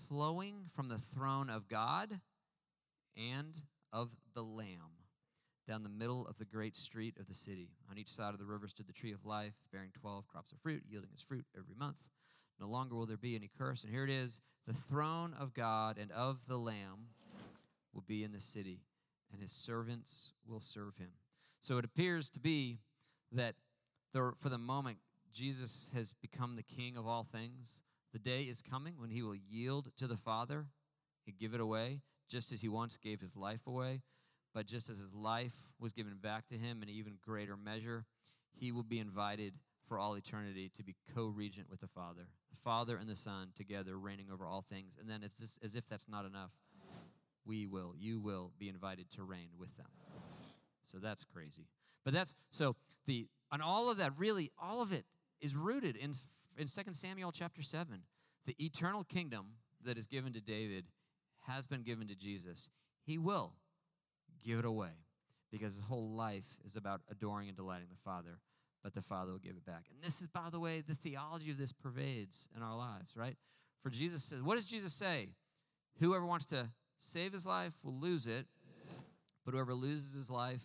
flowing 0.09 0.67
from 0.75 0.89
the 0.89 0.99
throne 0.99 1.49
of 1.49 1.69
God 1.69 2.21
and 3.17 3.63
of 3.93 4.11
the 4.35 4.43
Lamb 4.43 4.94
down 5.67 5.83
the 5.83 5.89
middle 5.89 6.27
of 6.27 6.39
the 6.39 6.45
great 6.45 6.77
street 6.77 7.17
of 7.19 7.27
the 7.27 7.35
city. 7.35 7.71
On 7.91 7.99
each 7.99 8.11
side 8.11 8.35
of 8.35 8.39
the 8.39 8.45
river 8.45 8.69
stood 8.69 8.87
the 8.87 8.93
tree 8.93 9.13
of 9.13 9.25
life, 9.25 9.55
bearing 9.73 9.91
12 10.01 10.27
crops 10.29 10.53
of 10.53 10.59
fruit, 10.59 10.83
yielding 10.89 11.11
its 11.13 11.23
fruit 11.23 11.47
every 11.57 11.75
month. 11.75 11.97
No 12.61 12.67
longer 12.67 12.95
will 12.95 13.07
there 13.07 13.17
be 13.17 13.35
any 13.35 13.51
curse. 13.59 13.83
And 13.83 13.93
here 13.93 14.05
it 14.05 14.11
is 14.11 14.41
the 14.67 14.75
throne 14.75 15.35
of 15.39 15.55
God 15.55 15.99
and 15.99 16.13
of 16.13 16.47
the 16.47 16.59
Lamb 16.59 17.09
will 17.93 18.05
be 18.07 18.25
in 18.25 18.33
the 18.33 18.41
city, 18.41 18.81
and 19.33 19.41
his 19.41 19.53
servants 19.53 20.33
will 20.47 20.61
serve 20.61 20.97
him. 20.97 21.11
So 21.61 21.79
it 21.79 21.85
appears 21.85 22.31
to 22.31 22.41
be 22.41 22.79
that 23.33 23.55
for 24.13 24.49
the 24.49 24.59
moment, 24.59 24.99
Jesus 25.33 25.91
has 25.95 26.13
become 26.13 26.57
the 26.57 26.63
king 26.63 26.97
of 26.97 27.07
all 27.07 27.25
things. 27.25 27.83
The 28.13 28.19
day 28.21 28.43
is 28.43 28.63
coming 28.63 28.95
when 28.99 29.11
he 29.11 29.23
will 29.23 29.35
yield 29.35 29.91
to 29.97 30.07
the 30.07 30.17
Father 30.17 30.67
he 31.25 31.33
give 31.33 31.55
it 31.55 31.61
away, 31.61 32.03
just 32.29 32.53
as 32.53 32.61
he 32.61 32.69
once 32.69 32.97
gave 32.97 33.21
his 33.21 33.35
life 33.35 33.67
away. 33.67 34.03
But 34.55 34.67
just 34.67 34.89
as 34.89 34.99
his 34.99 35.13
life 35.13 35.57
was 35.81 35.93
given 35.93 36.15
back 36.23 36.47
to 36.49 36.55
him 36.55 36.83
in 36.83 36.89
even 36.89 37.15
greater 37.21 37.57
measure, 37.57 38.07
he 38.55 38.71
will 38.71 38.85
be 38.85 39.01
invited 39.01 39.55
for 39.89 39.99
all 39.99 40.15
eternity 40.15 40.71
to 40.77 40.85
be 40.85 40.95
co 41.15 41.27
regent 41.27 41.69
with 41.69 41.81
the 41.81 41.89
Father. 41.89 42.29
The 42.51 42.61
Father 42.63 42.97
and 42.97 43.09
the 43.09 43.17
Son 43.17 43.49
together 43.57 43.99
reigning 43.99 44.27
over 44.33 44.47
all 44.47 44.63
things. 44.63 44.97
And 44.99 45.11
then, 45.11 45.23
it's 45.23 45.41
just, 45.41 45.63
as 45.63 45.75
if 45.75 45.89
that's 45.89 46.09
not 46.09 46.25
enough, 46.25 46.53
we 47.45 47.67
will, 47.67 47.95
you 47.99 48.21
will 48.21 48.53
be 48.59 48.69
invited 48.69 49.11
to 49.13 49.25
reign 49.25 49.49
with 49.59 49.77
them. 49.77 49.89
So 50.87 50.99
that's 50.99 51.25
crazy. 51.25 51.67
But 52.05 52.15
that's, 52.15 52.35
so 52.51 52.77
the, 53.07 53.27
and 53.53 53.61
all 53.61 53.91
of 53.91 53.99
that, 53.99 54.13
really, 54.17 54.51
all 54.59 54.81
of 54.81 54.93
it 54.93 55.05
is 55.41 55.55
rooted 55.55 55.97
in, 55.97 56.13
in 56.57 56.67
2 56.67 56.83
Samuel 56.93 57.33
chapter 57.33 57.63
7. 57.63 58.01
The 58.47 58.55
eternal 58.59 59.05
kingdom 59.05 59.47
that 59.85 59.99
is 59.99 60.07
given 60.07 60.33
to 60.35 60.41
David 60.41 60.87
has 61.47 61.67
been 61.67 61.83
given 61.83 62.09
to 62.09 62.15
Jesus. 62.15 62.69
He 63.03 63.19
will 63.19 63.53
give 64.45 64.59
it 64.59 64.65
away 64.65 64.91
because 65.51 65.75
his 65.75 65.83
whole 65.83 66.11
life 66.11 66.59
is 66.65 66.77
about 66.77 67.01
adoring 67.11 67.49
and 67.49 67.57
delighting 67.57 67.89
the 67.91 67.97
Father, 68.05 68.39
but 68.83 68.95
the 68.95 69.03
Father 69.03 69.33
will 69.33 69.39
give 69.39 69.57
it 69.57 69.65
back. 69.65 69.85
And 69.91 70.03
this 70.03 70.21
is, 70.21 70.27
by 70.27 70.51
the 70.51 70.61
way, 70.61 70.83
the 70.87 70.95
theology 70.95 71.51
of 71.51 71.59
this 71.59 71.73
pervades 71.73 72.49
in 72.57 72.63
our 72.63 72.77
lives, 72.77 73.17
right? 73.17 73.37
For 73.83 73.91
Jesus 73.91 74.25
says, 74.25 74.43
what 74.43 74.57
does 74.57 74.67
Jesus 74.67 74.93
say? 74.93 75.31
Whoever 76.01 76.27
wants 76.27 76.47
to 76.47 76.71
save 76.99 77.33
his 77.33 77.47
life 77.47 77.75
will 77.83 77.99
lose 77.99 78.27
it, 78.27 78.47
but 79.45 79.55
whoever 79.55 79.75
loses 79.75 80.15
his 80.15 80.31
life 80.31 80.65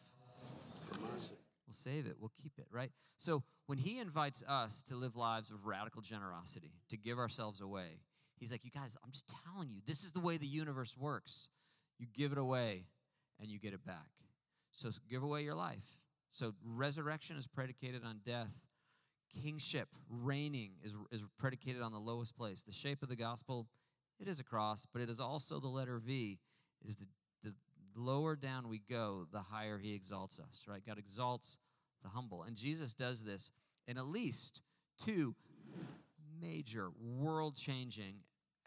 will 0.99 1.73
save 1.73 2.07
it, 2.07 2.15
will 2.19 2.31
keep 2.41 2.53
it, 2.57 2.65
right? 2.71 2.91
So 3.17 3.43
when 3.67 3.77
he 3.77 3.99
invites 3.99 4.43
us 4.47 4.81
to 4.83 4.95
live 4.95 5.15
lives 5.15 5.51
of 5.51 5.65
radical 5.65 6.01
generosity, 6.01 6.71
to 6.89 6.97
give 6.97 7.19
ourselves 7.19 7.61
away, 7.61 7.99
he's 8.39 8.51
like, 8.51 8.65
you 8.65 8.71
guys, 8.71 8.97
I'm 9.03 9.11
just 9.11 9.31
telling 9.45 9.69
you, 9.69 9.81
this 9.85 10.03
is 10.03 10.13
the 10.13 10.19
way 10.19 10.37
the 10.37 10.47
universe 10.47 10.97
works. 10.97 11.49
You 11.99 12.07
give 12.11 12.31
it 12.31 12.37
away 12.37 12.85
and 13.39 13.49
you 13.49 13.59
get 13.59 13.73
it 13.73 13.85
back. 13.85 14.07
So 14.71 14.91
give 15.09 15.23
away 15.23 15.43
your 15.43 15.55
life. 15.55 15.85
So 16.31 16.53
resurrection 16.63 17.37
is 17.37 17.47
predicated 17.47 18.03
on 18.05 18.19
death. 18.25 18.53
Kingship, 19.43 19.89
reigning, 20.09 20.71
is, 20.83 20.95
is 21.11 21.25
predicated 21.37 21.81
on 21.81 21.91
the 21.91 21.99
lowest 21.99 22.35
place. 22.35 22.63
The 22.63 22.73
shape 22.73 23.03
of 23.03 23.09
the 23.09 23.15
gospel, 23.15 23.67
it 24.19 24.27
is 24.27 24.39
a 24.39 24.43
cross, 24.43 24.85
but 24.91 25.01
it 25.01 25.09
is 25.09 25.19
also 25.19 25.59
the 25.59 25.67
letter 25.67 25.99
V. 25.99 26.39
It 26.83 26.89
is 26.89 26.97
the, 26.97 27.05
the 27.43 27.53
lower 27.95 28.35
down 28.35 28.69
we 28.69 28.81
go, 28.89 29.25
the 29.31 29.41
higher 29.41 29.77
he 29.77 29.93
exalts 29.93 30.39
us, 30.39 30.65
right? 30.67 30.81
God 30.85 30.97
exalts 30.97 31.57
the 32.03 32.09
humble. 32.09 32.43
And 32.43 32.55
Jesus 32.55 32.93
does 32.93 33.23
this 33.23 33.51
in 33.87 33.97
at 33.97 34.05
least 34.05 34.61
two 34.97 35.35
major, 36.41 36.89
world 36.99 37.55
changing, 37.55 38.15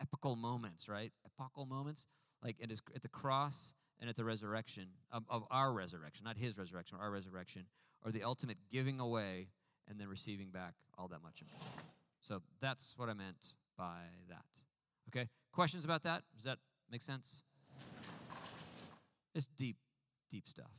epical 0.01 0.37
moments, 0.37 0.89
right? 0.89 1.13
Epochal 1.25 1.67
moments, 1.67 2.07
like 2.43 2.57
it 2.61 2.71
is 2.71 2.83
at 2.95 3.03
the 3.03 3.09
cross 3.09 3.75
and 4.03 4.11
at 4.11 4.17
the 4.17 4.25
resurrection 4.25 4.89
of, 5.13 5.23
of 5.31 5.45
our 5.49 5.73
resurrection, 5.73 6.25
not 6.25 6.37
his 6.37 6.59
resurrection, 6.59 6.99
our 7.01 7.11
resurrection, 7.11 7.63
or 8.05 8.11
the 8.11 8.25
ultimate 8.25 8.57
giving 8.71 8.99
away 8.99 9.47
and 9.89 9.99
then 10.01 10.09
receiving 10.09 10.49
back 10.51 10.75
all 10.99 11.07
that 11.07 11.23
much. 11.23 11.41
of 11.41 11.47
it. 11.47 11.55
So 12.21 12.43
that's 12.61 12.95
what 12.97 13.09
I 13.09 13.15
meant 13.15 13.55
by 13.79 14.01
that. 14.29 14.45
Okay? 15.09 15.29
Questions 15.53 15.85
about 15.85 16.03
that? 16.03 16.25
Does 16.35 16.43
that 16.45 16.59
make 16.91 17.01
sense? 17.01 17.43
It's 19.37 19.47
deep, 19.57 19.77
deep 20.33 20.49
stuff. 20.49 20.73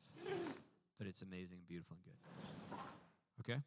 But 0.97 1.07
it's 1.07 1.21
amazing 1.21 1.59
and 1.59 1.67
beautiful 1.67 1.95
and 1.95 2.03
good. 2.03 3.53
Okay? 3.53 3.61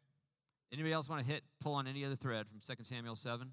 Anybody 0.71 0.93
else 0.93 1.09
want 1.09 1.25
to 1.25 1.31
hit, 1.31 1.41
pull 1.59 1.73
on 1.73 1.87
any 1.87 2.05
other 2.05 2.15
thread 2.15 2.45
from 2.47 2.59
2 2.59 2.83
Samuel 2.83 3.15
7? 3.15 3.49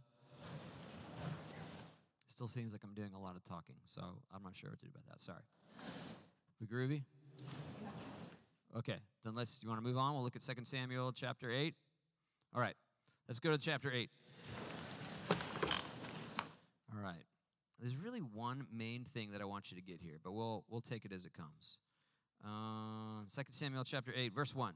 Still 2.27 2.49
seems 2.49 2.73
like 2.73 2.83
I'm 2.85 2.95
doing 2.95 3.13
a 3.15 3.21
lot 3.21 3.37
of 3.37 3.45
talking, 3.45 3.77
so 3.87 4.03
I'm 4.35 4.43
not 4.43 4.55
sure 4.55 4.69
what 4.69 4.81
to 4.81 4.87
do 4.87 4.91
about 4.93 5.07
that. 5.07 5.23
Sorry. 5.23 5.45
We 6.61 6.67
groovy? 6.67 7.03
Okay, 8.77 8.97
then 9.25 9.35
let's, 9.35 9.61
you 9.63 9.69
want 9.69 9.81
to 9.81 9.87
move 9.87 9.97
on? 9.97 10.15
We'll 10.15 10.25
look 10.25 10.37
at 10.37 10.43
2 10.43 10.53
Samuel 10.65 11.13
chapter 11.13 11.51
8. 11.51 11.75
All 12.55 12.61
right, 12.61 12.75
let's 13.29 13.39
go 13.39 13.51
to 13.51 13.59
chapter 13.59 13.93
8. 13.93 14.11
All 16.93 17.03
right. 17.03 17.25
there's 17.81 17.97
really 17.97 18.21
one 18.21 18.67
main 18.73 19.05
thing 19.05 19.33
that 19.33 19.41
I 19.41 19.45
want 19.45 19.71
you 19.71 19.77
to 19.77 19.83
get 19.83 20.01
here, 20.01 20.19
but 20.23 20.33
we'll 20.33 20.65
we'll 20.69 20.81
take 20.81 21.05
it 21.05 21.13
as 21.13 21.25
it 21.25 21.33
comes. 21.33 21.79
Uh, 22.45 23.25
2 23.35 23.43
Samuel 23.51 23.85
chapter 23.85 24.13
8, 24.15 24.35
verse 24.35 24.55
1. 24.55 24.75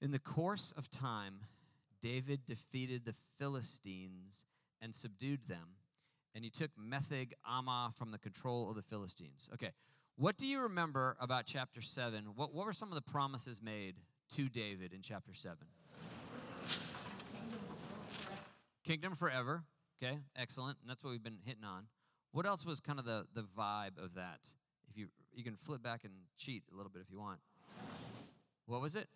In 0.00 0.10
the 0.10 0.18
course 0.18 0.72
of 0.76 0.90
time, 0.90 1.40
David 2.00 2.46
defeated 2.46 3.04
the 3.04 3.14
Philistines 3.38 4.46
and 4.80 4.94
subdued 4.94 5.48
them, 5.48 5.76
and 6.36 6.44
he 6.44 6.50
took 6.50 6.70
Metheg 6.76 7.32
Ammah 7.50 7.94
from 7.94 8.10
the 8.10 8.18
control 8.18 8.68
of 8.68 8.76
the 8.76 8.82
Philistines. 8.82 9.48
Okay, 9.54 9.70
what 10.16 10.36
do 10.36 10.44
you 10.44 10.60
remember 10.60 11.16
about 11.18 11.46
chapter 11.46 11.80
7? 11.80 12.24
What, 12.36 12.52
what 12.54 12.66
were 12.66 12.74
some 12.74 12.90
of 12.90 12.94
the 12.94 13.00
promises 13.00 13.62
made 13.62 13.96
to 14.34 14.50
David 14.50 14.92
in 14.92 15.00
chapter 15.00 15.32
7? 15.32 15.56
Kingdom 18.84 19.14
forever. 19.14 19.64
Okay, 20.02 20.18
excellent. 20.36 20.76
And 20.82 20.90
that's 20.90 21.02
what 21.02 21.10
we've 21.10 21.24
been 21.24 21.38
hitting 21.42 21.64
on. 21.64 21.84
What 22.32 22.44
else 22.44 22.66
was 22.66 22.80
kind 22.80 22.98
of 22.98 23.06
the, 23.06 23.26
the 23.34 23.46
vibe 23.58 23.96
of 23.96 24.14
that? 24.16 24.40
If 24.90 24.98
you 24.98 25.08
you 25.32 25.42
can 25.42 25.56
flip 25.56 25.82
back 25.82 26.04
and 26.04 26.12
cheat 26.36 26.64
a 26.72 26.76
little 26.76 26.90
bit 26.90 27.00
if 27.02 27.10
you 27.10 27.18
want. 27.18 27.40
What 28.66 28.82
was 28.82 28.94
it? 28.94 29.08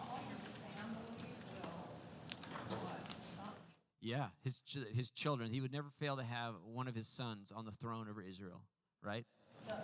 All 0.00 0.20
your 0.28 0.38
family 0.76 1.34
will, 1.62 2.78
what, 2.82 3.00
some- 3.34 3.54
Yeah, 4.04 4.26
his 4.42 4.60
his 4.94 5.10
children. 5.10 5.50
He 5.50 5.62
would 5.62 5.72
never 5.72 5.88
fail 5.98 6.18
to 6.18 6.22
have 6.22 6.56
one 6.62 6.88
of 6.88 6.94
his 6.94 7.08
sons 7.08 7.50
on 7.50 7.64
the 7.64 7.72
throne 7.72 8.06
over 8.06 8.20
Israel, 8.20 8.60
right? 9.02 9.24
the. 9.66 9.74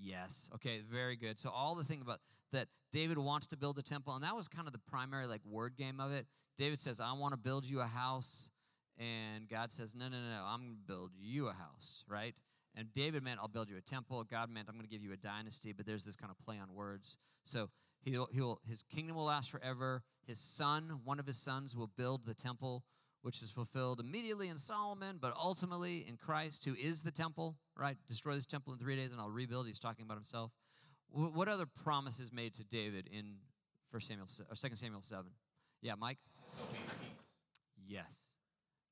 Yes. 0.00 0.48
Okay, 0.54 0.80
very 0.90 1.14
good. 1.14 1.38
So 1.38 1.50
all 1.50 1.74
the 1.74 1.84
thing 1.84 2.00
about 2.00 2.20
that 2.52 2.68
David 2.90 3.18
wants 3.18 3.46
to 3.48 3.58
build 3.58 3.78
a 3.78 3.82
temple 3.82 4.14
and 4.14 4.24
that 4.24 4.34
was 4.34 4.48
kind 4.48 4.66
of 4.66 4.72
the 4.72 4.78
primary 4.78 5.26
like 5.26 5.42
word 5.44 5.76
game 5.76 6.00
of 6.00 6.10
it. 6.10 6.26
David 6.58 6.80
says, 6.80 7.00
"I 7.00 7.12
want 7.12 7.34
to 7.34 7.38
build 7.38 7.68
you 7.68 7.82
a 7.82 7.86
house." 7.86 8.48
And 8.96 9.46
God 9.46 9.70
says, 9.70 9.94
"No, 9.94 10.08
no, 10.08 10.16
no, 10.16 10.30
no. 10.30 10.44
I'm 10.46 10.60
going 10.60 10.76
to 10.76 10.86
build 10.86 11.10
you 11.18 11.48
a 11.48 11.52
house," 11.52 12.02
right? 12.08 12.34
And 12.74 12.94
David 12.94 13.22
meant, 13.22 13.40
"I'll 13.40 13.48
build 13.48 13.68
you 13.68 13.76
a 13.76 13.82
temple." 13.82 14.24
God 14.24 14.48
meant, 14.48 14.68
"I'm 14.70 14.74
going 14.76 14.86
to 14.86 14.90
give 14.90 15.02
you 15.02 15.12
a 15.12 15.18
dynasty." 15.18 15.72
But 15.72 15.84
there's 15.84 16.04
this 16.04 16.16
kind 16.16 16.30
of 16.30 16.38
play 16.42 16.58
on 16.58 16.72
words. 16.72 17.18
So 17.44 17.68
he'll, 18.02 18.28
he'll 18.32 18.60
his 18.66 18.82
kingdom 18.82 19.16
will 19.16 19.24
last 19.24 19.50
forever. 19.50 20.02
His 20.26 20.38
son, 20.38 21.00
one 21.04 21.18
of 21.18 21.26
his 21.26 21.38
sons, 21.38 21.74
will 21.74 21.90
build 21.96 22.26
the 22.26 22.34
temple, 22.34 22.84
which 23.22 23.42
is 23.42 23.50
fulfilled 23.50 24.00
immediately 24.00 24.48
in 24.48 24.58
Solomon, 24.58 25.18
but 25.20 25.34
ultimately 25.36 26.04
in 26.06 26.16
Christ, 26.16 26.64
who 26.64 26.74
is 26.74 27.02
the 27.02 27.10
temple. 27.10 27.56
Right? 27.76 27.96
Destroy 28.08 28.34
this 28.34 28.46
temple 28.46 28.72
in 28.72 28.78
three 28.78 28.96
days, 28.96 29.12
and 29.12 29.20
I'll 29.20 29.30
rebuild. 29.30 29.66
He's 29.66 29.78
talking 29.78 30.04
about 30.04 30.16
himself. 30.16 30.52
What 31.10 31.48
other 31.48 31.66
promises 31.66 32.32
made 32.32 32.54
to 32.54 32.64
David 32.64 33.08
in 33.12 33.34
First 33.90 34.08
Samuel 34.08 34.28
or 34.48 34.54
Second 34.54 34.76
Samuel 34.76 35.02
seven? 35.02 35.32
Yeah, 35.82 35.94
Mike. 35.98 36.18
Yes. 37.86 38.36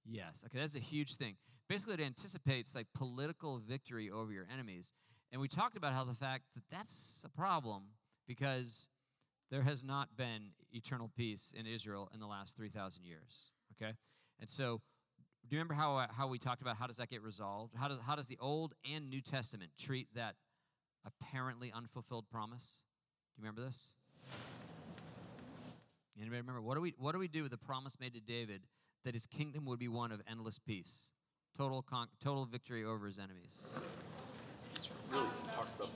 Yes. 0.05 0.44
Okay, 0.46 0.59
that's 0.59 0.75
a 0.75 0.81
huge 0.81 1.14
thing. 1.14 1.37
Basically, 1.68 1.94
it 1.94 2.01
anticipates 2.01 2.75
like 2.75 2.88
political 2.94 3.59
victory 3.59 4.11
over 4.11 4.33
your 4.33 4.46
enemies. 4.53 4.92
And 5.33 5.40
we 5.40 5.46
talked 5.46 5.77
about 5.77 5.92
how 5.92 6.05
the 6.05 6.14
fact 6.14 6.44
that 6.55 6.64
that's 6.70 7.23
a 7.25 7.29
problem 7.29 7.85
because 8.27 8.88
there 9.51 9.63
has 9.63 9.83
not 9.83 10.17
been 10.17 10.53
eternal 10.73 11.11
peace 11.17 11.53
in 11.57 11.67
Israel 11.67 12.09
in 12.15 12.21
the 12.21 12.27
last 12.27 12.57
3,000 12.57 13.05
years. 13.05 13.53
Okay? 13.75 13.93
And 14.39 14.49
so, 14.49 14.81
do 15.49 15.57
you 15.57 15.59
remember 15.59 15.75
how, 15.75 15.97
uh, 15.97 16.07
how 16.17 16.29
we 16.29 16.39
talked 16.39 16.63
about 16.63 16.77
how 16.77 16.87
does 16.87 16.97
that 16.97 17.11
get 17.11 17.23
resolved? 17.23 17.75
How 17.75 17.89
does, 17.89 17.99
how 18.07 18.15
does 18.15 18.27
the 18.27 18.39
Old 18.41 18.75
and 18.95 19.11
New 19.11 19.21
Testament 19.21 19.73
treat 19.79 20.09
that 20.15 20.37
apparently 21.05 21.73
unfulfilled 21.75 22.29
promise? 22.31 22.83
Do 23.35 23.43
you 23.43 23.47
remember 23.47 23.63
this? 23.63 23.95
Anybody 26.21 26.41
remember 26.43 26.61
what 26.61 26.75
do 26.75 26.83
we 26.83 26.95
what 26.99 27.13
do 27.13 27.19
we 27.19 27.29
do 27.29 27.43
with 27.43 27.51
the 27.51 27.57
promise 27.57 27.99
made 27.99 28.13
to 28.13 28.21
David 28.21 28.61
that 29.05 29.15
his 29.15 29.25
kingdom 29.25 29.65
would 29.65 29.79
be 29.79 29.89
one 29.89 30.13
of 30.13 30.21
endless 30.31 30.59
peace, 30.59 31.13
total 31.57 31.81
con- 31.81 32.09
total 32.23 32.45
victory 32.45 32.85
over 32.85 33.07
his 33.07 33.19
enemies? 33.19 33.81
It's 34.75 34.91
really 35.11 35.25
talked 35.57 35.81
about 35.81 35.89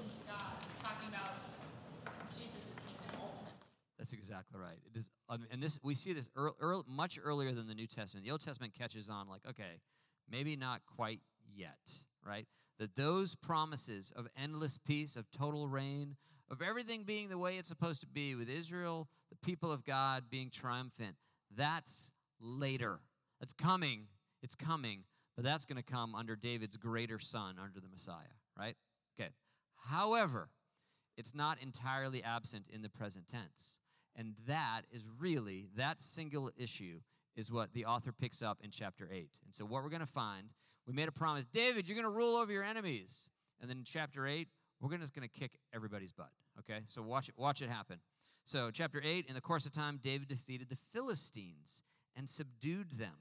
Jesus' 2.32 2.80
kingdom 2.88 3.20
ultimately. 3.20 3.52
That's 4.04 4.12
exactly 4.12 4.60
right. 4.60 4.76
It 4.84 4.98
is, 4.98 5.10
and 5.30 5.62
this 5.62 5.78
we 5.82 5.94
see 5.94 6.12
this 6.12 6.28
earl, 6.36 6.54
earl, 6.60 6.84
much 6.86 7.18
earlier 7.24 7.52
than 7.52 7.66
the 7.66 7.74
New 7.74 7.86
Testament. 7.86 8.26
The 8.26 8.32
Old 8.32 8.44
Testament 8.44 8.74
catches 8.78 9.08
on, 9.08 9.30
like, 9.30 9.40
okay, 9.48 9.80
maybe 10.30 10.56
not 10.56 10.82
quite 10.84 11.20
yet, 11.56 12.02
right? 12.22 12.46
That 12.78 12.96
those 12.96 13.34
promises 13.34 14.12
of 14.14 14.28
endless 14.36 14.76
peace, 14.76 15.16
of 15.16 15.30
total 15.30 15.68
reign, 15.68 16.16
of 16.50 16.60
everything 16.60 17.04
being 17.04 17.30
the 17.30 17.38
way 17.38 17.56
it's 17.56 17.70
supposed 17.70 18.02
to 18.02 18.06
be, 18.06 18.34
with 18.34 18.50
Israel, 18.50 19.08
the 19.30 19.36
people 19.36 19.72
of 19.72 19.86
God 19.86 20.24
being 20.28 20.50
triumphant, 20.50 21.16
that's 21.56 22.12
later. 22.38 23.00
That's 23.40 23.54
coming. 23.54 24.08
It's 24.42 24.54
coming, 24.54 25.04
but 25.34 25.46
that's 25.46 25.64
going 25.64 25.82
to 25.82 25.82
come 25.82 26.14
under 26.14 26.36
David's 26.36 26.76
greater 26.76 27.18
son, 27.18 27.56
under 27.58 27.80
the 27.80 27.88
Messiah, 27.88 28.36
right? 28.54 28.76
Okay. 29.18 29.30
However, 29.88 30.50
it's 31.16 31.34
not 31.34 31.56
entirely 31.62 32.22
absent 32.22 32.66
in 32.70 32.82
the 32.82 32.90
present 32.90 33.28
tense. 33.28 33.78
And 34.16 34.34
that 34.46 34.82
is 34.92 35.02
really, 35.18 35.66
that 35.76 36.00
single 36.02 36.50
issue 36.56 37.00
is 37.36 37.50
what 37.50 37.72
the 37.72 37.84
author 37.84 38.12
picks 38.12 38.42
up 38.42 38.58
in 38.62 38.70
chapter 38.70 39.08
8. 39.10 39.28
And 39.44 39.54
so, 39.54 39.64
what 39.64 39.82
we're 39.82 39.88
going 39.88 40.00
to 40.00 40.06
find, 40.06 40.48
we 40.86 40.92
made 40.92 41.08
a 41.08 41.12
promise 41.12 41.46
David, 41.46 41.88
you're 41.88 41.96
going 41.96 42.04
to 42.04 42.16
rule 42.16 42.36
over 42.36 42.52
your 42.52 42.62
enemies. 42.62 43.28
And 43.60 43.68
then 43.68 43.78
in 43.78 43.84
chapter 43.84 44.26
8, 44.26 44.48
we're 44.80 44.96
just 44.98 45.14
going 45.14 45.28
to 45.28 45.40
kick 45.40 45.52
everybody's 45.74 46.12
butt. 46.12 46.30
Okay? 46.60 46.80
So, 46.86 47.02
watch 47.02 47.28
it, 47.28 47.34
watch 47.36 47.62
it 47.62 47.68
happen. 47.68 47.98
So, 48.44 48.70
chapter 48.70 49.00
8, 49.02 49.26
in 49.26 49.34
the 49.34 49.40
course 49.40 49.66
of 49.66 49.72
time, 49.72 49.98
David 50.02 50.28
defeated 50.28 50.68
the 50.68 50.78
Philistines 50.92 51.82
and 52.16 52.28
subdued 52.28 52.98
them. 52.98 53.14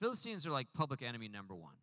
Philistines 0.00 0.46
are 0.46 0.50
like 0.50 0.66
public 0.74 1.02
enemy 1.02 1.28
number 1.28 1.54
one, 1.54 1.74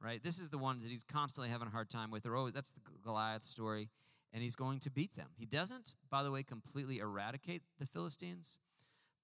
right? 0.00 0.22
This 0.22 0.38
is 0.38 0.50
the 0.50 0.58
ones 0.58 0.82
that 0.84 0.90
he's 0.90 1.04
constantly 1.04 1.50
having 1.50 1.68
a 1.68 1.70
hard 1.70 1.90
time 1.90 2.10
with. 2.10 2.22
They're 2.22 2.36
always, 2.36 2.54
that's 2.54 2.72
the 2.72 2.80
Goliath 3.02 3.44
story, 3.44 3.88
and 4.32 4.42
he's 4.42 4.56
going 4.56 4.80
to 4.80 4.90
beat 4.90 5.14
them. 5.16 5.28
He 5.36 5.46
doesn't, 5.46 5.94
by 6.10 6.22
the 6.22 6.30
way, 6.30 6.42
completely 6.42 6.98
eradicate 6.98 7.62
the 7.78 7.86
Philistines, 7.86 8.58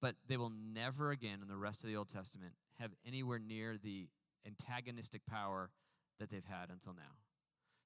but 0.01 0.15
they 0.27 0.37
will 0.37 0.51
never 0.51 1.11
again 1.11 1.39
in 1.41 1.47
the 1.47 1.57
rest 1.57 1.83
of 1.83 1.89
the 1.89 1.95
Old 1.95 2.09
Testament 2.09 2.53
have 2.79 2.91
anywhere 3.05 3.39
near 3.39 3.77
the 3.81 4.07
antagonistic 4.45 5.25
power 5.25 5.71
that 6.19 6.29
they've 6.29 6.45
had 6.45 6.69
until 6.69 6.93
now. 6.93 7.17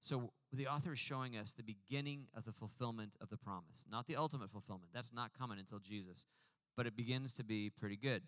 So 0.01 0.31
the 0.51 0.67
author 0.67 0.93
is 0.93 0.99
showing 0.99 1.37
us 1.37 1.53
the 1.53 1.63
beginning 1.63 2.27
of 2.35 2.43
the 2.43 2.51
fulfillment 2.51 3.15
of 3.21 3.29
the 3.29 3.37
promise, 3.37 3.85
not 3.89 4.05
the 4.05 4.17
ultimate 4.17 4.51
fulfillment. 4.51 4.89
That's 4.93 5.13
not 5.13 5.31
coming 5.37 5.59
until 5.59 5.79
Jesus, 5.79 6.27
but 6.75 6.85
it 6.85 6.97
begins 6.97 7.33
to 7.35 7.43
be 7.43 7.69
pretty 7.69 7.95
good. 7.95 8.21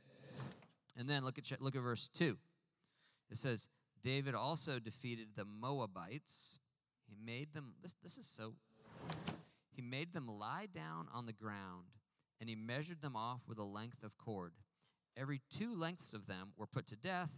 And 0.97 1.09
then 1.09 1.25
look 1.25 1.37
at 1.37 1.61
look 1.61 1.75
at 1.75 1.81
verse 1.81 2.09
2. 2.13 2.37
It 3.29 3.37
says, 3.37 3.67
David 4.01 4.35
also 4.35 4.79
defeated 4.79 5.29
the 5.35 5.43
Moabites. 5.43 6.59
He 7.09 7.15
made 7.23 7.53
them 7.53 7.73
this 7.81 7.95
this 8.01 8.17
is 8.17 8.25
so 8.25 8.53
he 9.71 9.81
made 9.81 10.13
them 10.13 10.27
lie 10.27 10.67
down 10.73 11.07
on 11.13 11.25
the 11.25 11.33
ground 11.33 11.85
and 12.39 12.49
he 12.49 12.55
measured 12.55 13.01
them 13.01 13.15
off 13.15 13.41
with 13.47 13.57
a 13.57 13.63
length 13.63 14.03
of 14.03 14.17
cord. 14.17 14.53
Every 15.17 15.41
two 15.49 15.73
lengths 15.75 16.13
of 16.13 16.27
them 16.27 16.51
were 16.57 16.67
put 16.67 16.87
to 16.87 16.97
death, 16.97 17.31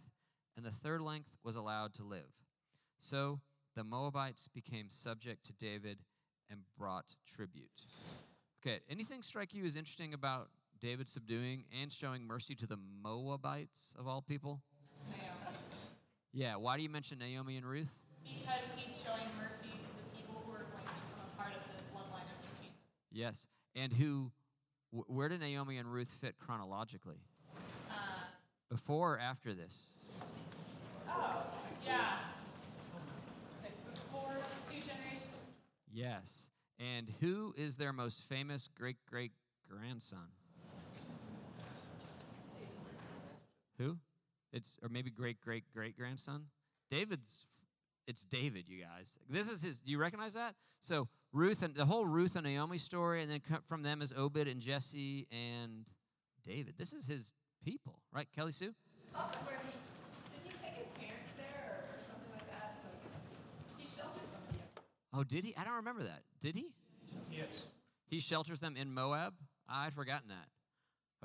and 0.55 0.65
the 0.65 0.71
third 0.71 1.01
length 1.01 1.29
was 1.43 1.55
allowed 1.55 1.93
to 1.95 2.03
live. 2.03 2.33
So 2.99 3.41
the 3.75 3.83
Moabites 3.83 4.47
became 4.47 4.89
subject 4.89 5.45
to 5.45 5.53
David 5.53 5.99
and 6.49 6.61
brought 6.77 7.13
tribute. 7.27 7.85
Okay, 8.65 8.79
anything 8.89 9.21
strike 9.21 9.53
you 9.53 9.65
as 9.65 9.75
interesting 9.75 10.15
about 10.15 10.49
David 10.81 11.09
subduing 11.09 11.65
and 11.81 11.93
showing 11.93 12.25
mercy 12.25 12.55
to 12.55 12.65
the 12.65 12.77
Moabites 13.03 13.93
of 13.99 14.07
all 14.07 14.21
people? 14.21 14.61
Naomi. 15.09 15.57
Yeah, 16.33 16.55
why 16.55 16.77
do 16.77 16.83
you 16.83 16.89
mention 16.89 17.19
Naomi 17.19 17.57
and 17.57 17.65
Ruth? 17.65 17.99
Because 18.23 18.73
he's 18.75 19.01
showing 19.03 19.29
mercy 19.41 19.69
to 19.69 19.89
the 19.97 20.17
people 20.17 20.43
who 20.45 20.51
are 20.51 20.65
going 20.73 20.83
to 20.83 20.93
become 20.93 21.21
a 21.21 21.37
part 21.37 21.53
of 21.53 21.61
the 21.77 21.83
bloodline 21.93 22.27
of 22.27 22.39
Jesus. 22.59 22.75
Yes. 23.17 23.47
And 23.75 23.91
who, 23.91 24.31
where 24.91 25.27
do 25.27 25.39
Naomi 25.39 25.77
and 25.77 25.91
Ruth 25.91 26.09
fit 26.21 26.35
chronologically? 26.37 27.17
Uh. 27.89 27.93
Before 28.69 29.15
or 29.15 29.19
after 29.19 29.55
this? 29.55 29.87
Oh, 31.09 31.41
yeah. 31.83 32.17
Before 33.91 34.37
two 34.69 34.79
generations. 34.81 35.33
Yes. 35.91 36.49
And 36.79 37.11
who 37.19 37.55
is 37.57 37.77
their 37.77 37.91
most 37.91 38.23
famous 38.25 38.67
great 38.67 38.97
great 39.09 39.31
grandson? 39.67 40.27
Who? 43.79 43.97
It's 44.53 44.77
or 44.83 44.89
maybe 44.89 45.09
great 45.09 45.41
great 45.41 45.63
great 45.73 45.97
grandson? 45.97 46.45
David's 46.91 47.47
it's 48.07 48.23
David, 48.23 48.65
you 48.67 48.81
guys. 48.83 49.17
This 49.29 49.49
is 49.49 49.61
his 49.61 49.81
do 49.81 49.91
you 49.91 49.99
recognize 49.99 50.33
that? 50.33 50.55
So 50.79 51.07
Ruth 51.33 51.61
and 51.61 51.75
the 51.75 51.85
whole 51.85 52.05
Ruth 52.05 52.35
and 52.35 52.45
Naomi 52.45 52.77
story, 52.77 53.21
and 53.21 53.29
then 53.29 53.41
from 53.65 53.83
them 53.83 54.01
is 54.01 54.13
Obed 54.15 54.47
and 54.47 54.61
Jesse 54.61 55.27
and 55.31 55.85
David. 56.45 56.75
This 56.77 56.93
is 56.93 57.07
his 57.07 57.33
people, 57.63 57.99
right, 58.13 58.27
Kelly 58.33 58.53
Sue? 58.53 58.73
It's 59.05 59.15
also 59.15 59.37
where 59.45 59.59
he, 59.63 59.71
didn't 60.33 60.51
he 60.51 60.65
take 60.65 60.77
his 60.77 60.87
parents 60.97 61.33
there 61.35 61.83
or, 61.91 61.95
or 61.95 62.01
something 62.07 62.31
like 62.31 62.47
that? 62.49 62.75
Like, 62.83 63.77
he 63.77 63.87
sheltered 63.95 64.29
somebody. 64.31 64.63
Oh, 65.13 65.23
did 65.23 65.43
he? 65.43 65.55
I 65.57 65.63
don't 65.65 65.75
remember 65.75 66.03
that. 66.03 66.23
Did 66.41 66.55
he? 66.55 66.71
Yes. 67.31 67.63
He 68.07 68.19
shelters 68.19 68.59
them 68.59 68.77
in 68.77 68.93
Moab. 68.93 69.33
I'd 69.67 69.93
forgotten 69.93 70.29
that. 70.29 70.47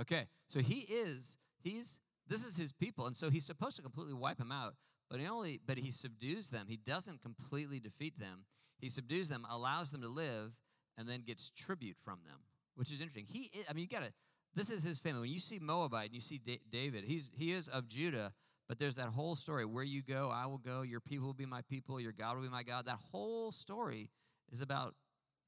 Okay, 0.00 0.26
so 0.48 0.58
he 0.58 0.80
is, 0.80 1.36
he's 1.62 2.00
this 2.28 2.44
is 2.44 2.56
his 2.56 2.72
people, 2.72 3.06
and 3.06 3.14
so 3.14 3.30
he's 3.30 3.44
supposed 3.44 3.76
to 3.76 3.82
completely 3.82 4.14
wipe 4.14 4.38
them 4.38 4.50
out. 4.50 4.74
But 5.12 5.20
he 5.20 5.26
only, 5.26 5.60
but 5.66 5.76
he 5.76 5.90
subdues 5.90 6.48
them. 6.48 6.66
He 6.68 6.78
doesn't 6.78 7.20
completely 7.22 7.78
defeat 7.80 8.18
them. 8.18 8.46
He 8.80 8.88
subdues 8.88 9.28
them, 9.28 9.46
allows 9.48 9.90
them 9.92 10.00
to 10.00 10.08
live, 10.08 10.52
and 10.96 11.06
then 11.06 11.20
gets 11.20 11.50
tribute 11.50 11.98
from 12.02 12.20
them, 12.26 12.38
which 12.76 12.90
is 12.90 13.00
interesting. 13.02 13.26
He, 13.28 13.50
i- 13.68 13.72
mean, 13.74 13.82
you 13.82 13.88
got 13.88 14.04
to. 14.06 14.12
This 14.54 14.70
is 14.70 14.82
his 14.82 14.98
family. 14.98 15.20
When 15.20 15.30
you 15.30 15.38
see 15.38 15.58
Moabite 15.58 16.06
and 16.06 16.14
you 16.14 16.22
see 16.22 16.38
da- 16.38 16.62
David, 16.70 17.04
he's 17.04 17.30
he 17.36 17.52
is 17.52 17.68
of 17.68 17.88
Judah, 17.88 18.32
but 18.70 18.78
there's 18.78 18.96
that 18.96 19.08
whole 19.08 19.36
story. 19.36 19.66
Where 19.66 19.84
you 19.84 20.02
go, 20.02 20.30
I 20.32 20.46
will 20.46 20.58
go. 20.58 20.80
Your 20.80 21.00
people 21.00 21.26
will 21.26 21.34
be 21.34 21.44
my 21.46 21.60
people. 21.62 22.00
Your 22.00 22.12
God 22.12 22.36
will 22.36 22.42
be 22.42 22.48
my 22.48 22.62
God. 22.62 22.86
That 22.86 22.98
whole 23.12 23.52
story 23.52 24.10
is 24.50 24.62
about 24.62 24.94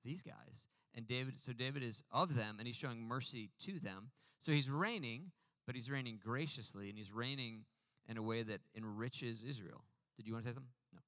these 0.05 0.23
guys. 0.23 0.69
And 0.95 1.09
David, 1.09 1.41
so 1.41 1.55
David 1.55 1.83
is 1.83 2.03
of 2.13 2.35
them, 2.37 2.57
and 2.59 2.67
he's 2.67 2.77
showing 2.77 3.03
mercy 3.03 3.51
to 3.61 3.81
them. 3.81 4.11
So 4.41 4.53
he's 4.53 4.71
reigning, 4.71 5.33
but 5.67 5.75
he's 5.75 5.91
reigning 5.91 6.21
graciously, 6.23 6.91
and 6.91 6.99
he's 6.99 7.13
reigning 7.13 7.65
in 8.09 8.17
a 8.17 8.23
way 8.23 8.43
that 8.43 8.61
enriches 8.77 9.43
Israel. 9.43 9.85
Did 10.17 10.27
you 10.27 10.33
want 10.33 10.45
to 10.45 10.51
say 10.51 10.55
something? 10.55 10.73
No. 10.93 11.01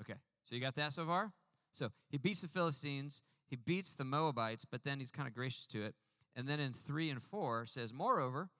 Okay. 0.00 0.18
So 0.44 0.54
you 0.54 0.60
got 0.60 0.76
that 0.76 0.92
so 0.92 1.06
far? 1.06 1.32
So 1.72 1.90
he 2.08 2.18
beats 2.18 2.42
the 2.42 2.48
Philistines, 2.48 3.22
he 3.46 3.56
beats 3.56 3.94
the 3.94 4.04
Moabites, 4.04 4.64
but 4.64 4.84
then 4.84 5.00
he's 5.00 5.10
kind 5.10 5.26
of 5.28 5.34
gracious 5.34 5.66
to 5.68 5.84
it. 5.84 5.94
And 6.36 6.48
then 6.48 6.60
in 6.60 6.72
three 6.72 7.10
and 7.10 7.22
four 7.22 7.66
says, 7.66 7.92
Moreover, 7.92 8.50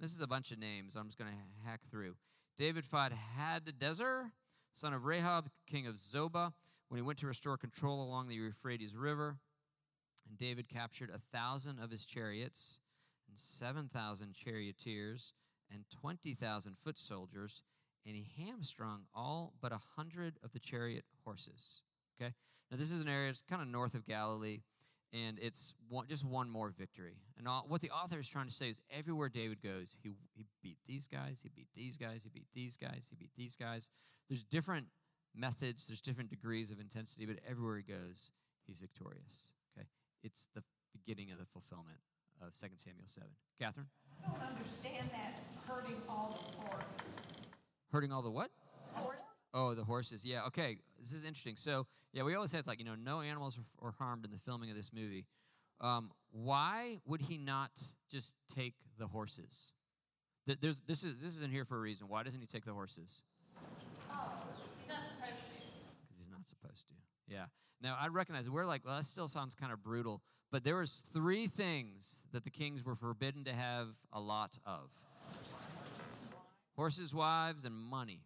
this 0.00 0.12
is 0.12 0.20
a 0.20 0.26
bunch 0.26 0.52
of 0.52 0.58
names. 0.58 0.96
I'm 0.96 1.06
just 1.06 1.18
going 1.18 1.30
to 1.30 1.68
hack 1.68 1.80
through. 1.90 2.16
David 2.58 2.84
fought 2.84 3.12
Hadadezer, 3.38 4.30
son 4.72 4.94
of 4.94 5.02
Rehob, 5.02 5.46
king 5.66 5.86
of 5.86 5.96
Zobah, 5.96 6.52
when 6.88 6.98
he 6.98 7.02
went 7.02 7.18
to 7.20 7.26
restore 7.26 7.56
control 7.56 8.02
along 8.02 8.28
the 8.28 8.34
Euphrates 8.34 8.94
River. 8.94 9.38
And 10.28 10.38
David 10.38 10.68
captured 10.68 11.10
a 11.10 11.20
thousand 11.36 11.78
of 11.78 11.90
his 11.90 12.04
chariots 12.04 12.80
and 13.28 13.38
7,000 13.38 14.34
charioteers 14.34 15.32
and 15.72 15.84
20,000 16.00 16.76
foot 16.82 16.98
soldiers, 16.98 17.62
and 18.06 18.14
he 18.14 18.26
hamstrung 18.38 19.02
all 19.14 19.54
but 19.60 19.72
a 19.72 19.80
hundred 19.96 20.38
of 20.42 20.52
the 20.52 20.58
chariot 20.58 21.04
horses. 21.24 21.82
Okay? 22.20 22.32
Now, 22.70 22.76
this 22.76 22.90
is 22.90 23.02
an 23.02 23.08
area, 23.08 23.30
it's 23.30 23.42
kind 23.48 23.62
of 23.62 23.68
north 23.68 23.94
of 23.94 24.06
Galilee, 24.06 24.60
and 25.12 25.38
it's 25.40 25.72
one, 25.88 26.06
just 26.08 26.24
one 26.24 26.50
more 26.50 26.70
victory. 26.76 27.16
And 27.38 27.46
all, 27.46 27.64
what 27.68 27.80
the 27.80 27.90
author 27.90 28.18
is 28.18 28.28
trying 28.28 28.46
to 28.46 28.52
say 28.52 28.68
is 28.68 28.80
everywhere 28.90 29.28
David 29.28 29.62
goes, 29.62 29.96
he, 30.02 30.10
he 30.34 30.46
beat 30.62 30.78
these 30.86 31.06
guys, 31.06 31.40
he 31.42 31.50
beat 31.54 31.68
these 31.74 31.96
guys, 31.96 32.22
he 32.24 32.30
beat 32.30 32.48
these 32.54 32.76
guys, 32.76 33.06
he 33.08 33.16
beat 33.16 33.30
these 33.36 33.56
guys. 33.56 33.90
There's 34.28 34.42
different 34.42 34.86
methods, 35.34 35.86
there's 35.86 36.00
different 36.00 36.30
degrees 36.30 36.70
of 36.70 36.80
intensity, 36.80 37.26
but 37.26 37.36
everywhere 37.48 37.76
he 37.76 37.82
goes, 37.82 38.30
he's 38.66 38.80
victorious. 38.80 39.50
Okay? 39.76 39.86
It's 40.22 40.48
the 40.54 40.62
beginning 40.92 41.30
of 41.30 41.38
the 41.38 41.46
fulfillment 41.46 41.98
of 42.42 42.58
2 42.58 42.66
Samuel 42.76 43.06
7. 43.06 43.28
Catherine? 43.60 43.86
I 44.24 44.28
don't 44.30 44.40
understand 44.56 45.10
that 45.12 45.34
hurting 45.66 45.96
all 46.08 46.30
those 46.40 46.54
horses. 46.70 47.20
Hurting 47.92 48.12
all 48.12 48.22
the 48.22 48.30
what? 48.30 48.50
Horse, 48.92 49.20
Oh, 49.54 49.74
the 49.74 49.84
horses. 49.84 50.24
Yeah. 50.24 50.44
Okay. 50.46 50.78
This 51.00 51.12
is 51.12 51.24
interesting. 51.24 51.56
So, 51.56 51.86
yeah, 52.12 52.22
we 52.24 52.34
always 52.34 52.52
had 52.52 52.66
like 52.66 52.78
you 52.78 52.84
know 52.84 52.94
no 52.94 53.20
animals 53.20 53.58
were, 53.58 53.64
were 53.86 53.92
harmed 53.92 54.24
in 54.24 54.30
the 54.30 54.38
filming 54.38 54.70
of 54.70 54.76
this 54.76 54.90
movie. 54.92 55.26
Um, 55.80 56.10
why 56.32 57.00
would 57.06 57.20
he 57.22 57.38
not 57.38 57.70
just 58.10 58.34
take 58.54 58.74
the 58.98 59.06
horses? 59.06 59.72
Th- 60.46 60.58
There's, 60.60 60.76
this 60.86 61.04
is 61.04 61.16
this 61.18 61.34
is 61.36 61.42
in 61.42 61.50
here 61.50 61.64
for 61.64 61.76
a 61.76 61.80
reason. 61.80 62.08
Why 62.08 62.22
doesn't 62.22 62.40
he 62.40 62.46
take 62.46 62.64
the 62.64 62.72
horses? 62.72 63.22
Oh, 64.12 64.32
he's 64.80 64.88
not 64.88 64.98
supposed 65.04 65.48
to. 65.48 65.60
Because 66.02 66.16
he's 66.16 66.30
not 66.30 66.46
supposed 66.48 66.86
to. 66.88 66.94
Yeah. 67.28 67.46
Now 67.80 67.96
I 68.00 68.08
recognize 68.08 68.48
we're 68.48 68.66
like, 68.66 68.84
well, 68.84 68.96
that 68.96 69.04
still 69.04 69.28
sounds 69.28 69.54
kind 69.54 69.72
of 69.72 69.82
brutal. 69.82 70.22
But 70.52 70.64
there 70.64 70.76
was 70.76 71.04
three 71.12 71.48
things 71.48 72.22
that 72.32 72.44
the 72.44 72.50
kings 72.50 72.84
were 72.84 72.94
forbidden 72.94 73.44
to 73.44 73.52
have 73.52 73.88
a 74.12 74.20
lot 74.20 74.58
of: 74.64 74.90
horses, 76.76 77.14
wives, 77.14 77.64
and 77.64 77.74
money. 77.74 78.20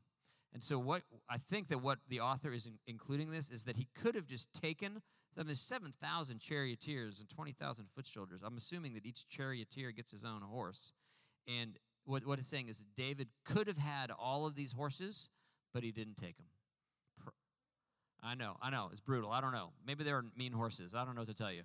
And 0.52 0.62
so, 0.62 0.78
what 0.78 1.02
I 1.28 1.38
think 1.38 1.68
that 1.68 1.82
what 1.82 1.98
the 2.08 2.20
author 2.20 2.52
is 2.52 2.66
in, 2.66 2.74
including 2.86 3.30
this 3.30 3.50
is 3.50 3.64
that 3.64 3.76
he 3.76 3.88
could 3.94 4.14
have 4.14 4.26
just 4.26 4.52
taken. 4.52 5.02
I 5.38 5.44
mean, 5.44 5.54
seven 5.54 5.94
thousand 6.02 6.40
charioteers 6.40 7.20
and 7.20 7.28
twenty 7.28 7.52
thousand 7.52 7.86
foot 7.94 8.06
soldiers. 8.06 8.42
I'm 8.44 8.56
assuming 8.56 8.94
that 8.94 9.06
each 9.06 9.28
charioteer 9.28 9.92
gets 9.92 10.10
his 10.10 10.24
own 10.24 10.42
horse, 10.42 10.92
and 11.46 11.78
what 12.04 12.26
what 12.26 12.38
it's 12.38 12.48
saying 12.48 12.68
is 12.68 12.84
David 12.96 13.28
could 13.44 13.66
have 13.66 13.78
had 13.78 14.10
all 14.10 14.46
of 14.46 14.56
these 14.56 14.72
horses, 14.72 15.30
but 15.72 15.82
he 15.82 15.92
didn't 15.92 16.16
take 16.16 16.36
them. 16.36 16.46
I 18.22 18.34
know, 18.34 18.56
I 18.60 18.70
know, 18.70 18.88
it's 18.92 19.00
brutal. 19.00 19.30
I 19.30 19.40
don't 19.40 19.52
know. 19.52 19.70
Maybe 19.86 20.04
they 20.04 20.12
were 20.12 20.24
mean 20.36 20.52
horses. 20.52 20.94
I 20.94 21.04
don't 21.04 21.14
know 21.14 21.22
what 21.22 21.28
to 21.28 21.34
tell 21.34 21.52
you, 21.52 21.62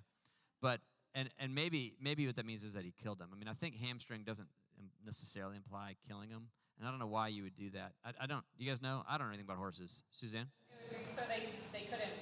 but 0.60 0.80
and 1.14 1.28
and 1.38 1.54
maybe 1.54 1.94
maybe 2.00 2.26
what 2.26 2.36
that 2.36 2.46
means 2.46 2.64
is 2.64 2.74
that 2.74 2.84
he 2.84 2.92
killed 3.02 3.18
them. 3.18 3.30
I 3.32 3.36
mean, 3.38 3.48
I 3.48 3.54
think 3.54 3.76
hamstring 3.76 4.22
doesn't 4.24 4.48
necessarily 5.04 5.56
imply 5.56 5.96
killing 6.08 6.30
them, 6.30 6.48
and 6.78 6.86
I 6.86 6.90
don't 6.90 6.98
know 6.98 7.06
why 7.06 7.28
you 7.28 7.42
would 7.42 7.56
do 7.56 7.70
that. 7.70 7.92
I, 8.04 8.12
I 8.24 8.26
don't. 8.26 8.44
You 8.58 8.68
guys 8.68 8.82
know? 8.82 9.02
I 9.08 9.18
don't 9.18 9.26
know 9.26 9.32
anything 9.34 9.46
about 9.46 9.58
horses. 9.58 10.02
Suzanne? 10.10 10.46
Was 10.82 11.14
so 11.14 11.22
they, 11.28 11.48
they 11.72 11.84
couldn't 11.84 12.12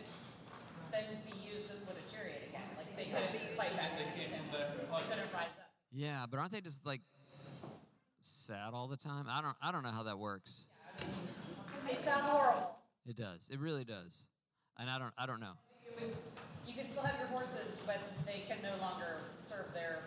then 0.90 1.04
be 1.24 1.36
used 1.52 1.70
with 1.86 1.96
a 1.96 2.12
chariot 2.12 2.48
again. 2.48 2.62
Like 2.76 2.96
they 2.96 3.04
couldn't 3.04 3.56
fight 3.56 3.76
back. 3.76 3.92
They 3.96 4.04
couldn't 5.08 5.32
rise 5.32 5.56
up. 5.58 5.70
Yeah, 5.92 6.26
but 6.30 6.38
aren't 6.38 6.52
they 6.52 6.60
just 6.60 6.84
like 6.86 7.00
sad 8.20 8.72
all 8.72 8.88
the 8.88 8.96
time? 8.96 9.26
I 9.28 9.40
don't. 9.42 9.56
I 9.62 9.72
don't 9.72 9.82
know 9.82 9.92
how 9.92 10.04
that 10.04 10.18
works. 10.18 10.64
It 11.90 12.00
sounds 12.00 12.22
horrible. 12.22 12.78
It 13.06 13.16
does. 13.16 13.48
It 13.52 13.60
really 13.60 13.84
does. 13.84 14.26
And 14.78 14.90
I 14.90 14.98
don't. 14.98 15.12
I 15.18 15.26
don't 15.26 15.40
know. 15.40 15.54
It 15.86 16.00
was 16.00 16.22
you 16.66 16.72
can 16.72 16.86
still 16.86 17.02
have 17.02 17.18
your 17.18 17.28
horses, 17.28 17.78
but 17.86 18.00
they 18.26 18.42
can 18.48 18.58
no 18.62 18.74
longer 18.80 19.20
serve 19.36 19.72
their 19.74 20.00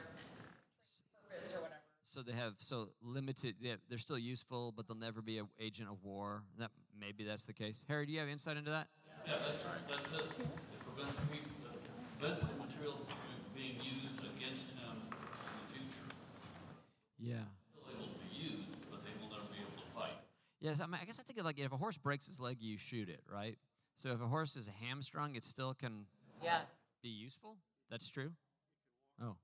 purpose 1.29 1.55
or 1.55 1.61
whatever. 1.61 1.81
So 2.03 2.21
they 2.21 2.33
have 2.33 2.53
so 2.57 2.89
limited. 3.03 3.55
They 3.61 3.69
have, 3.69 3.79
they're 3.89 3.97
still 3.97 4.17
useful, 4.17 4.73
but 4.75 4.87
they'll 4.87 4.97
never 4.97 5.21
be 5.21 5.37
an 5.37 5.47
agent 5.59 5.89
of 5.89 6.03
war. 6.03 6.43
That 6.57 6.71
maybe 6.99 7.23
that's 7.23 7.45
the 7.45 7.53
case. 7.53 7.85
Harry, 7.87 8.05
do 8.05 8.13
you 8.13 8.19
have 8.19 8.29
insight 8.29 8.57
into 8.57 8.71
that? 8.71 8.87
Yeah, 9.27 9.33
that's, 9.45 9.63
that's 9.63 10.11
it. 10.13 10.27
It 10.39 10.79
prevents, 10.87 11.13
me- 11.31 11.45
uh, 11.67 11.75
prevents 12.17 12.41
the 12.41 12.55
material 12.57 12.95
from 13.05 13.17
being 13.53 13.75
used 13.83 14.23
against 14.23 14.71
him 14.71 14.97
in 15.11 15.53
the 15.61 15.67
future. 15.75 16.07
Yeah. 17.19 17.45
Still 17.75 17.91
able 17.91 18.07
to 18.07 18.19
be 18.23 18.31
used, 18.33 18.73
but 18.89 19.03
they 19.03 19.11
will 19.19 19.29
never 19.29 19.45
be 19.51 19.59
able 19.59 19.75
to 19.77 19.87
fight. 19.93 20.15
Yes, 20.59 20.79
I, 20.79 20.85
mean, 20.85 20.97
I 21.01 21.05
guess 21.05 21.19
I 21.19 21.23
think 21.23 21.39
of 21.39 21.45
like 21.45 21.59
if 21.59 21.71
a 21.71 21.77
horse 21.77 21.97
breaks 21.97 22.25
his 22.27 22.39
leg, 22.39 22.57
you 22.59 22.77
shoot 22.77 23.09
it, 23.09 23.21
right? 23.31 23.57
So 23.95 24.09
if 24.11 24.21
a 24.21 24.27
horse 24.27 24.55
is 24.55 24.69
hamstrung, 24.81 25.35
it 25.35 25.43
still 25.43 25.73
can 25.73 26.05
Yes. 26.43 26.65
be 27.01 27.09
useful. 27.09 27.57
That's 27.89 28.09
true. 28.09 28.31
Oh. 29.21 29.35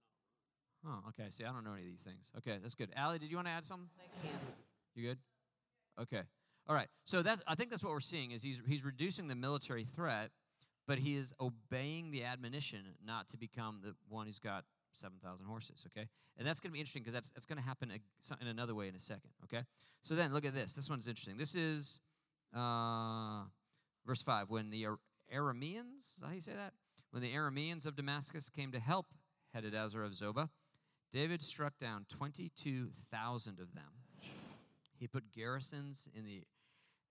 Oh, 0.86 1.00
okay. 1.10 1.30
See, 1.30 1.44
I 1.44 1.52
don't 1.52 1.64
know 1.64 1.74
any 1.74 1.84
of 1.84 1.92
these 1.92 2.04
things. 2.04 2.32
Okay, 2.38 2.60
that's 2.62 2.76
good. 2.76 2.92
Allie, 2.96 3.20
did 3.20 3.30
you 3.30 3.38
want 3.38 3.48
to 3.48 3.54
add 3.54 3.66
something? 3.66 3.90
I 3.98 4.28
can. 4.28 4.40
You 4.96 5.10
good? 5.10 5.18
Okay. 6.00 6.22
All 6.68 6.76
right. 6.76 6.88
So 7.06 7.22
that's 7.22 7.42
I 7.48 7.56
think 7.56 7.70
that's 7.70 7.84
what 7.84 7.92
we're 7.94 8.00
seeing 8.00 8.32
is 8.32 8.42
he's 8.44 8.62
he's 8.68 8.84
reducing 8.84 9.28
the 9.28 9.36
military 9.36 9.86
threat, 9.86 10.32
but 10.88 11.00
he 11.00 11.16
is 11.16 11.34
obeying 11.40 12.12
the 12.12 12.24
admonition 12.26 12.96
not 13.06 13.30
to 13.30 13.38
become 13.38 13.80
the 13.84 13.96
one 14.10 14.28
who's 14.28 14.40
got 14.40 14.66
seven 14.94 15.18
thousand 15.24 15.46
horses. 15.46 15.86
Okay, 15.88 16.08
and 16.38 16.48
that's 16.48 16.60
going 16.60 16.70
to 16.70 16.74
be 16.74 16.80
interesting 16.80 17.02
because 17.02 17.14
that's 17.14 17.30
that's 17.32 17.46
going 17.46 17.60
to 17.60 17.64
happen 17.64 17.92
in 18.42 18.48
another 18.48 18.76
way 18.76 18.88
in 18.88 18.96
a 18.96 19.00
second. 19.00 19.32
Okay. 19.44 19.64
So 20.02 20.16
then 20.16 20.34
look 20.34 20.46
at 20.46 20.54
this. 20.54 20.74
This 20.74 20.90
one's 20.90 21.08
interesting. 21.08 21.38
This 21.38 21.56
is 21.56 22.02
uh, 22.56 23.44
verse 24.06 24.22
five. 24.24 24.50
When 24.50 24.70
the 24.70 24.88
Arameans, 25.34 26.24
how 26.24 26.34
you 26.34 26.42
say 26.42 26.54
that? 26.54 26.74
When 27.12 27.22
the 27.22 27.34
Arameans 27.34 27.86
of 27.86 27.96
Damascus 27.96 28.50
came 28.50 28.72
to 28.72 28.80
help 28.80 29.08
Hadadezer 29.56 30.06
of 30.06 30.12
Zobah, 30.12 30.50
David 31.12 31.42
struck 31.42 31.80
down 31.80 32.06
twenty-two 32.10 32.90
thousand 33.12 33.60
of 33.60 33.74
them. 33.74 33.92
He 35.00 35.08
put 35.08 35.32
garrisons 35.32 36.10
in 36.14 36.26
the 36.26 36.44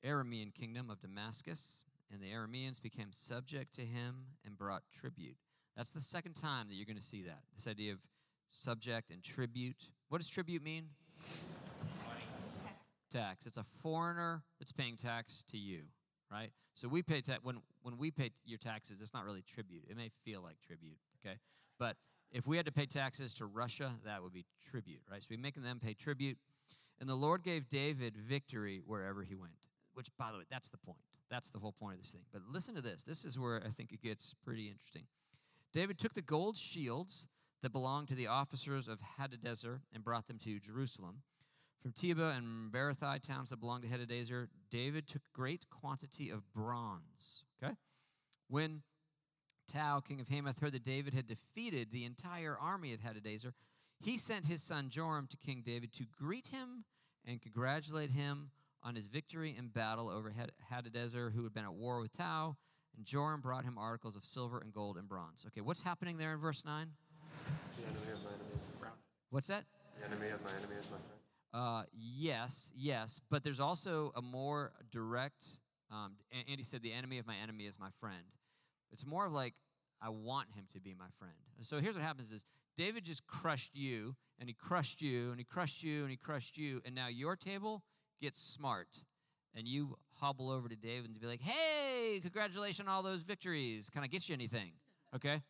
Aramean 0.04 0.52
kingdom 0.52 0.90
of 0.90 1.00
Damascus, 1.00 1.84
and 2.10 2.20
the 2.20 2.32
Arameans 2.32 2.82
became 2.82 3.12
subject 3.12 3.74
to 3.76 3.82
him 3.82 4.26
and 4.44 4.58
brought 4.58 4.82
tribute. 4.90 5.36
That's 5.76 5.92
the 5.92 6.00
second 6.00 6.34
time 6.34 6.68
that 6.68 6.74
you're 6.74 6.86
going 6.86 6.96
to 6.96 7.02
see 7.02 7.22
that. 7.22 7.40
This 7.54 7.66
idea 7.66 7.92
of 7.92 7.98
subject 8.50 9.10
and 9.10 9.22
tribute. 9.22 9.88
What 10.08 10.18
does 10.20 10.28
tribute 10.28 10.62
mean? 10.62 10.84
Tax. 13.12 13.46
It's 13.46 13.58
a 13.58 13.64
foreigner 13.82 14.42
that's 14.58 14.72
paying 14.72 14.96
tax 14.96 15.42
to 15.50 15.58
you, 15.58 15.82
right? 16.30 16.50
So 16.74 16.88
we 16.88 17.02
pay 17.02 17.20
tax 17.20 17.40
when 17.42 17.58
when 17.82 17.98
we 17.98 18.10
pay 18.10 18.30
your 18.44 18.58
taxes. 18.58 19.00
It's 19.00 19.12
not 19.12 19.24
really 19.24 19.42
tribute. 19.42 19.84
It 19.90 19.96
may 19.96 20.10
feel 20.24 20.42
like 20.42 20.56
tribute, 20.66 20.96
okay? 21.24 21.36
But 21.78 21.96
if 22.30 22.46
we 22.46 22.56
had 22.56 22.66
to 22.66 22.72
pay 22.72 22.86
taxes 22.86 23.34
to 23.34 23.46
Russia, 23.46 23.92
that 24.04 24.22
would 24.22 24.32
be 24.32 24.46
tribute, 24.70 25.00
right? 25.10 25.22
So 25.22 25.28
we're 25.30 25.40
making 25.40 25.62
them 25.62 25.80
pay 25.80 25.94
tribute. 25.94 26.38
And 27.00 27.08
the 27.08 27.14
Lord 27.14 27.42
gave 27.42 27.68
David 27.68 28.16
victory 28.16 28.80
wherever 28.86 29.22
he 29.22 29.34
went, 29.34 29.54
which, 29.94 30.08
by 30.18 30.30
the 30.32 30.38
way, 30.38 30.44
that's 30.50 30.68
the 30.68 30.78
point. 30.78 31.00
That's 31.30 31.50
the 31.50 31.58
whole 31.58 31.72
point 31.72 31.94
of 31.94 32.00
this 32.00 32.12
thing. 32.12 32.22
But 32.32 32.42
listen 32.50 32.74
to 32.76 32.80
this. 32.80 33.02
This 33.02 33.24
is 33.24 33.38
where 33.38 33.62
I 33.66 33.70
think 33.70 33.92
it 33.92 34.02
gets 34.02 34.34
pretty 34.44 34.68
interesting. 34.68 35.02
David 35.72 35.98
took 35.98 36.14
the 36.14 36.22
gold 36.22 36.56
shields 36.56 37.26
that 37.62 37.72
belonged 37.72 38.08
to 38.08 38.14
the 38.14 38.26
officers 38.26 38.88
of 38.88 38.98
Hadadezer 39.18 39.80
and 39.92 40.04
brought 40.04 40.26
them 40.26 40.38
to 40.40 40.58
Jerusalem. 40.58 41.22
From 41.80 41.92
Tebah 41.92 42.36
and 42.36 42.70
Berothai, 42.70 43.20
towns 43.20 43.50
that 43.50 43.60
belonged 43.60 43.82
to 43.82 43.88
Hadadezer, 43.88 44.48
David 44.70 45.08
took 45.08 45.22
great 45.32 45.66
quantity 45.70 46.30
of 46.30 46.52
bronze. 46.52 47.44
Okay? 47.62 47.74
When 48.48 48.82
Tou, 49.66 50.00
king 50.02 50.20
of 50.20 50.28
Hamath, 50.28 50.60
heard 50.60 50.72
that 50.72 50.84
David 50.84 51.14
had 51.14 51.26
defeated 51.26 51.90
the 51.90 52.04
entire 52.04 52.56
army 52.56 52.92
of 52.92 53.00
Hadadezer, 53.00 53.52
he 54.00 54.18
sent 54.18 54.46
his 54.46 54.62
son 54.62 54.90
Joram 54.90 55.26
to 55.28 55.36
King 55.36 55.62
David 55.64 55.92
to 55.94 56.04
greet 56.04 56.48
him 56.48 56.84
and 57.24 57.40
congratulate 57.40 58.10
him 58.10 58.50
on 58.82 58.94
his 58.94 59.06
victory 59.06 59.54
in 59.56 59.68
battle 59.68 60.10
over 60.10 60.30
Had- 60.30 60.52
Hadadezer, 60.72 61.32
who 61.32 61.44
had 61.44 61.54
been 61.54 61.64
at 61.64 61.74
war 61.74 62.00
with 62.00 62.12
Tou. 62.12 62.56
And 62.96 63.06
Joram 63.06 63.40
brought 63.40 63.64
him 63.64 63.78
articles 63.78 64.16
of 64.16 64.24
silver 64.24 64.58
and 64.58 64.72
gold 64.72 64.96
and 64.96 65.08
bronze. 65.08 65.44
Okay, 65.48 65.60
what's 65.60 65.82
happening 65.82 66.18
there 66.18 66.32
in 66.32 66.38
verse 66.38 66.64
9? 66.64 66.88
The 67.76 67.82
enemy 67.84 68.12
of 68.12 68.22
my 68.22 68.30
enemy 68.30 68.50
is 68.52 68.60
my 68.70 68.78
friend. 68.78 68.94
What's 69.30 69.46
that? 69.48 69.64
The 69.98 70.06
enemy 70.06 70.28
of 70.28 70.42
my 70.42 70.50
enemy 70.50 70.74
is 70.78 70.90
my 70.90 70.98
friend. 70.98 71.22
Uh, 71.54 71.82
yes, 71.92 72.72
yes, 72.74 73.20
but 73.30 73.44
there's 73.44 73.60
also 73.60 74.12
a 74.16 74.22
more 74.22 74.72
direct. 74.90 75.58
Um, 75.90 76.16
Andy 76.48 76.62
said, 76.62 76.82
"The 76.82 76.92
enemy 76.92 77.18
of 77.18 77.26
my 77.26 77.36
enemy 77.36 77.66
is 77.66 77.78
my 77.78 77.90
friend." 78.00 78.24
It's 78.90 79.04
more 79.04 79.26
of 79.26 79.32
like 79.32 79.54
I 80.00 80.08
want 80.08 80.50
him 80.52 80.66
to 80.72 80.80
be 80.80 80.94
my 80.94 81.10
friend. 81.18 81.34
So 81.60 81.78
here's 81.78 81.94
what 81.94 82.04
happens: 82.04 82.32
is 82.32 82.46
David 82.78 83.04
just 83.04 83.26
crushed 83.26 83.74
you, 83.74 84.16
and 84.38 84.48
he 84.48 84.54
crushed 84.54 85.02
you, 85.02 85.30
and 85.30 85.38
he 85.38 85.44
crushed 85.44 85.82
you, 85.82 86.02
and 86.02 86.10
he 86.10 86.16
crushed 86.16 86.56
you, 86.56 86.80
and 86.86 86.94
now 86.94 87.08
your 87.08 87.36
table 87.36 87.82
gets 88.20 88.40
smart, 88.40 89.04
and 89.54 89.68
you 89.68 89.98
hobble 90.22 90.50
over 90.50 90.68
to 90.68 90.76
David 90.76 91.10
and 91.10 91.20
be 91.20 91.26
like, 91.26 91.40
"Hey, 91.42 92.20
congratulations 92.20 92.86
on 92.86 92.94
all 92.94 93.02
those 93.02 93.22
victories." 93.22 93.90
Can 93.90 94.02
I 94.02 94.06
get 94.06 94.28
you 94.28 94.34
anything? 94.34 94.72
Okay, 95.14 95.42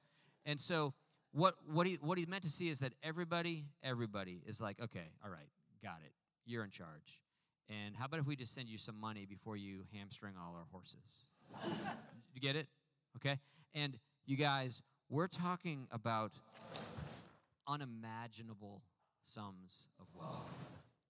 and 0.46 0.58
so 0.58 0.94
what 1.32 1.54
what 1.66 1.86
he 1.86 1.98
what 2.00 2.18
he 2.18 2.26
meant 2.26 2.42
to 2.44 2.50
see 2.50 2.68
is 2.68 2.78
that 2.80 2.92
everybody 3.02 3.66
everybody 3.82 4.42
is 4.46 4.60
like, 4.60 4.80
okay, 4.80 5.08
all 5.24 5.30
right, 5.30 5.48
got 5.82 5.98
it. 6.04 6.12
You're 6.46 6.64
in 6.64 6.70
charge. 6.70 7.20
And 7.68 7.96
how 7.96 8.06
about 8.06 8.20
if 8.20 8.26
we 8.26 8.36
just 8.36 8.54
send 8.54 8.68
you 8.68 8.78
some 8.78 8.98
money 9.00 9.24
before 9.24 9.56
you 9.56 9.84
hamstring 9.94 10.34
all 10.38 10.54
our 10.54 10.66
horses? 10.72 11.26
you 12.34 12.40
get 12.40 12.56
it? 12.56 12.66
Okay? 13.16 13.38
And 13.74 13.98
you 14.26 14.36
guys, 14.36 14.82
we're 15.08 15.28
talking 15.28 15.86
about 15.90 16.32
unimaginable 17.66 18.82
sums 19.22 19.88
of 20.00 20.06
wealth. 20.14 20.50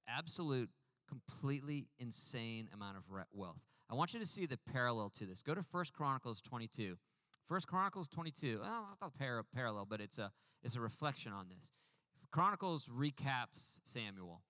Absolute, 0.06 0.70
completely 1.12 1.88
insane 1.98 2.68
amount 2.72 2.96
of 2.96 3.04
wealth. 3.32 3.60
I 3.90 3.94
want 3.94 4.14
you 4.14 4.20
to 4.20 4.26
see 4.26 4.46
the 4.46 4.58
parallel 4.72 5.10
to 5.18 5.26
this. 5.26 5.42
Go 5.42 5.54
to 5.54 5.64
1 5.70 5.84
Chronicles 5.92 6.40
22. 6.40 6.96
1 7.48 7.60
Chronicles 7.66 8.08
22. 8.08 8.60
Well, 8.62 8.96
not 9.00 9.18
par- 9.18 9.44
parallel, 9.54 9.86
but 9.88 10.00
it's 10.00 10.18
a, 10.18 10.30
it's 10.62 10.76
a 10.76 10.80
reflection 10.80 11.32
on 11.32 11.48
this. 11.54 11.72
Chronicles 12.30 12.88
recaps 12.88 13.80
Samuel. 13.84 14.42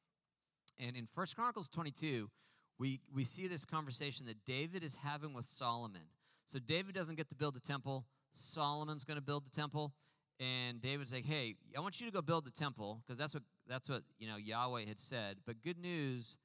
And 0.78 0.96
in 0.96 1.08
1 1.12 1.26
Chronicles 1.34 1.68
22, 1.68 2.30
we, 2.78 3.00
we 3.12 3.24
see 3.24 3.48
this 3.48 3.64
conversation 3.64 4.26
that 4.26 4.44
David 4.44 4.84
is 4.84 4.96
having 5.02 5.34
with 5.34 5.46
Solomon. 5.46 6.02
So 6.46 6.58
David 6.58 6.94
doesn't 6.94 7.16
get 7.16 7.28
to 7.30 7.34
build 7.34 7.54
the 7.54 7.60
temple, 7.60 8.06
Solomon's 8.30 9.04
going 9.04 9.18
to 9.18 9.22
build 9.22 9.44
the 9.44 9.54
temple. 9.54 9.92
And 10.40 10.80
David's 10.80 11.12
like, 11.12 11.24
hey, 11.24 11.54
I 11.76 11.80
want 11.80 12.00
you 12.00 12.06
to 12.06 12.12
go 12.12 12.20
build 12.20 12.44
the 12.44 12.50
temple, 12.50 13.00
because 13.06 13.16
that's 13.16 13.32
what, 13.34 13.44
that's 13.68 13.88
what 13.88 14.02
you 14.18 14.26
know, 14.26 14.36
Yahweh 14.36 14.86
had 14.86 14.98
said. 14.98 15.36
But 15.46 15.62
good 15.62 15.78
news, 15.78 16.36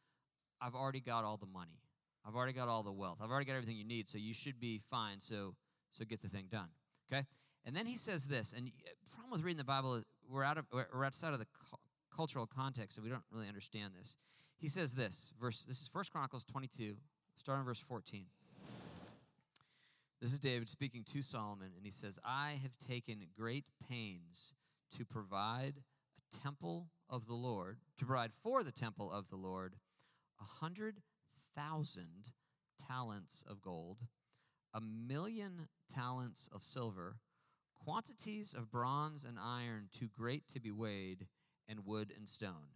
I've 0.62 0.76
already 0.76 1.00
got 1.00 1.24
all 1.24 1.38
the 1.38 1.46
money. 1.46 1.82
I've 2.26 2.36
already 2.36 2.54
got 2.54 2.68
all 2.68 2.84
the 2.84 2.92
wealth. 2.92 3.20
I've 3.22 3.32
already 3.32 3.46
got 3.46 3.54
everything 3.54 3.78
you 3.78 3.86
need, 3.86 4.10
so 4.10 4.18
you 4.18 4.34
should 4.34 4.60
be 4.60 4.82
fine. 4.90 5.20
So, 5.20 5.56
so 5.92 6.04
get 6.04 6.22
the 6.22 6.28
thing 6.28 6.48
done. 6.52 6.70
Okay? 7.12 7.26
And 7.66 7.76
then 7.76 7.86
he 7.86 7.96
says 7.96 8.26
this, 8.26 8.54
and 8.56 8.68
uh, 8.68 8.90
the 9.02 9.10
problem 9.10 9.32
with 9.32 9.42
reading 9.44 9.58
the 9.58 9.64
Bible, 9.64 10.02
we're 10.30 10.44
out 10.44 10.58
of 10.58 10.66
we're 10.72 11.06
outside 11.06 11.34
of 11.34 11.40
the 11.40 11.46
cu- 11.46 11.78
cultural 12.14 12.48
context, 12.48 12.96
so 12.96 13.02
we 13.02 13.10
don't 13.10 13.24
really 13.32 13.48
understand 13.48 13.94
this. 13.98 14.18
He 14.58 14.68
says 14.68 14.94
this, 14.94 15.32
verse. 15.40 15.66
This 15.66 15.82
is 15.82 15.88
First 15.88 16.12
Chronicles 16.12 16.44
22, 16.44 16.96
starting 17.36 17.66
verse 17.66 17.80
14. 17.80 18.26
This 20.20 20.34
is 20.34 20.40
David 20.40 20.68
speaking 20.68 21.04
to 21.14 21.22
Solomon, 21.22 21.72
and 21.76 21.86
he 21.86 21.92
says, 21.92 22.20
"I 22.26 22.60
have 22.62 22.78
taken 22.78 23.28
great 23.38 23.66
pains 23.88 24.54
to 24.98 25.06
provide 25.06 25.76
a 26.18 26.38
temple 26.38 26.88
of 27.10 27.28
the 27.28 27.36
Lord, 27.36 27.78
to 28.00 28.06
provide 28.06 28.34
for 28.34 28.64
the 28.64 28.72
temple 28.72 29.12
of 29.12 29.30
the 29.30 29.36
Lord, 29.36 29.76
a 30.40 30.44
hundred 30.44 31.02
thousand 31.56 32.32
talents 32.88 33.44
of 33.48 33.62
gold, 33.62 34.00
a 34.74 34.82
million 34.82 35.68
talents 35.94 36.50
of 36.54 36.64
silver." 36.64 37.18
quantities 37.88 38.54
of 38.54 38.70
bronze 38.70 39.24
and 39.24 39.38
iron 39.40 39.88
too 39.98 40.10
great 40.14 40.46
to 40.50 40.60
be 40.60 40.72
weighed, 40.72 41.26
and 41.68 41.86
wood 41.86 42.12
and 42.16 42.28
stone. 42.28 42.76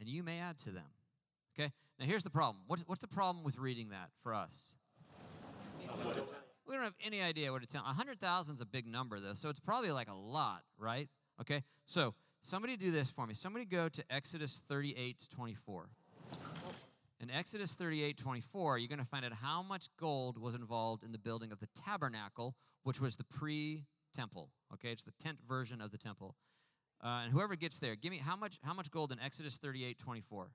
And 0.00 0.08
you 0.08 0.22
may 0.22 0.38
add 0.38 0.58
to 0.60 0.70
them. 0.70 0.84
Okay? 1.58 1.72
Now 1.98 2.06
here's 2.06 2.24
the 2.24 2.30
problem. 2.30 2.62
What's, 2.66 2.82
what's 2.82 3.00
the 3.00 3.08
problem 3.08 3.44
with 3.44 3.58
reading 3.58 3.90
that 3.90 4.10
for 4.22 4.34
us? 4.34 4.76
We 6.66 6.74
don't 6.74 6.82
have 6.82 6.94
any 7.04 7.20
idea 7.20 7.52
what 7.52 7.62
it 7.62 7.70
tells. 7.70 7.84
100,000 7.84 8.54
is 8.54 8.60
a 8.60 8.66
big 8.66 8.86
number, 8.86 9.20
though, 9.20 9.34
so 9.34 9.48
it's 9.48 9.60
probably 9.60 9.92
like 9.92 10.08
a 10.08 10.14
lot, 10.14 10.62
right? 10.78 11.08
Okay? 11.40 11.62
So 11.84 12.14
somebody 12.40 12.76
do 12.76 12.90
this 12.90 13.10
for 13.10 13.26
me. 13.26 13.34
Somebody 13.34 13.64
go 13.64 13.88
to 13.88 14.04
Exodus 14.10 14.62
38 14.68 15.18
to 15.18 15.28
24. 15.28 15.90
In 17.24 17.30
Exodus 17.30 17.72
38 17.72 18.18
24, 18.18 18.76
you're 18.76 18.86
going 18.86 18.98
to 18.98 19.04
find 19.06 19.24
out 19.24 19.32
how 19.32 19.62
much 19.62 19.88
gold 19.98 20.36
was 20.36 20.54
involved 20.54 21.02
in 21.02 21.10
the 21.10 21.16
building 21.16 21.52
of 21.52 21.58
the 21.58 21.68
tabernacle, 21.74 22.54
which 22.82 23.00
was 23.00 23.16
the 23.16 23.24
pre 23.24 23.86
temple. 24.14 24.50
Okay, 24.74 24.90
it's 24.90 25.04
the 25.04 25.14
tent 25.18 25.38
version 25.48 25.80
of 25.80 25.90
the 25.90 25.96
temple. 25.96 26.36
Uh, 27.02 27.22
and 27.24 27.32
whoever 27.32 27.56
gets 27.56 27.78
there, 27.78 27.96
give 27.96 28.10
me 28.10 28.18
how 28.18 28.36
much 28.36 28.58
how 28.62 28.74
much 28.74 28.90
gold 28.90 29.10
in 29.10 29.18
Exodus 29.20 29.56
38 29.56 29.98
24? 29.98 30.50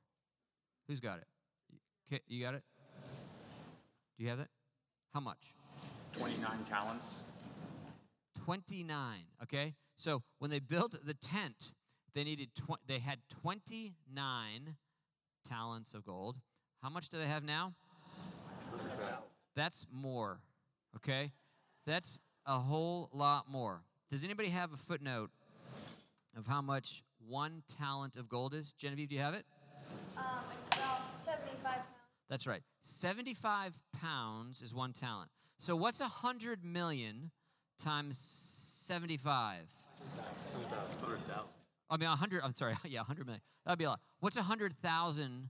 Who's 0.88 1.00
got 1.00 1.18
it? 1.18 2.22
You 2.28 2.40
got 2.40 2.54
it? 2.54 2.62
Do 4.20 4.24
you 4.24 4.30
have 4.30 4.40
it? 4.40 4.50
How 5.12 5.22
much? 5.22 5.56
29 6.14 6.64
talents. 6.66 7.18
29 8.46 9.20
okay 9.44 9.76
so 9.98 10.24
when 10.40 10.50
they 10.50 10.60
built 10.60 10.96
the 11.06 11.14
tent 11.14 11.74
they 12.16 12.24
needed 12.24 12.50
tw- 12.56 12.80
they 12.88 12.98
had 13.00 13.20
29 13.42 14.76
talents 15.48 15.94
of 15.94 16.04
gold 16.06 16.38
how 16.82 16.90
much 16.90 17.10
do 17.10 17.18
they 17.18 17.26
have 17.28 17.44
now 17.44 17.74
that's 19.56 19.86
more 19.92 20.40
okay 20.96 21.32
that's 21.86 22.20
a 22.46 22.58
whole 22.60 23.10
lot 23.14 23.50
more 23.50 23.82
does 24.12 24.24
anybody 24.24 24.50
have 24.50 24.74
a 24.74 24.78
footnote 24.78 25.30
of 26.38 26.48
how 26.48 26.62
much 26.62 27.04
one 27.28 27.64
talent 27.78 28.16
of 28.18 28.30
gold 28.30 28.54
is 28.54 28.74
genevieve 28.74 29.10
do 29.10 29.16
you 29.16 29.22
have 29.22 29.34
it 29.34 29.46
Um, 30.18 30.24
it's 30.68 30.78
about 30.78 31.00
75 31.18 31.64
pounds. 31.64 31.86
That's 32.30 32.46
right. 32.46 32.62
75 32.82 33.76
pounds 34.02 34.62
is 34.62 34.74
one 34.76 34.94
talent. 34.94 35.30
So 35.58 35.76
what's 35.76 36.00
100 36.00 36.64
million 36.64 37.32
times 37.84 38.18
75? 38.18 39.64
100,000. 40.16 41.44
I 41.90 41.98
mean, 41.98 42.10
100, 42.10 42.42
I'm 42.44 42.54
sorry, 42.54 42.76
yeah, 42.86 43.00
100 43.00 43.26
million. 43.26 43.42
That'd 43.66 43.80
be 43.80 43.86
a 43.86 43.90
lot. 43.90 44.00
What's 44.20 44.36
100,000? 44.38 45.50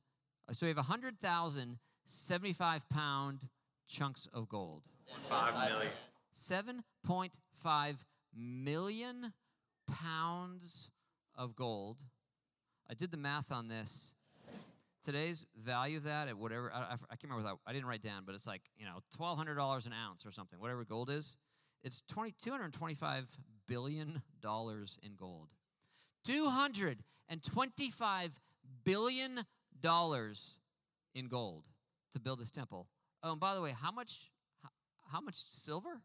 Uh, 0.49 0.53
so 0.53 0.65
we 0.65 0.69
have 0.69 0.77
100,000 0.77 1.77
75 2.05 2.89
pound 2.89 3.39
chunks 3.87 4.27
of 4.33 4.49
gold. 4.49 4.83
5 5.29 5.69
million. 5.69 5.91
7.5 6.33 7.95
million 8.35 9.33
pounds 9.87 10.89
of 11.35 11.55
gold. 11.55 11.97
I 12.89 12.95
did 12.95 13.11
the 13.11 13.17
math 13.17 13.51
on 13.51 13.67
this. 13.67 14.11
Today's 15.05 15.45
value 15.55 15.97
of 15.97 16.05
that 16.05 16.27
at 16.27 16.37
whatever, 16.37 16.73
I, 16.73 16.79
I, 16.79 16.93
I 16.93 17.15
can't 17.15 17.31
remember, 17.31 17.43
what 17.43 17.59
I, 17.65 17.69
I 17.69 17.73
didn't 17.73 17.87
write 17.87 18.01
down, 18.01 18.23
but 18.25 18.33
it's 18.35 18.47
like, 18.47 18.63
you 18.77 18.85
know, 18.85 18.99
$1,200 19.19 19.85
an 19.85 19.93
ounce 19.93 20.25
or 20.25 20.31
something, 20.31 20.59
whatever 20.59 20.83
gold 20.83 21.09
is. 21.09 21.37
It's 21.83 22.01
20, 22.09 22.33
$225 22.43 23.25
billion 23.67 24.21
in 24.43 25.15
gold. 25.15 25.49
$225 26.27 28.31
billion 28.83 29.39
in 31.15 31.27
gold 31.27 31.63
to 32.13 32.19
build 32.19 32.39
this 32.39 32.51
temple. 32.51 32.87
Oh, 33.23 33.31
and 33.31 33.39
by 33.39 33.55
the 33.55 33.61
way, 33.61 33.73
how 33.79 33.91
much, 33.91 34.31
how, 35.11 35.21
much 35.21 35.35
silver? 35.35 36.01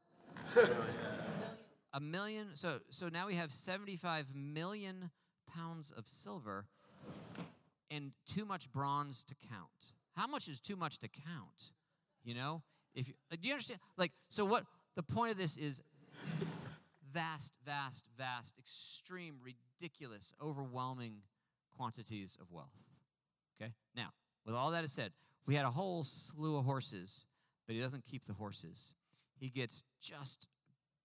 a 1.93 2.01
million. 2.01 2.49
So, 2.55 2.81
so 2.91 3.09
now 3.09 3.27
we 3.27 3.35
have 3.35 3.53
75 3.53 4.27
million 4.35 5.11
pounds 5.55 5.93
of 5.93 6.05
silver 6.09 6.67
and 7.91 8.13
too 8.27 8.45
much 8.45 8.71
bronze 8.73 9.23
to 9.25 9.35
count. 9.49 9.93
How 10.17 10.27
much 10.27 10.49
is 10.49 10.61
too 10.61 10.77
much 10.77 10.99
to 11.01 11.09
count? 11.09 11.71
You 12.25 12.35
know, 12.35 12.63
if 12.95 13.09
you, 13.09 13.15
do 13.31 13.49
you 13.49 13.55
understand? 13.55 13.81
Like, 13.97 14.13
so 14.31 14.45
what 14.45 14.65
the 14.97 15.03
point 15.03 15.33
of 15.33 15.39
this 15.39 15.57
is? 15.57 15.83
Vast, 17.13 17.53
vast, 17.65 18.05
vast, 18.19 18.55
extreme, 18.59 19.37
ridiculous, 19.41 20.33
overwhelming 20.43 21.19
quantities 21.77 22.37
of 22.41 22.51
wealth. 22.51 22.84
Okay. 23.61 23.73
Now, 23.97 24.09
with 24.47 24.55
all 24.55 24.71
that 24.73 24.89
said, 24.91 25.13
we 25.47 25.55
had 25.55 25.65
a 25.65 25.71
whole 25.71 26.05
slew 26.05 26.57
of 26.57 26.65
horses, 26.65 27.27
but 27.67 27.75
he 27.75 27.81
doesn't 27.83 28.05
keep 28.05 28.27
the 28.27 28.33
horses. 28.35 28.95
He 29.39 29.49
gets 29.49 29.83
just, 30.01 30.47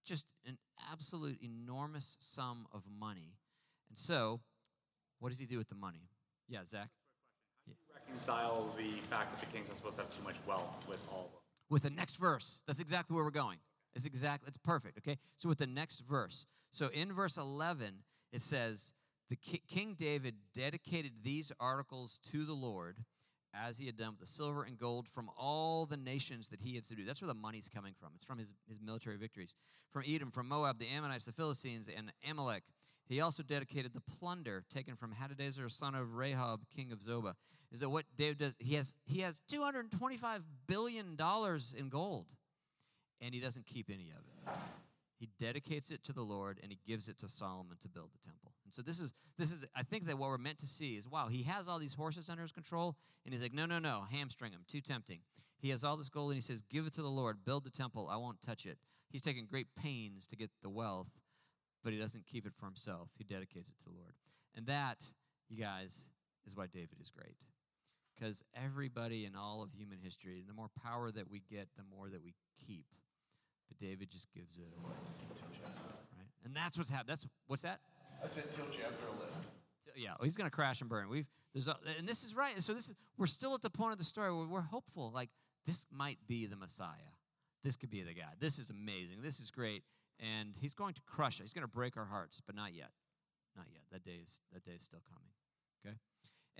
just 0.04 0.26
an 0.46 0.58
absolute 0.92 1.38
enormous 1.42 2.16
sum 2.20 2.66
of 2.72 2.82
money, 2.98 3.34
and 3.88 3.98
so, 3.98 4.40
what 5.18 5.28
does 5.30 5.38
he 5.38 5.46
do 5.46 5.58
with 5.58 5.68
the 5.68 5.74
money? 5.74 6.08
Yeah, 6.48 6.64
Zach. 6.64 6.88
Reconcile 7.94 8.72
the 8.76 9.00
fact 9.08 9.32
that 9.32 9.40
the 9.40 9.52
king's 9.54 9.68
not 9.68 9.76
supposed 9.76 9.96
to 9.96 10.02
have 10.02 10.10
too 10.16 10.22
much 10.22 10.36
wealth 10.46 10.84
with 10.88 10.98
all 11.10 11.26
of 11.26 11.32
them. 11.32 11.40
with 11.68 11.82
the 11.82 11.90
next 11.90 12.16
verse. 12.16 12.62
That's 12.66 12.80
exactly 12.80 13.14
where 13.14 13.24
we're 13.24 13.30
going. 13.30 13.58
It's 13.94 14.06
exactly 14.06 14.48
it's 14.48 14.58
perfect, 14.58 14.98
okay? 14.98 15.18
So 15.36 15.48
with 15.48 15.58
the 15.58 15.66
next 15.66 16.00
verse. 16.08 16.46
So 16.70 16.88
in 16.88 17.12
verse 17.12 17.36
11 17.36 17.94
it 18.32 18.42
says 18.42 18.94
the 19.30 19.36
ki- 19.36 19.62
King 19.66 19.94
David 19.96 20.34
dedicated 20.52 21.12
these 21.22 21.52
articles 21.60 22.18
to 22.30 22.44
the 22.44 22.52
Lord 22.52 22.98
as 23.54 23.78
he 23.78 23.86
had 23.86 23.96
done 23.96 24.10
with 24.10 24.20
the 24.20 24.26
silver 24.26 24.64
and 24.64 24.76
gold 24.76 25.08
from 25.08 25.30
all 25.38 25.86
the 25.86 25.96
nations 25.96 26.48
that 26.48 26.60
he 26.60 26.74
had 26.74 26.84
subdued. 26.84 27.08
That's 27.08 27.22
where 27.22 27.28
the 27.28 27.34
money's 27.34 27.68
coming 27.68 27.94
from. 27.98 28.10
It's 28.14 28.24
from 28.24 28.38
his, 28.38 28.52
his 28.68 28.80
military 28.80 29.16
victories. 29.16 29.54
From 29.90 30.02
Edom, 30.06 30.30
from 30.30 30.48
Moab, 30.48 30.78
the 30.78 30.88
Ammonites, 30.88 31.24
the 31.24 31.32
Philistines, 31.32 31.88
and 31.88 32.12
Amalek. 32.28 32.64
He 33.08 33.20
also 33.20 33.42
dedicated 33.42 33.92
the 33.92 34.02
plunder 34.18 34.64
taken 34.72 34.94
from 34.94 35.12
Hadadezer, 35.12 35.70
son 35.70 35.94
of 35.94 36.08
Rehob, 36.08 36.60
king 36.74 36.92
of 36.92 37.00
Zobah. 37.00 37.34
Is 37.72 37.80
that 37.80 37.88
what 37.88 38.04
David 38.16 38.38
does? 38.38 38.56
He 38.58 38.74
has, 38.74 38.94
he 39.04 39.20
has 39.20 39.40
$225 39.52 40.42
billion 40.66 41.16
in 41.78 41.88
gold, 41.88 42.26
and 43.20 43.34
he 43.34 43.40
doesn't 43.40 43.66
keep 43.66 43.90
any 43.90 44.10
of 44.10 44.18
it 44.18 44.54
he 45.20 45.28
dedicates 45.38 45.90
it 45.90 46.02
to 46.04 46.14
the 46.14 46.22
lord 46.22 46.58
and 46.62 46.72
he 46.72 46.78
gives 46.86 47.08
it 47.08 47.18
to 47.18 47.28
solomon 47.28 47.76
to 47.82 47.88
build 47.88 48.08
the 48.12 48.26
temple. 48.26 48.52
And 48.64 48.74
so 48.74 48.82
this 48.82 48.98
is 48.98 49.12
this 49.38 49.52
is 49.52 49.64
i 49.76 49.82
think 49.82 50.06
that 50.06 50.18
what 50.18 50.30
we're 50.30 50.38
meant 50.38 50.58
to 50.60 50.66
see 50.66 50.96
is 50.96 51.06
wow 51.06 51.28
he 51.28 51.42
has 51.42 51.68
all 51.68 51.78
these 51.78 51.94
horses 51.94 52.30
under 52.30 52.42
his 52.42 52.52
control 52.52 52.96
and 53.24 53.34
he's 53.34 53.42
like 53.42 53.52
no 53.52 53.66
no 53.66 53.78
no 53.78 54.04
hamstring 54.10 54.52
him 54.52 54.62
too 54.66 54.80
tempting. 54.80 55.20
He 55.58 55.68
has 55.68 55.84
all 55.84 55.98
this 55.98 56.08
gold 56.08 56.30
and 56.30 56.36
he 56.36 56.40
says 56.40 56.62
give 56.62 56.86
it 56.86 56.94
to 56.94 57.02
the 57.02 57.08
lord 57.08 57.44
build 57.44 57.64
the 57.64 57.70
temple 57.70 58.08
i 58.10 58.16
won't 58.16 58.40
touch 58.40 58.64
it. 58.66 58.78
He's 59.10 59.22
taking 59.22 59.44
great 59.44 59.74
pains 59.76 60.26
to 60.28 60.36
get 60.36 60.50
the 60.62 60.70
wealth 60.70 61.10
but 61.84 61.92
he 61.92 61.98
doesn't 61.98 62.26
keep 62.26 62.46
it 62.46 62.52
for 62.58 62.66
himself. 62.66 63.08
He 63.16 63.24
dedicates 63.24 63.70
it 63.70 63.78
to 63.78 63.84
the 63.84 63.96
lord. 63.96 64.12
And 64.54 64.66
that 64.66 65.10
you 65.48 65.56
guys 65.56 66.06
is 66.46 66.56
why 66.56 66.66
david 66.66 66.98
is 67.00 67.10
great. 67.10 67.36
Because 68.14 68.42
everybody 68.54 69.24
in 69.24 69.34
all 69.34 69.62
of 69.62 69.72
human 69.72 69.98
history 70.02 70.40
and 70.40 70.48
the 70.48 70.54
more 70.54 70.70
power 70.82 71.10
that 71.10 71.30
we 71.30 71.42
get 71.50 71.68
the 71.76 71.84
more 71.94 72.08
that 72.08 72.22
we 72.22 72.34
keep 72.66 72.86
but 73.70 73.78
David 73.78 74.10
just 74.10 74.28
gives 74.34 74.58
it 74.58 74.66
away. 74.82 74.92
Right? 76.16 76.26
And 76.44 76.54
that's 76.54 76.76
what's 76.76 76.90
happening. 76.90 77.08
That's 77.08 77.26
what's 77.46 77.62
that? 77.62 77.80
I 78.22 78.26
said 78.26 78.44
till 78.52 78.66
chapter 78.70 79.06
11. 79.06 79.28
Yeah, 79.96 80.10
oh, 80.18 80.24
he's 80.24 80.36
going 80.36 80.50
to 80.50 80.54
crash 80.54 80.80
and 80.80 80.90
burn. 80.90 81.08
We've 81.08 81.26
there's 81.52 81.68
a, 81.68 81.76
and 81.98 82.08
this 82.08 82.22
is 82.24 82.34
right. 82.34 82.62
So 82.62 82.74
this 82.74 82.88
is 82.88 82.94
we're 83.18 83.26
still 83.26 83.54
at 83.54 83.62
the 83.62 83.70
point 83.70 83.92
of 83.92 83.98
the 83.98 84.04
story 84.04 84.34
where 84.34 84.46
we're 84.46 84.60
hopeful. 84.60 85.10
Like 85.12 85.30
this 85.66 85.86
might 85.90 86.18
be 86.26 86.46
the 86.46 86.56
Messiah. 86.56 87.14
This 87.62 87.76
could 87.76 87.90
be 87.90 88.02
the 88.02 88.14
guy. 88.14 88.32
This 88.38 88.58
is 88.58 88.70
amazing. 88.70 89.22
This 89.22 89.40
is 89.40 89.50
great. 89.50 89.84
And 90.18 90.54
he's 90.58 90.74
going 90.74 90.94
to 90.94 91.00
crush 91.06 91.40
it. 91.40 91.44
He's 91.44 91.54
going 91.54 91.66
to 91.66 91.72
break 91.72 91.96
our 91.96 92.04
hearts, 92.04 92.42
but 92.44 92.54
not 92.54 92.74
yet. 92.74 92.90
Not 93.56 93.66
yet. 93.72 93.82
That 93.92 94.04
day 94.04 94.18
is 94.22 94.40
that 94.52 94.64
day 94.64 94.72
is 94.76 94.84
still 94.84 95.02
coming. 95.08 95.32
Okay. 95.84 95.96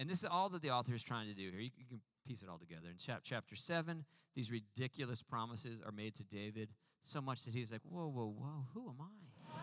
And 0.00 0.08
this 0.08 0.20
is 0.20 0.28
all 0.30 0.48
that 0.48 0.62
the 0.62 0.70
author 0.70 0.94
is 0.94 1.04
trying 1.04 1.28
to 1.28 1.34
do 1.34 1.50
here. 1.50 1.60
You, 1.60 1.70
can 1.86 2.00
piece 2.26 2.42
it 2.42 2.48
all 2.48 2.56
together. 2.56 2.88
In 2.90 2.96
chap- 2.96 3.20
chapter 3.22 3.54
7, 3.54 4.02
these 4.34 4.50
ridiculous 4.50 5.22
promises 5.22 5.82
are 5.84 5.92
made 5.92 6.14
to 6.14 6.24
David 6.24 6.70
so 7.02 7.20
much 7.20 7.44
that 7.44 7.54
he's 7.54 7.70
like, 7.70 7.82
whoa, 7.84 8.08
whoa, 8.08 8.34
whoa, 8.34 8.64
who 8.72 8.88
am 8.88 8.96
I? 8.98 9.58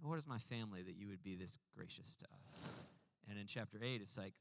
What 0.00 0.16
is 0.16 0.28
my 0.28 0.38
family 0.38 0.82
that 0.82 0.94
you 0.94 1.08
would 1.08 1.24
be 1.24 1.34
this 1.34 1.58
gracious 1.76 2.14
to 2.16 2.26
us? 2.40 2.84
And 3.28 3.36
in 3.36 3.46
chapter 3.46 3.78
8, 3.82 4.00
it's 4.00 4.16
like, 4.16 4.34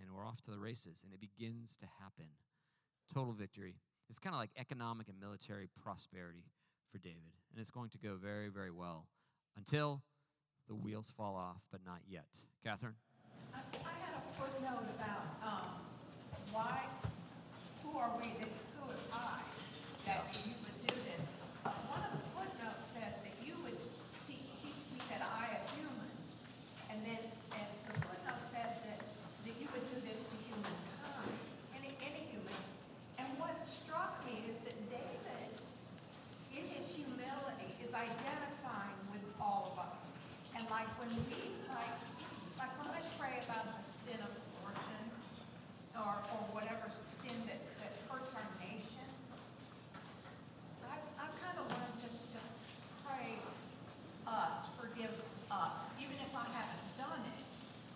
and 0.00 0.10
we're 0.16 0.26
off 0.26 0.40
to 0.42 0.50
the 0.50 0.58
races, 0.58 1.04
and 1.04 1.12
it 1.12 1.20
begins 1.20 1.76
to 1.76 1.86
happen. 2.00 2.24
Total 3.12 3.34
victory. 3.34 3.74
It's 4.08 4.18
kind 4.18 4.34
of 4.34 4.40
like 4.40 4.50
economic 4.56 5.08
and 5.10 5.20
military 5.20 5.68
prosperity 5.82 6.46
for 6.90 6.96
David. 6.96 7.36
And 7.50 7.60
it's 7.60 7.70
going 7.70 7.90
to 7.90 7.98
go 7.98 8.16
very, 8.16 8.48
very 8.48 8.70
well 8.70 9.08
until 9.58 10.02
the 10.68 10.74
wheels 10.74 11.12
fall 11.14 11.36
off, 11.36 11.60
but 11.70 11.80
not 11.84 11.98
yet. 12.08 12.28
Catherine? 12.64 12.94
Footnote 14.42 14.90
about, 14.98 15.22
um, 15.46 15.78
why, 16.50 16.82
who 17.78 17.94
are 17.94 18.10
we, 18.18 18.34
that, 18.42 18.50
who 18.74 18.90
am 18.90 18.98
I, 19.14 19.38
that 20.02 20.18
you 20.42 20.58
would 20.66 20.78
do 20.82 20.98
this? 21.06 21.22
Uh, 21.62 21.70
one 21.86 22.02
of 22.02 22.10
the 22.10 22.26
footnotes 22.34 22.90
says 22.90 23.22
that 23.22 23.30
you 23.38 23.54
would, 23.62 23.78
see, 24.26 24.42
he, 24.58 24.74
he 24.74 24.98
said, 25.06 25.22
I, 25.22 25.46
a 25.46 25.62
human. 25.78 26.10
And 26.90 26.98
then, 27.06 27.22
and 27.54 27.66
the 27.86 28.02
footnote 28.02 28.42
said 28.42 28.82
that, 28.82 28.98
that 29.46 29.54
you 29.62 29.70
would 29.70 29.86
do 29.94 29.98
this 30.10 30.26
to 30.26 30.34
humankind, 30.42 31.38
any, 31.78 31.94
any 32.02 32.26
human. 32.34 32.58
And 33.22 33.30
what 33.38 33.54
struck 33.62 34.26
me 34.26 34.42
is 34.50 34.58
that 34.66 34.74
David, 34.90 35.54
in 36.50 36.66
his 36.66 36.90
humility, 36.90 37.78
is 37.78 37.94
identifying 37.94 38.98
with 39.14 39.22
all 39.38 39.70
of 39.70 39.86
us. 39.86 40.02
And 40.58 40.66
like 40.66 40.90
when 40.98 41.14
we, 41.30 41.54
like, 41.70 41.94
like 42.58 42.74
when 42.82 42.90
I 42.90 42.98
pray 43.22 43.38
about 43.46 43.70
the 43.70 43.86
sin 43.86 44.18
of 44.18 44.30
abortion, 44.34 44.42
or, 45.92 46.16
or 46.32 46.40
whatever 46.56 46.88
sin 47.04 47.36
that, 47.44 47.60
that 47.80 47.92
hurts 48.08 48.32
our 48.32 48.46
nation, 48.64 49.08
I, 50.88 50.96
I 51.20 51.26
kind 51.36 51.56
of 51.58 51.68
learned 51.68 51.98
just 52.00 52.32
to 52.32 52.40
pray 53.04 53.36
us, 54.26 54.68
forgive 54.80 55.12
us, 55.52 55.92
even 56.00 56.16
if 56.16 56.32
I 56.32 56.48
haven't 56.48 56.86
done 56.96 57.22
it, 57.28 57.44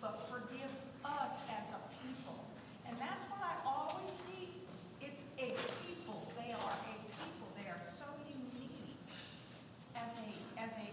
but 0.01 0.29
forgive 0.29 0.69
us 1.05 1.41
as 1.57 1.73
a 1.73 1.81
people. 2.03 2.37
And 2.85 2.97
that's 3.01 3.23
what 3.33 3.41
I 3.41 3.55
always 3.65 4.13
see. 4.29 4.53
It's 5.01 5.25
a 5.41 5.55
people. 5.87 6.27
They 6.37 6.53
are 6.53 6.73
a 6.75 6.97
people. 7.17 7.49
They 7.57 7.69
are 7.71 7.81
so 7.97 8.05
unique 8.29 8.99
as 9.95 10.21
a, 10.21 10.29
as 10.59 10.75
a 10.77 10.89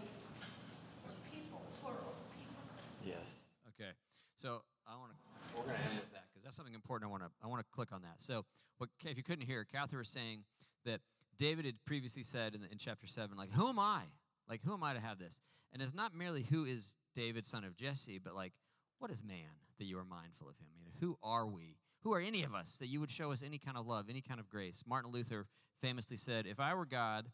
people, 1.29 1.61
plural, 1.81 2.17
people. 2.33 2.63
Yes. 3.05 3.45
Okay, 3.79 3.91
so 4.35 4.61
I 4.87 4.95
want 4.97 5.11
to 5.11 5.17
we're 5.57 5.63
going 5.63 5.77
to 5.77 5.83
end 5.83 5.99
with 5.99 6.11
that 6.13 6.25
because 6.31 6.43
that's 6.43 6.55
something 6.55 6.73
important. 6.73 7.09
I 7.09 7.11
want 7.11 7.23
to 7.23 7.29
I 7.43 7.47
want 7.47 7.59
to 7.59 7.65
click 7.71 7.91
on 7.91 8.01
that. 8.01 8.21
So, 8.21 8.45
what 8.77 8.89
if 9.05 9.17
you 9.17 9.23
couldn't 9.23 9.45
hear, 9.45 9.65
Catherine 9.65 9.99
was 9.99 10.09
saying 10.09 10.43
that 10.85 11.01
David 11.37 11.65
had 11.65 11.75
previously 11.85 12.23
said 12.23 12.55
in, 12.55 12.61
the, 12.61 12.71
in 12.71 12.77
chapter 12.77 13.07
seven, 13.07 13.37
like, 13.37 13.51
"Who 13.51 13.67
am 13.67 13.79
I? 13.79 14.03
Like, 14.49 14.61
who 14.63 14.73
am 14.73 14.83
I 14.83 14.93
to 14.93 14.99
have 14.99 15.19
this?" 15.19 15.41
And 15.73 15.81
it's 15.81 15.93
not 15.93 16.13
merely 16.13 16.43
who 16.43 16.65
is 16.65 16.95
David, 17.15 17.45
son 17.45 17.63
of 17.63 17.75
Jesse, 17.75 18.19
but 18.19 18.33
like, 18.33 18.53
what 18.99 19.11
is 19.11 19.23
man 19.23 19.59
that 19.77 19.85
you 19.85 19.99
are 19.99 20.05
mindful 20.05 20.47
of 20.47 20.57
him? 20.57 20.67
You 20.77 20.85
know, 20.85 20.91
who 21.01 21.17
are 21.21 21.45
we? 21.45 21.77
Who 22.03 22.13
are 22.13 22.21
any 22.21 22.43
of 22.43 22.53
us 22.53 22.77
that 22.77 22.87
you 22.87 23.01
would 23.01 23.11
show 23.11 23.31
us 23.31 23.43
any 23.43 23.57
kind 23.57 23.77
of 23.77 23.85
love, 23.85 24.05
any 24.09 24.21
kind 24.21 24.39
of 24.39 24.49
grace? 24.49 24.83
Martin 24.87 25.11
Luther 25.11 25.47
famously 25.81 26.17
said, 26.17 26.45
"If 26.47 26.59
I 26.59 26.73
were 26.73 26.85
God, 26.85 27.31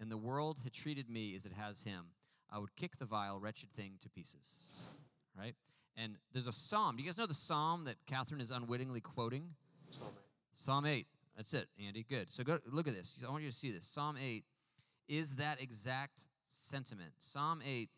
and 0.00 0.10
the 0.10 0.16
world 0.16 0.60
had 0.62 0.72
treated 0.72 1.10
me 1.10 1.34
as 1.34 1.44
it 1.44 1.52
has 1.52 1.82
him, 1.82 2.12
I 2.50 2.58
would 2.58 2.74
kick 2.74 2.98
the 2.98 3.06
vile, 3.06 3.38
wretched 3.38 3.70
thing 3.74 3.98
to 4.00 4.08
pieces." 4.08 4.94
Right? 5.38 5.54
And 5.96 6.16
there's 6.32 6.46
a 6.46 6.52
psalm. 6.52 6.96
Do 6.96 7.02
you 7.02 7.08
guys 7.08 7.18
know 7.18 7.26
the 7.26 7.34
psalm 7.34 7.84
that 7.84 7.96
Catherine 8.06 8.40
is 8.40 8.50
unwittingly 8.50 9.00
quoting? 9.00 9.50
Psalm 9.90 10.12
Psalm 10.52 10.86
8. 10.86 11.06
That's 11.36 11.52
it, 11.52 11.68
Andy. 11.84 12.04
Good. 12.08 12.30
So 12.32 12.44
go 12.44 12.58
look 12.70 12.86
at 12.86 12.94
this. 12.94 13.18
I 13.26 13.30
want 13.30 13.42
you 13.42 13.50
to 13.50 13.56
see 13.56 13.72
this. 13.72 13.86
Psalm 13.86 14.16
8 14.20 14.44
is 15.08 15.34
that 15.36 15.60
exact 15.60 16.26
sentiment. 16.46 17.10
Psalm 17.18 17.60
8 17.66 17.88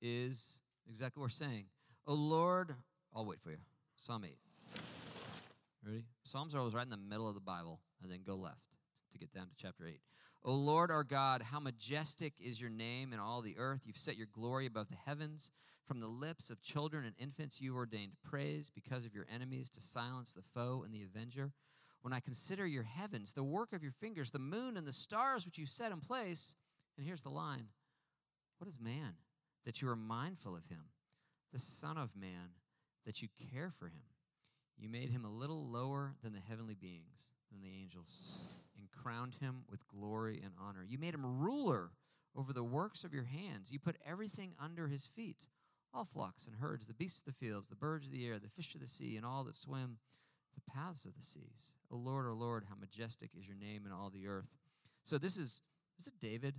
is 0.00 0.60
exactly 0.88 1.20
what 1.20 1.26
we're 1.26 1.30
saying. 1.30 1.66
Oh 2.06 2.14
Lord, 2.14 2.74
I'll 3.14 3.24
wait 3.24 3.40
for 3.40 3.50
you. 3.50 3.58
Psalm 3.96 4.24
8. 4.24 4.36
Ready? 5.86 6.04
Psalms 6.24 6.54
are 6.54 6.58
always 6.58 6.74
right 6.74 6.84
in 6.84 6.90
the 6.90 6.96
middle 6.96 7.28
of 7.28 7.34
the 7.34 7.40
Bible, 7.40 7.80
and 8.02 8.10
then 8.10 8.20
go 8.26 8.34
left 8.34 8.56
to 9.12 9.18
get 9.18 9.32
down 9.32 9.46
to 9.46 9.54
chapter 9.56 9.86
8. 9.86 10.00
O 10.44 10.54
Lord 10.54 10.90
our 10.90 11.04
God, 11.04 11.42
how 11.42 11.60
majestic 11.60 12.34
is 12.40 12.60
your 12.60 12.70
name 12.70 13.12
in 13.12 13.20
all 13.20 13.42
the 13.42 13.56
earth. 13.58 13.82
You've 13.84 13.96
set 13.96 14.16
your 14.16 14.26
glory 14.32 14.66
above 14.66 14.88
the 14.88 14.96
heavens. 15.06 15.50
From 15.86 16.00
the 16.00 16.08
lips 16.08 16.48
of 16.48 16.62
children 16.62 17.04
and 17.04 17.14
infants, 17.18 17.60
you 17.60 17.76
ordained 17.76 18.12
praise 18.22 18.70
because 18.74 19.04
of 19.04 19.14
your 19.14 19.26
enemies 19.32 19.68
to 19.70 19.80
silence 19.80 20.32
the 20.32 20.42
foe 20.54 20.82
and 20.84 20.94
the 20.94 21.02
avenger. 21.02 21.52
When 22.02 22.12
I 22.12 22.20
consider 22.20 22.66
your 22.66 22.82
heavens, 22.82 23.32
the 23.32 23.44
work 23.44 23.72
of 23.72 23.82
your 23.82 23.92
fingers, 23.92 24.30
the 24.30 24.38
moon 24.38 24.76
and 24.76 24.86
the 24.86 24.92
stars 24.92 25.44
which 25.44 25.58
you 25.58 25.66
set 25.66 25.92
in 25.92 26.00
place, 26.00 26.54
and 26.96 27.06
here's 27.06 27.22
the 27.22 27.30
line 27.30 27.66
What 28.58 28.68
is 28.68 28.78
man 28.80 29.14
that 29.64 29.82
you 29.82 29.88
are 29.88 29.96
mindful 29.96 30.56
of 30.56 30.66
him? 30.66 30.84
The 31.52 31.58
Son 31.58 31.98
of 31.98 32.10
Man 32.16 32.54
that 33.04 33.20
you 33.20 33.28
care 33.52 33.72
for 33.78 33.86
him. 33.86 34.04
You 34.78 34.88
made 34.88 35.10
him 35.10 35.24
a 35.24 35.30
little 35.30 35.68
lower 35.68 36.14
than 36.22 36.32
the 36.32 36.40
heavenly 36.40 36.74
beings, 36.74 37.30
than 37.50 37.60
the 37.60 37.76
angels, 37.80 38.38
and 38.78 38.90
crowned 38.90 39.34
him 39.34 39.64
with 39.70 39.86
glory 39.86 40.40
and 40.42 40.54
honor. 40.60 40.84
You 40.88 40.98
made 40.98 41.14
him 41.14 41.40
ruler 41.40 41.90
over 42.34 42.52
the 42.52 42.64
works 42.64 43.04
of 43.04 43.12
your 43.12 43.24
hands. 43.24 43.70
You 43.70 43.78
put 43.78 43.96
everything 44.06 44.54
under 44.58 44.88
his 44.88 45.04
feet 45.04 45.46
all 45.94 46.04
flocks 46.04 46.46
and 46.46 46.56
herds, 46.56 46.86
the 46.86 46.94
beasts 46.94 47.20
of 47.20 47.26
the 47.26 47.32
fields, 47.46 47.68
the 47.68 47.76
birds 47.76 48.06
of 48.06 48.12
the 48.12 48.26
air, 48.26 48.38
the 48.38 48.48
fish 48.48 48.74
of 48.74 48.80
the 48.80 48.86
sea, 48.86 49.16
and 49.16 49.26
all 49.26 49.44
that 49.44 49.56
swim 49.56 49.98
the 50.54 50.72
paths 50.72 51.04
of 51.04 51.14
the 51.14 51.22
seas. 51.22 51.72
O 51.90 51.96
Lord, 51.96 52.26
O 52.26 52.32
Lord, 52.32 52.64
how 52.68 52.76
majestic 52.78 53.30
is 53.38 53.46
your 53.46 53.56
name 53.56 53.84
in 53.86 53.92
all 53.92 54.10
the 54.10 54.26
earth. 54.26 54.48
So 55.04 55.18
this 55.18 55.36
is, 55.36 55.62
is 55.98 56.06
it 56.06 56.14
David? 56.20 56.54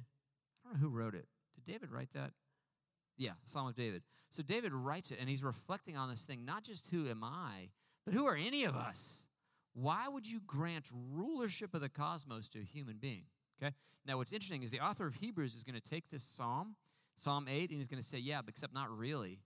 I 0.64 0.70
don't 0.70 0.82
know 0.82 0.88
who 0.88 0.96
wrote 0.96 1.16
it. 1.16 1.28
Did 1.56 1.72
David 1.72 1.92
write 1.92 2.14
that? 2.14 2.32
Yeah, 3.18 3.32
Psalm 3.46 3.68
of 3.68 3.76
David. 3.76 4.02
So 4.32 4.42
David 4.42 4.74
writes 4.74 5.12
it, 5.12 5.20
and 5.20 5.30
he's 5.30 5.44
reflecting 5.44 5.96
on 5.96 6.10
this 6.10 6.26
thing, 6.26 6.46
not 6.46 6.64
just 6.64 6.88
who 6.88 7.08
am 7.08 7.24
I, 7.24 7.70
but 8.06 8.14
who 8.14 8.26
are 8.26 8.36
any 8.36 8.64
of 8.64 8.76
us? 8.76 9.24
Why 9.74 10.08
would 10.08 10.30
you 10.30 10.40
grant 10.46 10.90
rulership 11.12 11.74
of 11.74 11.82
the 11.82 11.90
cosmos 11.90 12.50
to 12.50 12.60
a 12.60 12.64
human 12.64 12.98
being? 13.00 13.26
Okay? 13.62 13.74
Now, 14.06 14.18
what's 14.18 14.34
interesting 14.34 14.64
is 14.64 14.72
the 14.72 14.80
author 14.80 15.06
of 15.08 15.16
Hebrews 15.16 15.56
is 15.56 15.64
going 15.64 15.80
to 15.80 15.90
take 15.90 16.10
this 16.10 16.24
psalm, 16.24 16.76
Psalm 17.16 17.48
8, 17.50 17.70
and 17.70 17.78
he's 17.80 17.88
going 17.88 18.02
to 18.02 18.08
say, 18.08 18.18
yeah, 18.18 18.42
but 18.42 18.50
except 18.50 18.74
not 18.74 18.96
really, 18.96 19.40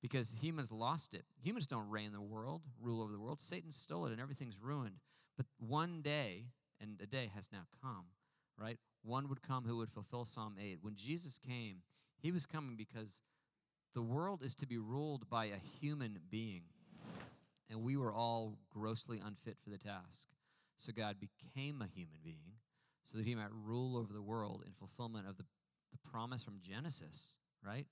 because 0.00 0.34
humans 0.40 0.70
lost 0.70 1.14
it. 1.14 1.24
Humans 1.42 1.66
don't 1.66 1.88
reign 1.90 2.12
the 2.12 2.20
world, 2.20 2.62
rule 2.80 3.02
over 3.02 3.12
the 3.12 3.20
world. 3.20 3.40
Satan 3.40 3.70
stole 3.70 4.06
it, 4.06 4.12
and 4.12 4.20
everything's 4.20 4.60
ruined. 4.60 4.96
But 5.36 5.46
one 5.58 6.02
day, 6.02 6.46
and 6.80 7.00
a 7.02 7.06
day 7.06 7.30
has 7.34 7.48
now 7.52 7.66
come, 7.82 8.06
right? 8.56 8.78
One 9.02 9.28
would 9.28 9.42
come 9.42 9.64
who 9.64 9.76
would 9.78 9.90
fulfill 9.90 10.24
Psalm 10.24 10.56
8. 10.60 10.78
When 10.80 10.94
Jesus 10.94 11.38
came, 11.38 11.78
he 12.20 12.32
was 12.32 12.46
coming 12.46 12.76
because 12.76 13.22
the 13.94 14.02
world 14.02 14.42
is 14.42 14.54
to 14.56 14.66
be 14.66 14.78
ruled 14.78 15.28
by 15.28 15.46
a 15.46 15.58
human 15.80 16.18
being. 16.30 16.62
And 17.70 17.82
we 17.82 17.96
were 17.96 18.12
all 18.12 18.58
grossly 18.70 19.20
unfit 19.24 19.56
for 19.62 19.70
the 19.70 19.78
task. 19.78 20.28
So 20.78 20.92
God 20.92 21.16
became 21.20 21.82
a 21.82 21.86
human 21.86 22.18
being 22.22 22.54
so 23.02 23.18
that 23.18 23.26
he 23.26 23.34
might 23.34 23.52
rule 23.52 23.96
over 23.96 24.12
the 24.12 24.22
world 24.22 24.62
in 24.66 24.72
fulfillment 24.72 25.26
of 25.28 25.36
the, 25.36 25.44
the 25.90 26.10
promise 26.10 26.42
from 26.42 26.58
Genesis, 26.60 27.38
right? 27.64 27.86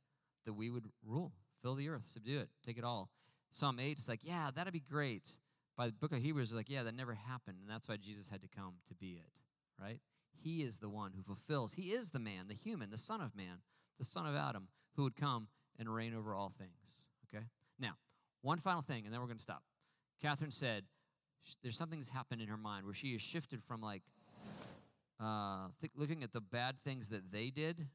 That 0.45 0.55
we 0.55 0.71
would 0.71 0.87
rule, 1.05 1.33
fill 1.63 1.75
the 1.75 1.89
earth, 1.89 2.07
subdue 2.07 2.39
it, 2.41 2.51
take 2.65 2.79
it 2.79 2.85
all. 2.85 3.11
Psalm 3.51 3.79
8 3.81 3.99
is 3.99 4.09
like, 4.09 4.21
yeah, 4.23 4.51
that'd 4.55 4.73
be 4.73 4.81
great. 4.81 5.31
By 5.77 5.87
the 5.87 5.93
book 5.93 6.13
of 6.13 6.19
Hebrews, 6.19 6.53
like, 6.53 6.71
yeah, 6.71 6.83
that 6.85 6.95
never 6.95 7.15
happened. 7.15 7.59
And 7.61 7.71
that's 7.71 7.89
why 7.89 7.97
Jesus 7.97 8.29
had 8.29 8.43
to 8.43 8.49
come 8.49 8.75
to 8.89 8.95
be 8.95 9.21
it, 9.23 9.31
right? 9.83 10.01
He 10.43 10.63
is 10.63 10.79
the 10.79 10.89
one 10.89 11.13
who 11.17 11.23
fulfills. 11.23 11.75
He 11.75 11.93
is 11.93 12.11
the 12.11 12.19
man, 12.19 12.49
the 12.49 12.55
human, 12.55 12.91
the 12.91 12.99
son 12.99 13.21
of 13.21 13.35
man, 13.37 13.61
the 13.99 14.05
son 14.05 14.27
of 14.27 14.35
Adam, 14.35 14.69
who 14.95 15.03
would 15.05 15.17
come 15.17 15.49
and 15.79 15.93
reign 15.93 16.15
over 16.15 16.35
all 16.35 16.53
things, 16.57 17.09
okay? 17.27 17.45
Now, 17.79 17.93
one 18.43 18.59
final 18.59 18.83
thing, 18.83 19.05
and 19.05 19.13
then 19.13 19.21
we're 19.21 19.27
going 19.27 19.39
to 19.39 19.43
stop. 19.43 19.63
Catherine 20.21 20.51
said 20.51 20.85
there's 21.63 21.77
something 21.77 21.99
that's 21.99 22.09
happened 22.09 22.41
in 22.41 22.49
her 22.49 22.57
mind 22.57 22.85
where 22.85 22.95
she 22.95 23.13
has 23.13 23.23
shifted 23.23 23.63
from 23.63 23.81
like 23.81 24.03
uh, 25.21 25.69
th- 25.81 25.93
looking 25.97 26.23
at 26.23 26.33
the 26.33 26.41
bad 26.41 26.77
things 26.85 27.09
that 27.11 27.33
they 27.33 27.51
did. 27.51 27.87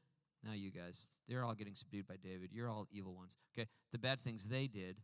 Now, 0.44 0.52
you 0.54 0.70
guys, 0.70 1.08
they're 1.28 1.44
all 1.44 1.54
getting 1.54 1.74
subdued 1.74 2.08
by 2.08 2.16
David. 2.22 2.50
You're 2.52 2.68
all 2.68 2.88
evil 2.90 3.14
ones. 3.14 3.36
Okay? 3.56 3.68
The 3.92 3.98
bad 3.98 4.22
things 4.24 4.46
they 4.46 4.66
did 4.66 4.96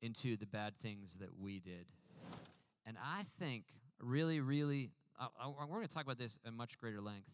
into 0.00 0.36
the 0.36 0.46
bad 0.46 0.74
things 0.82 1.16
that 1.20 1.38
we 1.38 1.60
did. 1.60 1.86
And 2.86 2.96
I 3.02 3.24
think, 3.38 3.64
really, 4.00 4.40
really, 4.40 4.90
uh, 5.20 5.26
uh, 5.42 5.50
we're 5.50 5.66
going 5.66 5.86
to 5.86 5.92
talk 5.92 6.04
about 6.04 6.18
this 6.18 6.38
at 6.46 6.52
much 6.52 6.78
greater 6.78 7.00
length. 7.00 7.28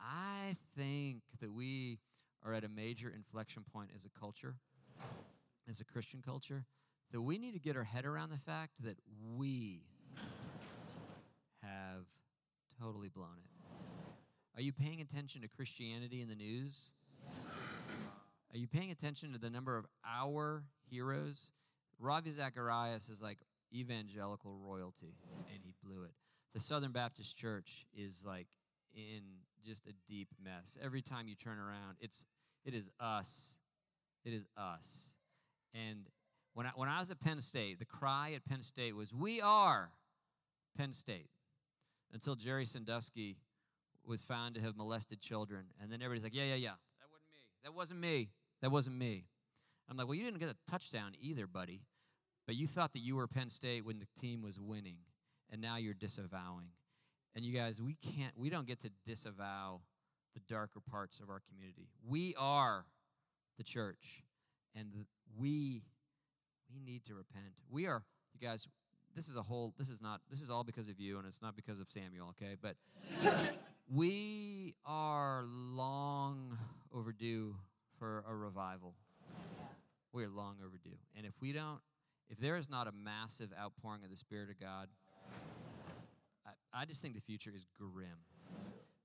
I 0.00 0.56
think 0.76 1.22
that 1.40 1.52
we 1.52 1.98
are 2.44 2.52
at 2.52 2.64
a 2.64 2.68
major 2.68 3.12
inflection 3.14 3.64
point 3.72 3.90
as 3.94 4.04
a 4.04 4.18
culture, 4.18 4.56
as 5.68 5.80
a 5.80 5.84
Christian 5.84 6.22
culture, 6.24 6.64
that 7.12 7.20
we 7.20 7.38
need 7.38 7.52
to 7.52 7.60
get 7.60 7.76
our 7.76 7.84
head 7.84 8.04
around 8.04 8.30
the 8.30 8.38
fact 8.38 8.72
that 8.80 8.96
we 9.36 9.82
have 11.62 12.04
totally 12.80 13.08
blown 13.08 13.36
it. 13.38 13.57
Are 14.58 14.60
you 14.60 14.72
paying 14.72 15.00
attention 15.00 15.42
to 15.42 15.48
Christianity 15.48 16.20
in 16.20 16.28
the 16.28 16.34
news? 16.34 16.90
Are 18.52 18.58
you 18.58 18.66
paying 18.66 18.90
attention 18.90 19.32
to 19.32 19.38
the 19.38 19.50
number 19.50 19.76
of 19.76 19.86
our 20.04 20.64
heroes? 20.90 21.52
Ravi 22.00 22.32
Zacharias 22.32 23.08
is 23.08 23.22
like 23.22 23.38
evangelical 23.72 24.58
royalty, 24.58 25.14
and 25.54 25.60
he 25.62 25.74
blew 25.80 26.02
it. 26.02 26.10
The 26.54 26.58
Southern 26.58 26.90
Baptist 26.90 27.36
Church 27.36 27.86
is 27.96 28.24
like 28.26 28.48
in 28.92 29.20
just 29.64 29.86
a 29.86 29.92
deep 30.08 30.26
mess. 30.42 30.76
Every 30.82 31.02
time 31.02 31.28
you 31.28 31.36
turn 31.36 31.60
around, 31.60 31.98
it's 32.00 32.26
it 32.64 32.74
is 32.74 32.90
us. 32.98 33.60
It 34.24 34.32
is 34.32 34.44
us. 34.56 35.14
And 35.72 36.08
when 36.54 36.66
I, 36.66 36.70
when 36.74 36.88
I 36.88 36.98
was 36.98 37.12
at 37.12 37.20
Penn 37.20 37.40
State, 37.40 37.78
the 37.78 37.84
cry 37.84 38.32
at 38.34 38.44
Penn 38.44 38.62
State 38.62 38.96
was, 38.96 39.14
"We 39.14 39.40
are 39.40 39.92
Penn 40.76 40.92
State." 40.92 41.30
Until 42.12 42.34
Jerry 42.34 42.64
Sandusky 42.64 43.36
was 44.08 44.24
found 44.24 44.54
to 44.54 44.60
have 44.60 44.76
molested 44.76 45.20
children, 45.20 45.66
and 45.80 45.92
then 45.92 46.02
everybody's 46.02 46.24
like, 46.24 46.34
"Yeah, 46.34 46.44
yeah, 46.44 46.54
yeah, 46.54 46.74
that 47.00 47.10
wasn't 47.12 47.30
me. 47.30 47.40
That 47.62 47.72
wasn't 47.72 48.00
me. 48.00 48.28
That 48.62 48.70
wasn't 48.70 48.96
me." 48.96 49.26
I'm 49.88 49.96
like, 49.96 50.06
"Well, 50.06 50.14
you 50.14 50.24
didn't 50.24 50.40
get 50.40 50.50
a 50.50 50.56
touchdown 50.70 51.12
either, 51.20 51.46
buddy, 51.46 51.82
but 52.46 52.56
you 52.56 52.66
thought 52.66 52.92
that 52.92 53.00
you 53.00 53.16
were 53.16 53.26
Penn 53.26 53.50
State 53.50 53.84
when 53.84 53.98
the 53.98 54.08
team 54.20 54.42
was 54.42 54.58
winning, 54.58 54.98
and 55.50 55.60
now 55.60 55.76
you're 55.76 55.94
disavowing." 55.94 56.70
And 57.34 57.44
you 57.44 57.52
guys, 57.52 57.80
we 57.80 57.94
can't, 57.94 58.36
we 58.36 58.50
don't 58.50 58.66
get 58.66 58.80
to 58.82 58.90
disavow 59.04 59.80
the 60.34 60.40
darker 60.48 60.80
parts 60.80 61.20
of 61.20 61.30
our 61.30 61.40
community. 61.48 61.88
We 62.06 62.34
are 62.36 62.84
the 63.58 63.64
church, 63.64 64.24
and 64.74 64.88
we 65.38 65.82
we 66.72 66.80
need 66.80 67.04
to 67.06 67.14
repent. 67.14 67.54
We 67.70 67.86
are, 67.86 68.02
you 68.32 68.46
guys. 68.46 68.66
This 69.14 69.28
is 69.28 69.36
a 69.36 69.42
whole. 69.42 69.74
This 69.78 69.88
is 69.88 70.00
not. 70.00 70.20
This 70.30 70.42
is 70.42 70.50
all 70.50 70.64
because 70.64 70.88
of 70.88 71.00
you, 71.00 71.18
and 71.18 71.26
it's 71.26 71.42
not 71.42 71.56
because 71.56 71.80
of 71.80 71.88
Samuel. 71.90 72.28
Okay, 72.30 72.56
but 72.60 72.76
we 73.92 74.74
are 74.84 75.44
long 75.46 76.56
overdue 76.92 77.54
for 77.98 78.24
a 78.28 78.34
revival. 78.34 78.94
We 80.12 80.24
are 80.24 80.28
long 80.28 80.56
overdue, 80.64 80.96
and 81.16 81.26
if 81.26 81.34
we 81.40 81.52
don't, 81.52 81.80
if 82.30 82.38
there 82.38 82.56
is 82.56 82.68
not 82.68 82.86
a 82.86 82.92
massive 82.92 83.50
outpouring 83.58 84.04
of 84.04 84.10
the 84.10 84.16
Spirit 84.16 84.50
of 84.50 84.58
God, 84.58 84.88
I, 86.46 86.82
I 86.82 86.84
just 86.86 87.02
think 87.02 87.14
the 87.14 87.20
future 87.20 87.52
is 87.54 87.66
grim. 87.78 88.18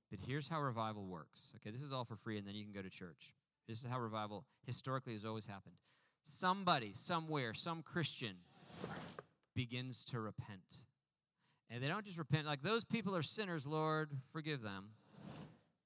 But 0.09 0.19
here's 0.25 0.47
how 0.47 0.61
revival 0.61 1.05
works. 1.05 1.51
Okay, 1.57 1.71
this 1.71 1.81
is 1.81 1.91
all 1.91 2.05
for 2.05 2.15
free, 2.15 2.38
and 2.38 2.47
then 2.47 2.55
you 2.55 2.63
can 2.63 2.73
go 2.73 2.81
to 2.81 2.89
church. 2.89 3.34
This 3.67 3.79
is 3.79 3.86
how 3.86 3.99
revival 3.99 4.45
historically 4.65 5.13
has 5.13 5.25
always 5.25 5.45
happened. 5.45 5.75
Somebody, 6.23 6.91
somewhere, 6.93 7.53
some 7.53 7.81
Christian 7.81 8.36
begins 9.55 10.05
to 10.05 10.19
repent. 10.19 10.84
And 11.74 11.82
they 11.82 11.88
don't 11.88 12.05
just 12.05 12.19
repent, 12.19 12.45
like, 12.45 12.61
those 12.61 12.84
people 12.84 13.15
are 13.15 13.24
sinners, 13.24 13.65
Lord, 13.65 14.11
forgive 14.32 14.61
them. 14.61 14.89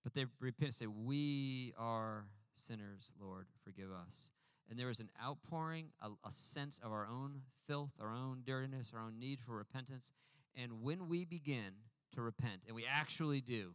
But 0.04 0.14
they 0.14 0.26
repent 0.42 0.68
and 0.68 0.74
say, 0.74 0.86
We 0.86 1.74
are 1.78 2.26
sinners, 2.54 3.14
Lord, 3.22 3.46
forgive 3.64 3.90
us. 3.92 4.32
And 4.70 4.78
there 4.78 4.90
is 4.90 5.00
an 5.00 5.10
outpouring, 5.24 5.92
a, 6.02 6.10
a 6.28 6.32
sense 6.32 6.82
of 6.84 6.92
our 6.92 7.08
own 7.08 7.40
filth, 7.68 7.92
our 8.02 8.12
own 8.12 8.42
dirtiness, 8.46 8.92
our 8.94 9.02
own 9.02 9.18
need 9.18 9.40
for 9.40 9.54
repentance. 9.54 10.12
And 10.62 10.84
when 10.84 11.08
we 11.08 11.24
begin 11.24 11.72
to 12.16 12.22
repent, 12.22 12.64
and 12.68 12.76
we 12.76 12.86
actually 12.86 13.40
do, 13.40 13.74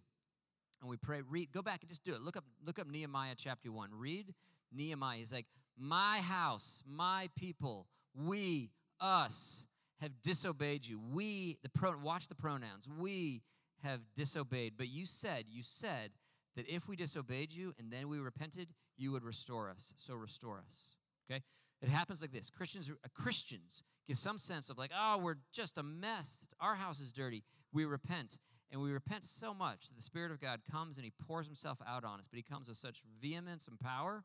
and 0.83 0.91
we 0.91 0.99
pray, 0.99 1.23
read, 1.27 1.51
go 1.51 1.63
back 1.63 1.81
and 1.81 1.89
just 1.89 2.05
do 2.05 2.13
it. 2.13 2.21
Look 2.21 2.37
up, 2.37 2.45
look 2.67 2.79
up 2.79 2.89
Nehemiah 2.91 3.37
chapter 3.39 3.73
one. 3.73 3.89
Read 3.91 4.35
Nehemiah. 4.71 5.17
He's 5.17 5.33
like, 5.33 5.47
My 5.79 6.19
house, 6.19 6.85
my 6.87 7.31
people, 7.37 7.87
we, 8.15 8.69
us, 9.01 9.65
have 10.03 10.21
disobeyed 10.23 10.87
you. 10.87 11.01
We, 11.01 11.59
the 11.63 11.71
pro, 11.71 11.97
watch 11.97 12.29
the 12.29 12.35
pronouns. 12.35 12.89
We 12.89 13.43
have 13.83 14.01
disobeyed. 14.15 14.75
But 14.77 14.89
you 14.89 15.07
said, 15.07 15.45
you 15.49 15.63
said 15.63 16.11
that 16.57 16.69
if 16.69 16.89
we 16.89 16.97
disobeyed 16.97 17.53
you 17.53 17.73
and 17.79 17.91
then 17.91 18.09
we 18.09 18.19
repented, 18.19 18.69
you 18.99 19.13
would 19.13 19.25
restore 19.25 19.71
us. 19.71 19.95
So 19.97 20.15
restore 20.15 20.63
us. 20.67 20.97
Okay? 21.31 21.41
It 21.81 21.89
happens 21.89 22.21
like 22.21 22.33
this. 22.33 22.51
Christians, 22.51 22.91
uh, 22.91 23.09
Christians 23.15 23.83
get 24.07 24.17
some 24.17 24.39
sense 24.39 24.71
of 24.71 24.77
like, 24.77 24.91
oh, 24.97 25.19
we're 25.19 25.37
just 25.53 25.79
a 25.79 25.83
mess. 25.83 26.45
Our 26.61 26.75
house 26.75 27.01
is 27.01 27.13
dirty. 27.13 27.45
We 27.73 27.85
repent. 27.85 28.39
And 28.71 28.81
we 28.81 28.91
repent 28.91 29.25
so 29.25 29.55
much 29.55 29.89
that 29.89 29.97
the 29.97 30.03
Spirit 30.03 30.33
of 30.33 30.41
God 30.41 30.61
comes 30.71 30.97
and 30.97 31.05
He 31.05 31.13
pours 31.27 31.47
Himself 31.47 31.79
out 31.87 32.05
on 32.05 32.19
us, 32.19 32.27
but 32.29 32.39
He 32.39 32.43
comes 32.43 32.69
with 32.69 32.77
such 32.77 33.03
vehemence 33.21 33.69
and 33.69 33.79
power 33.79 34.25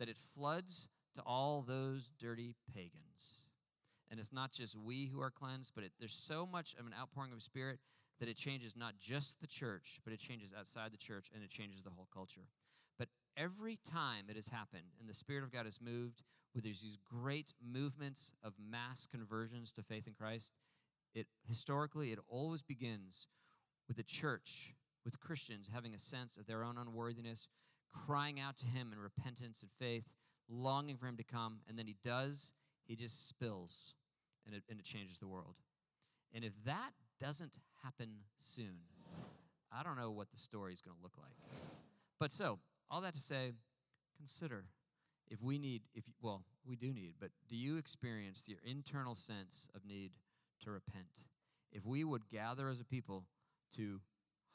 that 0.00 0.08
it 0.08 0.16
floods 0.34 0.88
to 1.16 1.22
all 1.22 1.62
those 1.62 2.10
dirty 2.18 2.56
pagans. 2.74 3.46
And 4.14 4.20
it's 4.20 4.32
not 4.32 4.52
just 4.52 4.76
we 4.76 5.06
who 5.06 5.20
are 5.20 5.30
cleansed, 5.32 5.72
but 5.74 5.82
it, 5.82 5.90
there's 5.98 6.14
so 6.14 6.46
much 6.46 6.76
of 6.78 6.86
an 6.86 6.94
outpouring 6.96 7.32
of 7.32 7.42
Spirit 7.42 7.80
that 8.20 8.28
it 8.28 8.36
changes 8.36 8.76
not 8.76 8.94
just 9.00 9.40
the 9.40 9.46
church, 9.48 9.98
but 10.04 10.12
it 10.12 10.20
changes 10.20 10.54
outside 10.56 10.92
the 10.92 10.96
church 10.96 11.30
and 11.34 11.42
it 11.42 11.50
changes 11.50 11.82
the 11.82 11.90
whole 11.90 12.06
culture. 12.14 12.46
But 12.96 13.08
every 13.36 13.80
time 13.84 14.26
it 14.28 14.36
has 14.36 14.46
happened 14.46 14.94
and 15.00 15.08
the 15.08 15.14
Spirit 15.14 15.42
of 15.42 15.50
God 15.50 15.64
has 15.64 15.80
moved 15.80 16.22
with 16.54 16.62
there's 16.62 16.80
these 16.80 16.96
great 17.04 17.54
movements 17.60 18.32
of 18.44 18.52
mass 18.56 19.08
conversions 19.08 19.72
to 19.72 19.82
faith 19.82 20.06
in 20.06 20.12
Christ, 20.12 20.52
it 21.12 21.26
historically 21.48 22.12
it 22.12 22.20
always 22.28 22.62
begins 22.62 23.26
with 23.88 23.96
the 23.96 24.04
church, 24.04 24.76
with 25.04 25.18
Christians 25.18 25.68
having 25.74 25.92
a 25.92 25.98
sense 25.98 26.36
of 26.36 26.46
their 26.46 26.62
own 26.62 26.78
unworthiness, 26.78 27.48
crying 27.92 28.38
out 28.38 28.58
to 28.58 28.66
Him 28.66 28.90
in 28.92 29.00
repentance 29.00 29.62
and 29.62 29.72
faith, 29.76 30.04
longing 30.48 30.98
for 30.98 31.08
Him 31.08 31.16
to 31.16 31.24
come, 31.24 31.62
and 31.68 31.76
then 31.76 31.88
He 31.88 31.96
does, 32.04 32.52
He 32.84 32.94
just 32.94 33.28
spills, 33.28 33.96
and 34.46 34.54
it, 34.54 34.62
and 34.68 34.78
it 34.78 34.84
changes 34.84 35.18
the 35.18 35.26
world. 35.26 35.56
And 36.32 36.44
if 36.44 36.52
that 36.64 36.90
doesn't 37.20 37.58
happen 37.82 38.08
soon, 38.38 38.78
I 39.72 39.82
don't 39.82 39.96
know 39.96 40.10
what 40.10 40.30
the 40.30 40.38
story 40.38 40.72
is 40.72 40.82
going 40.82 40.96
to 40.96 41.02
look 41.02 41.16
like. 41.18 41.36
But 42.18 42.32
so, 42.32 42.58
all 42.90 43.00
that 43.00 43.14
to 43.14 43.20
say, 43.20 43.52
consider 44.16 44.64
if 45.30 45.42
we 45.42 45.58
need, 45.58 45.82
if 45.94 46.04
well, 46.20 46.42
we 46.66 46.76
do 46.76 46.92
need, 46.92 47.14
but 47.20 47.30
do 47.48 47.56
you 47.56 47.76
experience 47.76 48.44
your 48.46 48.58
internal 48.64 49.14
sense 49.14 49.68
of 49.74 49.84
need 49.84 50.12
to 50.62 50.70
repent? 50.70 51.26
If 51.72 51.84
we 51.84 52.04
would 52.04 52.28
gather 52.30 52.68
as 52.68 52.80
a 52.80 52.84
people 52.84 53.24
to 53.76 54.00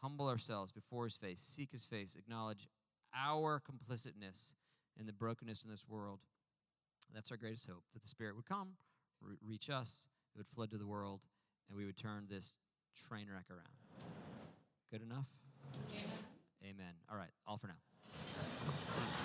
humble 0.02 0.28
ourselves 0.28 0.72
before 0.72 1.06
His 1.06 1.18
face, 1.18 1.40
seek 1.40 1.72
His 1.72 1.86
face, 1.86 2.16
acknowledge 2.16 2.68
our 3.16 3.60
complicitness 3.60 4.54
in 4.98 5.06
the 5.06 5.14
brokenness 5.14 5.66
in 5.66 5.72
this 5.72 5.86
world, 5.88 6.20
that's 7.14 7.32
our 7.32 7.38
greatest 7.38 7.68
hope 7.68 7.84
that 7.94 8.02
the 8.02 8.08
Spirit 8.08 8.36
would 8.36 8.46
come, 8.46 8.70
re- 9.22 9.36
reach 9.46 9.70
us, 9.70 10.08
it 10.36 10.38
would 10.38 10.48
flood 10.48 10.72
to 10.72 10.78
the 10.78 10.88
world, 10.88 11.22
and 11.68 11.78
we 11.78 11.86
would 11.86 11.98
turn 11.98 12.26
this 12.30 12.56
train 13.08 13.28
wreck 13.34 13.46
around. 13.50 14.12
Good 14.92 15.02
enough? 15.02 15.28
Amen. 15.92 16.76
Amen. 16.76 16.94
All 17.10 17.18
right, 17.18 17.32
all 17.46 17.58
for 17.58 17.68
now. 17.68 19.10